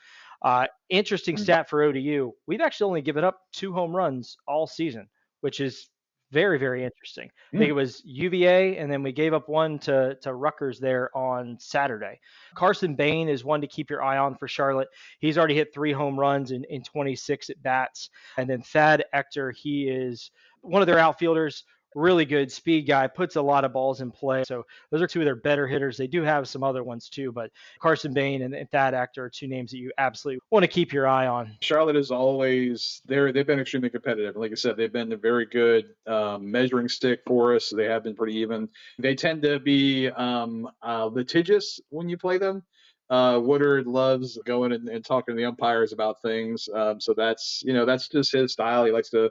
Uh, 0.45 0.67
interesting 0.89 1.35
mm-hmm. 1.35 1.43
stat 1.43 1.67
for 1.67 1.81
ODU. 1.81 2.31
We've 2.45 2.61
actually 2.61 2.87
only 2.87 3.01
given 3.01 3.23
up 3.23 3.39
two 3.51 3.73
home 3.73 3.95
runs 3.95 4.37
all 4.47 4.67
season, 4.67 5.07
which 5.41 5.59
is 5.59 5.89
very, 6.31 6.59
very 6.59 6.83
interesting. 6.83 7.29
Mm. 7.51 7.55
I 7.55 7.57
think 7.57 7.69
it 7.69 7.73
was 7.73 8.03
UVA, 8.05 8.77
and 8.77 8.91
then 8.91 9.01
we 9.01 9.11
gave 9.11 9.33
up 9.33 9.49
one 9.49 9.79
to, 9.79 10.15
to 10.21 10.35
Rutgers 10.35 10.79
there 10.79 11.09
on 11.17 11.57
Saturday. 11.59 12.19
Carson 12.53 12.93
Bain 12.93 13.27
is 13.27 13.43
one 13.43 13.59
to 13.61 13.67
keep 13.67 13.89
your 13.89 14.03
eye 14.03 14.19
on 14.19 14.35
for 14.35 14.47
Charlotte. 14.47 14.89
He's 15.19 15.39
already 15.39 15.55
hit 15.55 15.73
three 15.73 15.91
home 15.91 16.19
runs 16.19 16.51
in, 16.51 16.63
in 16.65 16.83
26 16.83 17.49
at 17.49 17.63
bats. 17.63 18.11
And 18.37 18.47
then 18.47 18.61
Thad 18.61 19.03
Ector, 19.13 19.51
he 19.51 19.87
is 19.89 20.29
one 20.61 20.83
of 20.83 20.87
their 20.87 20.99
outfielders 20.99 21.63
really 21.95 22.25
good 22.25 22.51
speed 22.51 22.83
guy, 22.83 23.07
puts 23.07 23.37
a 23.37 23.41
lot 23.41 23.65
of 23.65 23.73
balls 23.73 24.01
in 24.01 24.11
play. 24.11 24.43
So 24.43 24.63
those 24.91 25.01
are 25.01 25.07
two 25.07 25.21
of 25.21 25.25
their 25.25 25.35
better 25.35 25.65
hitters. 25.65 25.97
They 25.97 26.07
do 26.07 26.21
have 26.21 26.47
some 26.47 26.63
other 26.63 26.83
ones 26.83 27.09
too, 27.09 27.31
but 27.31 27.49
Carson 27.79 28.13
Bain 28.13 28.41
and, 28.43 28.69
Thad 28.69 28.93
Ector 28.93 29.25
are 29.25 29.29
two 29.29 29.47
names 29.47 29.71
that 29.71 29.77
you 29.77 29.91
absolutely 29.97 30.41
want 30.51 30.63
to 30.63 30.67
keep 30.67 30.91
your 30.91 31.07
eye 31.07 31.27
on. 31.27 31.55
Charlotte 31.61 31.95
is 31.95 32.11
always 32.11 33.01
they're 33.05 33.31
they've 33.31 33.47
been 33.47 33.59
extremely 33.59 33.89
competitive. 33.89 34.35
Like 34.35 34.51
I 34.51 34.55
said, 34.55 34.75
they've 34.75 34.91
been 34.91 35.13
a 35.13 35.17
very 35.17 35.45
good 35.45 35.85
um, 36.07 36.51
measuring 36.51 36.89
stick 36.89 37.21
for 37.25 37.55
us. 37.55 37.71
They 37.75 37.85
have 37.85 38.03
been 38.03 38.15
pretty 38.15 38.37
even. 38.37 38.69
They 38.99 39.15
tend 39.15 39.41
to 39.43 39.59
be 39.59 40.09
um, 40.09 40.69
uh, 40.81 41.05
litigious 41.05 41.79
when 41.89 42.09
you 42.09 42.17
play 42.17 42.37
them. 42.37 42.63
Uh, 43.09 43.39
Woodard 43.41 43.85
loves 43.85 44.39
going 44.45 44.71
and, 44.71 44.89
and, 44.89 45.05
talking 45.05 45.35
to 45.35 45.37
the 45.39 45.45
umpires 45.45 45.93
about 45.93 46.21
things. 46.23 46.67
Um, 46.73 46.99
so 46.99 47.13
that's 47.15 47.61
you 47.63 47.71
know 47.71 47.85
that's 47.85 48.07
just 48.07 48.31
his 48.31 48.51
style. 48.51 48.83
He 48.83 48.91
likes 48.91 49.11
to 49.11 49.29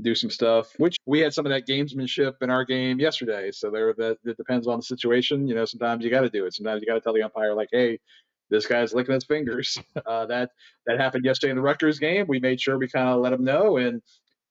do 0.00 0.14
some 0.14 0.30
stuff, 0.30 0.72
which 0.78 0.96
we 1.06 1.20
had 1.20 1.32
some 1.32 1.46
of 1.46 1.50
that 1.50 1.66
gamesmanship 1.66 2.34
in 2.42 2.50
our 2.50 2.64
game 2.64 2.98
yesterday. 2.98 3.50
So 3.52 3.70
there, 3.70 3.94
that 3.94 4.18
it 4.24 4.36
depends 4.36 4.66
on 4.66 4.78
the 4.78 4.82
situation. 4.82 5.46
You 5.46 5.54
know, 5.54 5.64
sometimes 5.64 6.04
you 6.04 6.10
got 6.10 6.22
to 6.22 6.30
do 6.30 6.46
it. 6.46 6.54
Sometimes 6.54 6.80
you 6.80 6.86
got 6.86 6.94
to 6.94 7.00
tell 7.00 7.14
the 7.14 7.22
umpire 7.22 7.54
like, 7.54 7.68
hey, 7.70 7.98
this 8.50 8.66
guy's 8.66 8.92
licking 8.92 9.14
his 9.14 9.24
fingers. 9.24 9.78
Uh, 10.06 10.26
that 10.26 10.50
that 10.86 11.00
happened 11.00 11.24
yesterday 11.24 11.50
in 11.50 11.56
the 11.56 11.62
Rutgers 11.62 11.98
game. 11.98 12.26
We 12.28 12.38
made 12.38 12.60
sure 12.60 12.76
we 12.76 12.88
kind 12.88 13.08
of 13.08 13.20
let 13.20 13.32
him 13.32 13.42
know, 13.42 13.78
and 13.78 14.02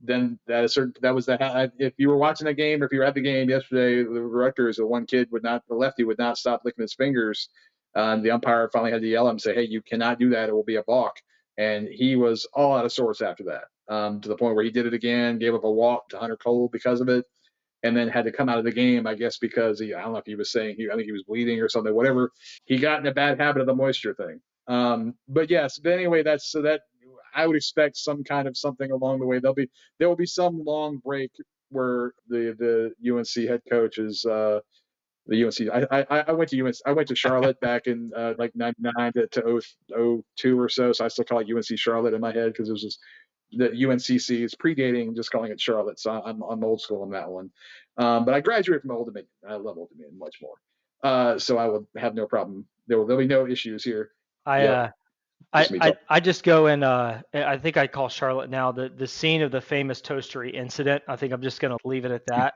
then 0.02 0.40
that 0.48 0.72
certain 0.72 0.94
that 1.02 1.14
was 1.14 1.28
that. 1.28 1.72
if 1.78 1.94
you 1.98 2.10
were 2.10 2.18
watching 2.18 2.46
the 2.46 2.54
game 2.54 2.82
or 2.82 2.88
if 2.88 2.92
you 2.92 3.00
were 3.00 3.06
at 3.06 3.14
the 3.14 3.22
game 3.22 3.50
yesterday, 3.50 4.04
the 4.04 4.22
Rutgers, 4.22 4.78
the 4.78 4.88
one 4.88 5.06
kid 5.06 5.28
would 5.32 5.44
not, 5.44 5.62
the 5.68 5.76
lefty 5.76 6.06
would 6.06 6.18
not 6.18 6.38
stop 6.38 6.62
licking 6.66 6.82
his 6.82 6.96
fingers. 6.96 7.50
Uh, 7.96 8.16
the 8.16 8.32
umpire 8.32 8.70
finally 8.74 8.92
had 8.92 9.02
to 9.02 9.08
yell 9.08 9.28
at 9.28 9.32
him, 9.32 9.40
say, 9.40 9.54
"Hey, 9.54 9.64
you 9.64 9.82
cannot 9.84 10.18
do 10.18 10.30
that. 10.32 10.50
It 10.50 10.54
will 10.54 10.64
be 10.64 10.78
a 10.78 10.84
balk." 10.84 11.18
And 11.58 11.88
he 11.88 12.16
was 12.16 12.48
all 12.54 12.76
out 12.76 12.86
of 12.86 12.92
sorts 12.92 13.22
after 13.22 13.44
that 13.44 13.66
um, 13.90 14.22
to 14.22 14.30
the 14.30 14.38
point 14.38 14.56
where 14.56 14.64
he 14.64 14.72
did 14.72 14.86
it 14.86 14.94
again, 14.94 15.40
gave 15.40 15.54
up 15.54 15.64
a 15.64 15.72
walk 15.72 16.10
to 16.10 16.18
Hunter 16.18 16.38
Cole 16.38 16.70
because 16.72 17.02
of 17.02 17.10
it, 17.10 17.26
and 17.84 17.96
then 17.96 18.08
had 18.08 18.26
to 18.26 18.32
come 18.32 18.50
out 18.50 18.58
of 18.58 18.64
the 18.64 18.72
game, 18.72 19.06
I 19.06 19.16
guess, 19.16 19.38
because 19.38 19.80
he, 19.80 19.94
I 19.94 20.02
don't 20.02 20.14
know 20.14 20.20
if 20.20 20.26
he 20.26 20.36
was 20.36 20.52
saying, 20.52 20.76
he, 20.78 20.90
I 20.90 20.96
think 20.96 21.06
he 21.06 21.12
was 21.12 21.24
bleeding 21.24 21.60
or 21.60 21.70
something, 21.70 21.94
whatever. 21.94 22.32
He 22.66 22.78
got 22.78 23.00
in 23.00 23.08
a 23.08 23.14
bad 23.14 23.40
habit 23.40 23.62
of 23.62 23.68
the 23.68 23.76
moisture 23.76 24.14
thing. 24.16 24.40
Um, 24.68 25.16
but 25.28 25.50
yes, 25.50 25.80
but 25.80 25.94
anyway, 25.94 26.24
that's 26.24 26.50
so 26.52 26.62
that 26.62 26.82
I 27.36 27.48
would 27.48 27.56
expect 27.56 27.98
some 27.98 28.24
kind 28.24 28.48
of 28.48 28.58
something 28.58 28.92
along 28.92 29.20
the 29.20 29.26
way. 29.26 29.40
There'll 29.40 29.56
be 29.56 29.70
there 30.00 30.08
will 30.08 30.16
be 30.16 30.26
some 30.26 30.64
long 30.64 30.98
break 30.98 31.32
where 31.70 32.14
the 32.30 32.94
the 33.04 33.12
UNC 33.14 33.50
head 33.50 33.62
coach 33.70 33.98
is 33.98 34.24
uh, 34.26 34.60
the 35.28 35.44
UNC. 35.44 35.88
I, 35.92 36.06
I 36.10 36.24
I 36.28 36.32
went 36.32 36.50
to 36.52 36.66
UNC. 36.66 36.76
I 36.86 36.92
went 36.94 37.08
to 37.10 37.16
Charlotte 37.16 37.60
back 37.60 37.88
in 37.88 38.12
uh, 38.16 38.34
like 38.38 38.56
'99 38.56 39.14
to, 39.14 39.28
to 39.28 40.24
02 40.38 40.60
or 40.60 40.70
so. 40.70 40.94
So 40.94 41.06
I 41.06 41.08
still 41.08 41.26
call 41.26 41.40
it 41.40 41.48
UNC 41.54 41.78
Charlotte 41.78 42.14
in 42.14 42.22
my 42.22 42.34
head 42.34 42.54
because 42.54 42.70
it 42.70 42.74
was 42.74 42.84
just 42.84 43.00
the 43.58 43.70
UNCC 43.70 44.44
is 44.44 44.56
predating 44.56 45.16
just 45.16 45.32
calling 45.32 45.52
it 45.52 45.60
Charlotte. 45.60 46.00
So 46.00 46.12
I'm, 46.12 46.42
I'm 46.42 46.64
old 46.64 46.82
school 46.82 47.02
on 47.02 47.12
that 47.12 47.30
one. 47.30 47.50
Um, 47.98 48.26
but 48.26 48.34
I 48.34 48.42
graduated 48.42 48.82
from 48.82 48.92
Old 48.92 49.08
Dominion. 49.08 49.30
I 49.48 49.56
love 49.56 49.78
Old 49.78 49.90
Dominion 49.90 50.18
much 50.18 50.38
more. 50.42 50.56
Uh, 51.04 51.38
so 51.38 51.58
I 51.58 51.68
will 51.68 51.88
have 51.98 52.16
no 52.16 52.26
problem. 52.26 52.66
There 52.88 52.98
will 52.98 53.06
there'll 53.06 53.22
be 53.22 53.28
no 53.28 53.48
issues 53.48 53.84
here. 53.84 54.12
I 54.46 54.68
uh, 54.68 54.90
I, 55.54 55.68
I, 55.82 55.94
I, 56.10 56.20
just 56.20 56.44
go 56.44 56.68
and 56.68 56.84
uh, 56.84 57.22
I 57.34 57.58
think 57.58 57.78
I 57.78 57.86
call 57.86 58.10
Charlotte 58.10 58.50
now 58.50 58.72
the, 58.72 58.90
the 58.90 59.06
scene 59.06 59.42
of 59.44 59.52
the 59.52 59.62
famous 59.62 60.02
toastery 60.02 60.54
incident. 60.54 61.04
I 61.08 61.16
think 61.16 61.32
I'm 61.32 61.42
just 61.42 61.60
going 61.60 61.78
to 61.78 61.88
leave 61.88 62.06
it 62.06 62.12
at 62.12 62.26
that 62.28 62.56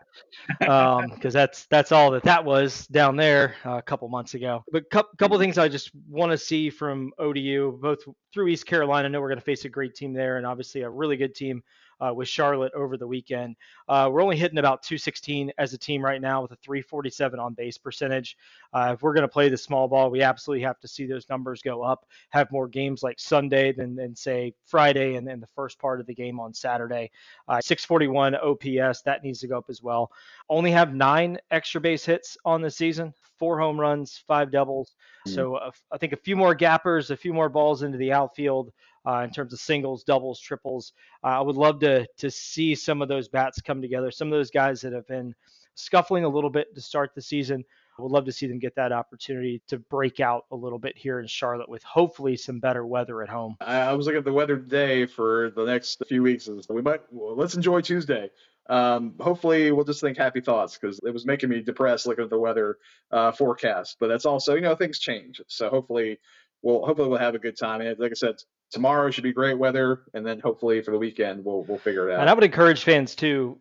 because 0.59 1.03
um, 1.03 1.19
that's 1.31 1.67
that's 1.67 1.91
all 1.91 2.09
that 2.11 2.23
that 2.23 2.43
was 2.43 2.87
down 2.87 3.15
there 3.15 3.55
uh, 3.65 3.77
a 3.77 3.81
couple 3.81 4.07
months 4.09 4.33
ago. 4.33 4.63
But 4.71 4.83
a 4.83 4.85
couple, 4.85 5.11
couple 5.17 5.37
things 5.37 5.57
I 5.57 5.67
just 5.67 5.91
want 6.09 6.31
to 6.31 6.37
see 6.37 6.69
from 6.71 7.11
ODU, 7.19 7.77
both 7.79 7.99
through 8.33 8.47
East 8.47 8.65
Carolina. 8.65 9.07
I 9.07 9.09
know 9.09 9.21
we're 9.21 9.29
going 9.29 9.39
to 9.39 9.45
face 9.45 9.65
a 9.65 9.69
great 9.69 9.93
team 9.93 10.13
there, 10.13 10.37
and 10.37 10.45
obviously 10.45 10.81
a 10.81 10.89
really 10.89 11.17
good 11.17 11.35
team 11.35 11.61
uh, 11.99 12.13
with 12.13 12.27
Charlotte 12.27 12.73
over 12.73 12.97
the 12.97 13.07
weekend. 13.07 13.55
Uh, 13.87 14.09
we're 14.11 14.21
only 14.21 14.37
hitting 14.37 14.57
about 14.57 14.83
216 14.83 15.51
as 15.57 15.73
a 15.73 15.77
team 15.77 16.03
right 16.03 16.21
now 16.21 16.41
with 16.41 16.51
a 16.51 16.55
347 16.57 17.39
on 17.39 17.53
base 17.53 17.77
percentage. 17.77 18.37
Uh, 18.73 18.91
if 18.93 19.01
we're 19.01 19.13
going 19.13 19.21
to 19.23 19.27
play 19.27 19.49
the 19.49 19.57
small 19.57 19.87
ball, 19.87 20.09
we 20.09 20.21
absolutely 20.21 20.63
have 20.63 20.79
to 20.79 20.87
see 20.87 21.05
those 21.05 21.29
numbers 21.29 21.61
go 21.61 21.81
up, 21.81 22.05
have 22.29 22.51
more 22.51 22.67
games 22.67 23.03
like 23.03 23.19
Sunday 23.19 23.71
than, 23.71 23.95
than 23.95 24.15
say 24.15 24.53
Friday 24.65 25.15
and 25.15 25.27
then 25.27 25.39
the 25.39 25.47
first 25.47 25.79
part 25.79 25.99
of 25.99 26.05
the 26.05 26.13
game 26.13 26.39
on 26.39 26.53
Saturday. 26.53 27.09
Uh, 27.47 27.61
641 27.61 28.35
OPS, 28.35 29.01
that 29.03 29.23
needs 29.23 29.39
to 29.39 29.47
go 29.47 29.57
up 29.57 29.69
as 29.69 29.81
well. 29.81 30.11
Only 30.49 30.71
have 30.71 30.93
nine 30.93 31.37
extra 31.51 31.81
base 31.81 32.05
hits 32.05 32.37
on 32.45 32.61
the 32.61 32.69
season, 32.69 33.13
four 33.37 33.59
home 33.59 33.79
runs, 33.79 34.23
five 34.27 34.51
doubles. 34.51 34.95
Mm-hmm. 35.27 35.35
So 35.35 35.55
uh, 35.55 35.71
I 35.91 35.97
think 35.97 36.13
a 36.13 36.17
few 36.17 36.35
more 36.35 36.55
gappers, 36.55 37.11
a 37.11 37.17
few 37.17 37.33
more 37.33 37.49
balls 37.49 37.83
into 37.83 37.97
the 37.97 38.11
outfield 38.11 38.71
uh, 39.07 39.21
in 39.21 39.31
terms 39.31 39.53
of 39.53 39.59
singles, 39.59 40.03
doubles, 40.03 40.39
triples. 40.39 40.93
Uh, 41.23 41.27
I 41.27 41.41
would 41.41 41.55
love 41.55 41.79
to 41.79 42.05
to 42.17 42.29
see 42.29 42.75
some 42.75 43.01
of 43.01 43.07
those 43.07 43.27
bats 43.27 43.61
come 43.61 43.81
together. 43.81 44.11
Some 44.11 44.27
of 44.27 44.37
those 44.37 44.51
guys 44.51 44.81
that 44.81 44.93
have 44.93 45.07
been 45.07 45.33
scuffling 45.75 46.25
a 46.25 46.29
little 46.29 46.49
bit 46.49 46.73
to 46.75 46.81
start 46.81 47.11
the 47.15 47.21
season. 47.21 47.63
I 47.97 48.03
would 48.03 48.11
love 48.11 48.25
to 48.25 48.31
see 48.31 48.45
them 48.45 48.59
get 48.59 48.75
that 48.75 48.91
opportunity 48.91 49.61
to 49.69 49.79
break 49.79 50.19
out 50.19 50.45
a 50.51 50.55
little 50.55 50.77
bit 50.77 50.95
here 50.95 51.19
in 51.19 51.25
Charlotte 51.25 51.67
with 51.67 51.81
hopefully 51.81 52.37
some 52.37 52.59
better 52.59 52.85
weather 52.85 53.23
at 53.23 53.29
home. 53.29 53.55
I 53.59 53.91
was 53.93 54.05
looking 54.05 54.19
at 54.19 54.25
the 54.25 54.33
weather 54.33 54.55
today 54.57 55.07
for 55.07 55.51
the 55.55 55.65
next 55.65 56.03
few 56.07 56.21
weeks. 56.21 56.47
We 56.69 56.81
might 56.83 57.01
well, 57.11 57.35
let's 57.35 57.55
enjoy 57.55 57.81
Tuesday. 57.81 58.29
Um, 58.69 59.13
hopefully, 59.19 59.71
we'll 59.71 59.85
just 59.85 60.01
think 60.01 60.17
happy 60.17 60.41
thoughts 60.41 60.77
because 60.77 60.99
it 61.03 61.11
was 61.11 61.25
making 61.25 61.49
me 61.49 61.61
depressed 61.61 62.05
looking 62.05 62.25
at 62.25 62.29
the 62.29 62.39
weather 62.39 62.77
uh, 63.11 63.31
forecast. 63.31 63.97
But 63.99 64.07
that's 64.07 64.25
also, 64.25 64.55
you 64.55 64.61
know, 64.61 64.75
things 64.75 64.99
change. 64.99 65.41
So 65.47 65.69
hopefully, 65.69 66.19
we'll 66.61 66.85
hopefully 66.85 67.09
we'll 67.09 67.19
have 67.19 67.35
a 67.35 67.39
good 67.39 67.57
time. 67.57 67.81
And 67.81 67.97
like 67.99 68.11
I 68.11 68.15
said, 68.15 68.35
tomorrow 68.71 69.09
should 69.11 69.23
be 69.23 69.33
great 69.33 69.57
weather, 69.57 70.01
and 70.13 70.25
then 70.25 70.39
hopefully 70.39 70.81
for 70.81 70.91
the 70.91 70.97
weekend 70.97 71.43
we'll 71.43 71.63
we'll 71.63 71.77
figure 71.77 72.09
it 72.09 72.13
out. 72.13 72.21
And 72.21 72.29
I 72.29 72.33
would 72.33 72.43
encourage 72.43 72.83
fans 72.83 73.15
to 73.15 73.57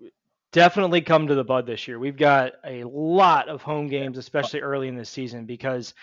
definitely 0.53 1.01
come 1.01 1.27
to 1.27 1.35
the 1.35 1.45
Bud 1.45 1.67
this 1.67 1.87
year. 1.87 1.99
We've 1.99 2.17
got 2.17 2.55
a 2.65 2.85
lot 2.85 3.49
of 3.49 3.63
home 3.63 3.89
games, 3.89 4.19
especially 4.19 4.61
early 4.61 4.89
in 4.89 4.97
the 4.97 5.05
season, 5.05 5.45
because 5.45 5.95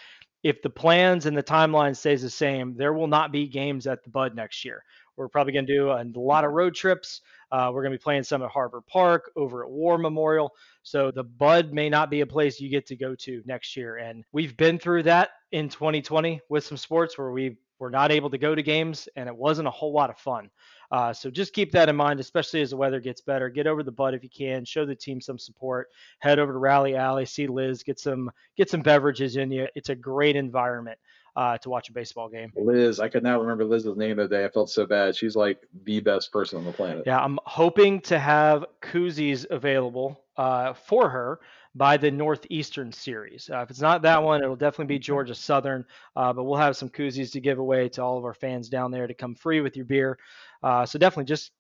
if 0.44 0.62
the 0.62 0.70
plans 0.70 1.26
and 1.26 1.36
the 1.36 1.44
timeline 1.44 1.96
stays 1.96 2.22
the 2.22 2.30
same, 2.30 2.76
there 2.76 2.94
will 2.94 3.08
not 3.08 3.32
be 3.32 3.48
games 3.48 3.88
at 3.88 4.04
the 4.04 4.10
Bud 4.10 4.36
next 4.36 4.64
year. 4.66 4.84
We're 5.16 5.30
probably 5.30 5.54
going 5.54 5.68
to 5.68 5.74
do 5.74 5.92
a 5.92 6.04
lot 6.16 6.44
of 6.44 6.52
road 6.52 6.76
trips. 6.76 7.22
Uh, 7.52 7.70
we're 7.74 7.82
going 7.84 7.92
to 7.92 7.98
be 7.98 8.04
playing 8.04 8.24
some 8.24 8.42
at 8.42 8.50
Harbor 8.50 8.82
Park, 8.82 9.32
over 9.36 9.64
at 9.64 9.70
War 9.70 9.98
Memorial. 9.98 10.52
So 10.82 11.12
the 11.12 11.24
Bud 11.24 11.72
may 11.74 11.90
not 11.90 12.10
be 12.10 12.22
a 12.22 12.26
place 12.26 12.60
you 12.60 12.70
get 12.70 12.86
to 12.88 12.96
go 12.96 13.16
to 13.16 13.42
next 13.46 13.76
year. 13.76 13.98
And 13.98 14.24
we've 14.32 14.58
been 14.58 14.80
through 14.80 15.04
that 15.04 15.32
in 15.52 15.70
2020 15.70 16.42
with 16.50 16.66
some 16.66 16.78
sports 16.78 17.18
where 17.18 17.32
we 17.32 17.58
were 17.80 17.90
not 17.90 18.12
able 18.12 18.30
to 18.30 18.38
go 18.38 18.56
to 18.56 18.64
games 18.64 19.10
and 19.16 19.28
it 19.28 19.36
wasn't 19.36 19.68
a 19.68 19.72
whole 19.72 19.94
lot 19.94 20.10
of 20.10 20.18
fun. 20.18 20.50
Uh, 20.92 21.12
so 21.12 21.30
just 21.30 21.54
keep 21.54 21.72
that 21.72 21.90
in 21.90 21.96
mind, 21.96 22.20
especially 22.20 22.62
as 22.62 22.70
the 22.70 22.78
weather 22.78 23.00
gets 23.00 23.20
better. 23.20 23.50
Get 23.50 23.68
over 23.68 23.84
the 23.84 23.92
Bud 23.92 24.14
if 24.14 24.24
you 24.24 24.30
can. 24.30 24.64
Show 24.64 24.86
the 24.86 24.96
team 24.96 25.20
some 25.20 25.40
support. 25.40 25.90
Head 26.20 26.40
over 26.40 26.54
to 26.54 26.58
Rally 26.58 26.96
Alley, 26.96 27.26
see 27.26 27.48
Liz, 27.48 27.84
get 27.84 28.00
some 28.00 28.32
get 28.56 28.70
some 28.70 28.82
beverages 28.82 29.36
in 29.36 29.52
you. 29.52 29.68
It's 29.76 29.90
a 29.90 29.96
great 29.96 30.36
environment 30.36 30.98
uh, 31.36 31.58
to 31.60 31.70
watch 31.70 31.90
a 31.90 31.94
baseball 31.94 32.30
game. 32.30 32.52
Liz, 32.56 33.00
I 33.00 33.10
could 33.10 33.24
not 33.24 33.42
remember 33.42 33.66
Liz's 33.66 33.98
name 33.98 34.18
the 34.18 34.28
day. 34.28 34.46
I 34.46 34.50
felt 34.50 34.70
so 34.70 34.86
bad. 34.86 35.16
She's 35.16 35.36
like 35.36 35.60
the 35.84 36.00
best 36.00 36.32
person 36.32 36.60
on 36.60 36.66
the 36.66 36.72
planet. 36.72 37.04
Yeah, 37.06 37.20
I'm 37.20 37.40
hoping 37.46 38.02
to 38.02 38.20
have 38.20 38.66
koozies 38.82 39.46
available 39.50 40.22
uh, 40.38 40.74
for 40.74 41.10
her 41.10 41.40
by 41.76 41.98
the 41.98 42.12
Northeastern 42.12 42.92
Series. 42.92 43.50
Uh, 43.52 43.62
if 43.62 43.72
it's 43.72 43.82
not 43.82 44.04
that 44.04 44.22
one, 44.22 44.44
it'll 44.44 44.56
definitely 44.56 44.94
be 44.94 45.00
Georgia 45.00 45.34
Southern, 45.34 45.84
uh, 46.16 46.32
but 46.32 46.44
we'll 46.44 46.60
have 46.60 46.78
some 46.78 46.90
koozies 46.90 47.32
to 47.32 47.40
give 47.40 47.58
away 47.58 47.90
to 47.90 48.04
all 48.04 48.18
of 48.18 48.26
our 48.26 48.34
fans 48.34 48.70
down 48.70 48.92
there 48.92 49.08
to 49.08 49.14
come 49.14 49.34
free 49.34 49.62
with 49.62 49.76
your 49.76 49.86
beer. 49.86 50.20
Uh, 50.62 50.86
so 50.86 51.00
definitely 51.00 51.26
just 51.26 51.52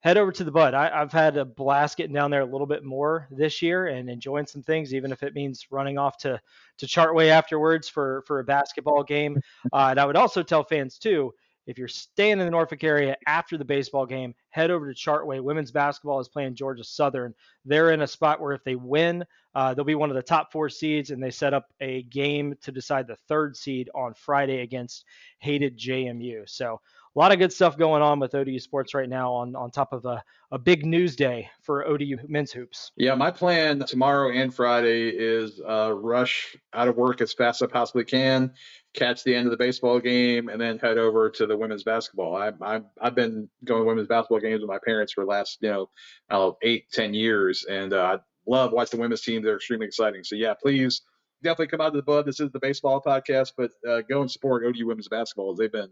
head 0.00 0.16
over 0.16 0.32
to 0.32 0.44
the 0.44 0.50
Bud. 0.50 0.74
I, 0.74 0.98
have 0.98 1.12
had 1.12 1.36
a 1.36 1.44
blast 1.44 1.96
getting 1.96 2.14
down 2.14 2.30
there 2.30 2.40
a 2.40 2.46
little 2.46 2.66
bit 2.66 2.84
more 2.84 3.28
this 3.30 3.62
year 3.62 3.88
and 3.88 4.08
enjoying 4.08 4.46
some 4.46 4.62
things, 4.62 4.94
even 4.94 5.12
if 5.12 5.22
it 5.22 5.34
means 5.34 5.66
running 5.70 5.98
off 5.98 6.16
to 6.18 6.40
to 6.78 6.86
Chartway 6.86 7.28
afterwards 7.28 7.88
for 7.88 8.22
for 8.26 8.40
a 8.40 8.44
basketball 8.44 9.02
game. 9.02 9.40
Uh, 9.72 9.88
and 9.90 10.00
I 10.00 10.06
would 10.06 10.16
also 10.16 10.42
tell 10.42 10.64
fans 10.64 10.98
too, 10.98 11.32
if 11.66 11.78
you're 11.78 11.88
staying 11.88 12.32
in 12.32 12.38
the 12.40 12.50
Norfolk 12.50 12.82
area 12.82 13.16
after 13.26 13.58
the 13.58 13.64
baseball 13.64 14.06
game, 14.06 14.34
head 14.48 14.70
over 14.70 14.92
to 14.92 14.98
Chartway. 14.98 15.42
Women's 15.42 15.70
basketball 15.70 16.18
is 16.18 16.28
playing 16.28 16.54
Georgia 16.54 16.82
Southern. 16.82 17.34
They're 17.64 17.92
in 17.92 18.02
a 18.02 18.06
spot 18.06 18.40
where 18.40 18.52
if 18.54 18.64
they 18.64 18.74
win, 18.74 19.24
uh, 19.54 19.74
they'll 19.74 19.84
be 19.84 19.94
one 19.94 20.10
of 20.10 20.16
the 20.16 20.22
top 20.22 20.50
four 20.50 20.68
seeds, 20.68 21.10
and 21.10 21.22
they 21.22 21.30
set 21.30 21.54
up 21.54 21.66
a 21.80 22.02
game 22.04 22.56
to 22.62 22.72
decide 22.72 23.06
the 23.06 23.16
third 23.28 23.56
seed 23.56 23.90
on 23.94 24.14
Friday 24.14 24.62
against 24.62 25.04
hated 25.38 25.78
JMU. 25.78 26.48
So 26.48 26.80
a 27.14 27.18
lot 27.18 27.32
of 27.32 27.38
good 27.38 27.52
stuff 27.52 27.76
going 27.76 28.02
on 28.02 28.20
with 28.20 28.34
ODU 28.34 28.58
sports 28.60 28.94
right 28.94 29.08
now 29.08 29.32
on, 29.32 29.56
on 29.56 29.70
top 29.70 29.92
of 29.92 30.04
a, 30.04 30.22
a 30.52 30.58
big 30.58 30.86
news 30.86 31.16
day 31.16 31.48
for 31.60 31.86
ODU 31.86 32.16
men's 32.28 32.52
hoops. 32.52 32.92
Yeah, 32.96 33.14
my 33.16 33.32
plan 33.32 33.80
tomorrow 33.80 34.32
and 34.32 34.54
Friday 34.54 35.08
is 35.08 35.60
uh, 35.68 35.92
rush 35.92 36.56
out 36.72 36.86
of 36.86 36.96
work 36.96 37.20
as 37.20 37.32
fast 37.32 37.62
as 37.62 37.68
I 37.68 37.72
possibly 37.72 38.04
can, 38.04 38.52
catch 38.94 39.24
the 39.24 39.34
end 39.34 39.46
of 39.46 39.50
the 39.50 39.56
baseball 39.56 39.98
game, 39.98 40.48
and 40.48 40.60
then 40.60 40.78
head 40.78 40.98
over 40.98 41.30
to 41.30 41.46
the 41.46 41.56
women's 41.56 41.82
basketball. 41.82 42.36
I, 42.36 42.52
I, 42.62 42.80
I've 43.00 43.16
been 43.16 43.48
going 43.64 43.82
to 43.82 43.86
women's 43.86 44.08
basketball 44.08 44.40
games 44.40 44.60
with 44.60 44.70
my 44.70 44.78
parents 44.84 45.12
for 45.12 45.24
the 45.24 45.30
last, 45.30 45.58
you 45.62 45.88
know, 46.30 46.58
eight, 46.62 46.90
ten 46.92 47.12
years, 47.12 47.64
and 47.68 47.92
uh, 47.92 48.18
I 48.18 48.18
love 48.46 48.70
watching 48.72 48.98
the 48.98 49.02
women's 49.02 49.22
team. 49.22 49.42
They're 49.42 49.56
extremely 49.56 49.86
exciting. 49.86 50.22
So 50.22 50.36
yeah, 50.36 50.54
please 50.54 51.02
definitely 51.42 51.68
come 51.68 51.80
out 51.80 51.90
to 51.90 51.96
the 51.96 52.02
bud. 52.02 52.26
This 52.26 52.38
is 52.38 52.50
the 52.52 52.60
baseball 52.60 53.02
podcast, 53.04 53.52
but 53.56 53.72
uh, 53.88 54.02
go 54.08 54.20
and 54.20 54.30
support 54.30 54.64
ODU 54.64 54.86
women's 54.86 55.08
basketball. 55.08 55.54
They've 55.54 55.72
been 55.72 55.90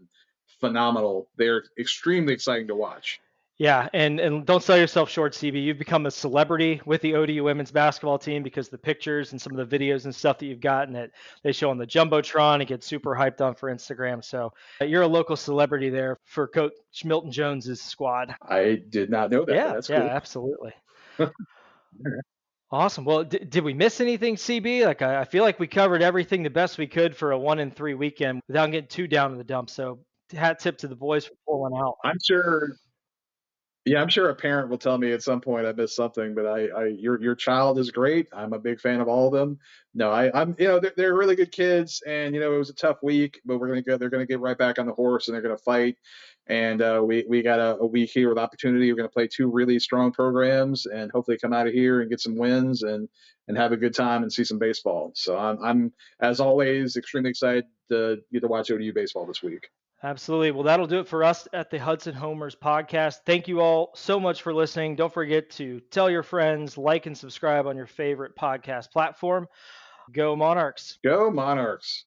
phenomenal. 0.59 1.27
They're 1.37 1.63
extremely 1.77 2.33
exciting 2.33 2.67
to 2.67 2.75
watch. 2.75 3.19
Yeah, 3.59 3.89
and 3.93 4.21
and 4.21 4.45
don't 4.45 4.63
sell 4.63 4.77
yourself 4.77 5.09
short, 5.09 5.33
CB. 5.33 5.61
You've 5.61 5.77
become 5.77 6.05
a 6.05 6.11
celebrity 6.11 6.79
with 6.85 7.01
the 7.01 7.15
ODU 7.15 7.43
women's 7.43 7.71
basketball 7.71 8.17
team 8.17 8.41
because 8.41 8.69
the 8.69 8.77
pictures 8.77 9.33
and 9.33 9.41
some 9.41 9.53
of 9.53 9.69
the 9.69 9.77
videos 9.77 10.05
and 10.05 10.15
stuff 10.15 10.37
that 10.37 10.45
you've 10.45 10.61
gotten 10.61 10.93
that 10.93 11.11
they 11.43 11.51
show 11.51 11.69
on 11.69 11.77
the 11.77 11.85
jumbotron 11.85 12.59
and 12.61 12.67
get 12.67 12.85
super 12.85 13.13
hyped 13.13 13.41
on 13.41 13.55
for 13.55 13.69
Instagram. 13.69 14.23
So 14.23 14.53
uh, 14.79 14.85
you're 14.85 15.01
a 15.01 15.07
local 15.07 15.35
celebrity 15.35 15.89
there 15.89 16.17
for 16.23 16.47
Coach 16.47 16.71
Milton 17.03 17.33
Jones's 17.33 17.81
squad. 17.81 18.33
I 18.41 18.81
did 18.89 19.09
not 19.09 19.29
know 19.29 19.43
that. 19.43 19.53
Yeah, 19.53 19.73
That's 19.73 19.89
yeah, 19.89 19.99
cool. 20.01 20.09
absolutely. 20.09 20.73
Awesome. 22.71 23.03
Well, 23.03 23.23
d- 23.23 23.39
did 23.39 23.63
we 23.63 23.73
miss 23.73 23.99
anything, 23.99 24.35
CB? 24.35 24.85
Like, 24.85 25.01
I, 25.01 25.21
I 25.21 25.25
feel 25.25 25.43
like 25.43 25.59
we 25.59 25.65
covered 25.65 26.03
everything 26.03 26.43
the 26.43 26.51
best 26.51 26.77
we 26.77 26.85
could 26.85 27.17
for 27.17 27.31
a 27.31 27.37
one 27.39 27.57
in 27.57 27.71
three 27.71 27.95
weekend 27.95 28.41
without 28.47 28.69
getting 28.69 28.87
too 28.87 29.07
down 29.07 29.31
in 29.31 29.39
the 29.39 29.43
dump. 29.43 29.71
So, 29.71 29.99
hat 30.33 30.59
tip 30.59 30.77
to 30.79 30.87
the 30.87 30.95
boys 30.95 31.25
for 31.25 31.33
pulling 31.47 31.79
out. 31.79 31.97
I'm 32.03 32.17
sure. 32.23 32.75
Yeah, 33.85 34.01
I'm 34.01 34.09
sure 34.09 34.29
a 34.29 34.35
parent 34.35 34.69
will 34.69 34.77
tell 34.77 34.97
me 34.97 35.13
at 35.13 35.23
some 35.23 35.41
point 35.41 35.65
I 35.65 35.71
missed 35.71 35.95
something, 35.95 36.35
but 36.35 36.45
I, 36.45 36.67
I 36.67 36.85
your 36.87 37.19
your 37.21 37.33
child 37.33 37.79
is 37.79 37.91
great. 37.91 38.27
I'm 38.33 38.53
a 38.53 38.59
big 38.59 38.79
fan 38.79 38.99
of 38.99 39.07
all 39.07 39.27
of 39.27 39.33
them. 39.33 39.57
No, 39.95 40.11
I, 40.11 40.29
I'm, 40.39 40.55
you 40.59 40.67
know, 40.67 40.79
they're, 40.79 40.93
they're 40.95 41.15
really 41.15 41.35
good 41.35 41.51
kids, 41.51 42.03
and 42.05 42.35
you 42.35 42.41
know, 42.41 42.53
it 42.53 42.57
was 42.57 42.69
a 42.69 42.75
tough 42.75 42.97
week, 43.01 43.41
but 43.45 43.57
we're 43.57 43.69
gonna 43.69 43.81
go. 43.81 43.97
They're 43.97 44.09
gonna 44.09 44.25
get 44.25 44.41
right 44.41 44.57
back 44.57 44.79
on 44.79 44.85
the 44.85 44.93
horse, 44.93 45.27
and 45.27 45.33
they're 45.33 45.41
gonna 45.41 45.57
fight. 45.57 45.95
And 46.47 46.81
uh, 46.81 47.01
we 47.03 47.25
we 47.27 47.41
got 47.41 47.59
a, 47.59 47.77
a 47.77 47.85
week 47.85 48.11
here 48.13 48.29
with 48.29 48.37
opportunity. 48.37 48.91
We're 48.91 48.97
gonna 48.97 49.09
play 49.09 49.27
two 49.27 49.49
really 49.49 49.79
strong 49.79 50.11
programs, 50.11 50.85
and 50.85 51.09
hopefully 51.11 51.37
come 51.41 51.53
out 51.53 51.65
of 51.65 51.73
here 51.73 52.01
and 52.01 52.09
get 52.09 52.19
some 52.19 52.37
wins 52.37 52.83
and 52.83 53.07
and 53.47 53.57
have 53.57 53.71
a 53.71 53.77
good 53.77 53.95
time 53.95 54.21
and 54.23 54.31
see 54.31 54.43
some 54.43 54.59
baseball. 54.59 55.13
So 55.15 55.37
I'm 55.37 55.57
I'm 55.63 55.93
as 56.19 56.39
always 56.39 56.97
extremely 56.97 57.31
excited 57.31 57.65
to 57.89 58.17
get 58.31 58.41
to 58.41 58.47
watch 58.47 58.69
ODU 58.69 58.93
baseball 58.93 59.25
this 59.25 59.41
week. 59.41 59.67
Absolutely. 60.01 60.51
Well, 60.51 60.63
that'll 60.63 60.87
do 60.87 60.99
it 60.99 61.07
for 61.07 61.25
us 61.25 61.47
at 61.51 61.69
the 61.69 61.77
Hudson 61.77 62.13
Homers 62.13 62.55
podcast. 62.55 63.19
Thank 63.25 63.49
you 63.49 63.59
all 63.59 63.91
so 63.95 64.17
much 64.19 64.41
for 64.41 64.53
listening. 64.53 64.95
Don't 64.95 65.13
forget 65.13 65.49
to 65.51 65.81
tell 65.91 66.09
your 66.09 66.23
friends, 66.23 66.77
like, 66.77 67.05
and 67.05 67.17
subscribe 67.17 67.67
on 67.67 67.75
your 67.75 67.87
favorite 67.87 68.35
podcast 68.37 68.91
platform. 68.91 69.47
Go 70.11 70.35
Monarchs. 70.35 70.99
Go 71.03 71.29
Monarchs. 71.29 72.05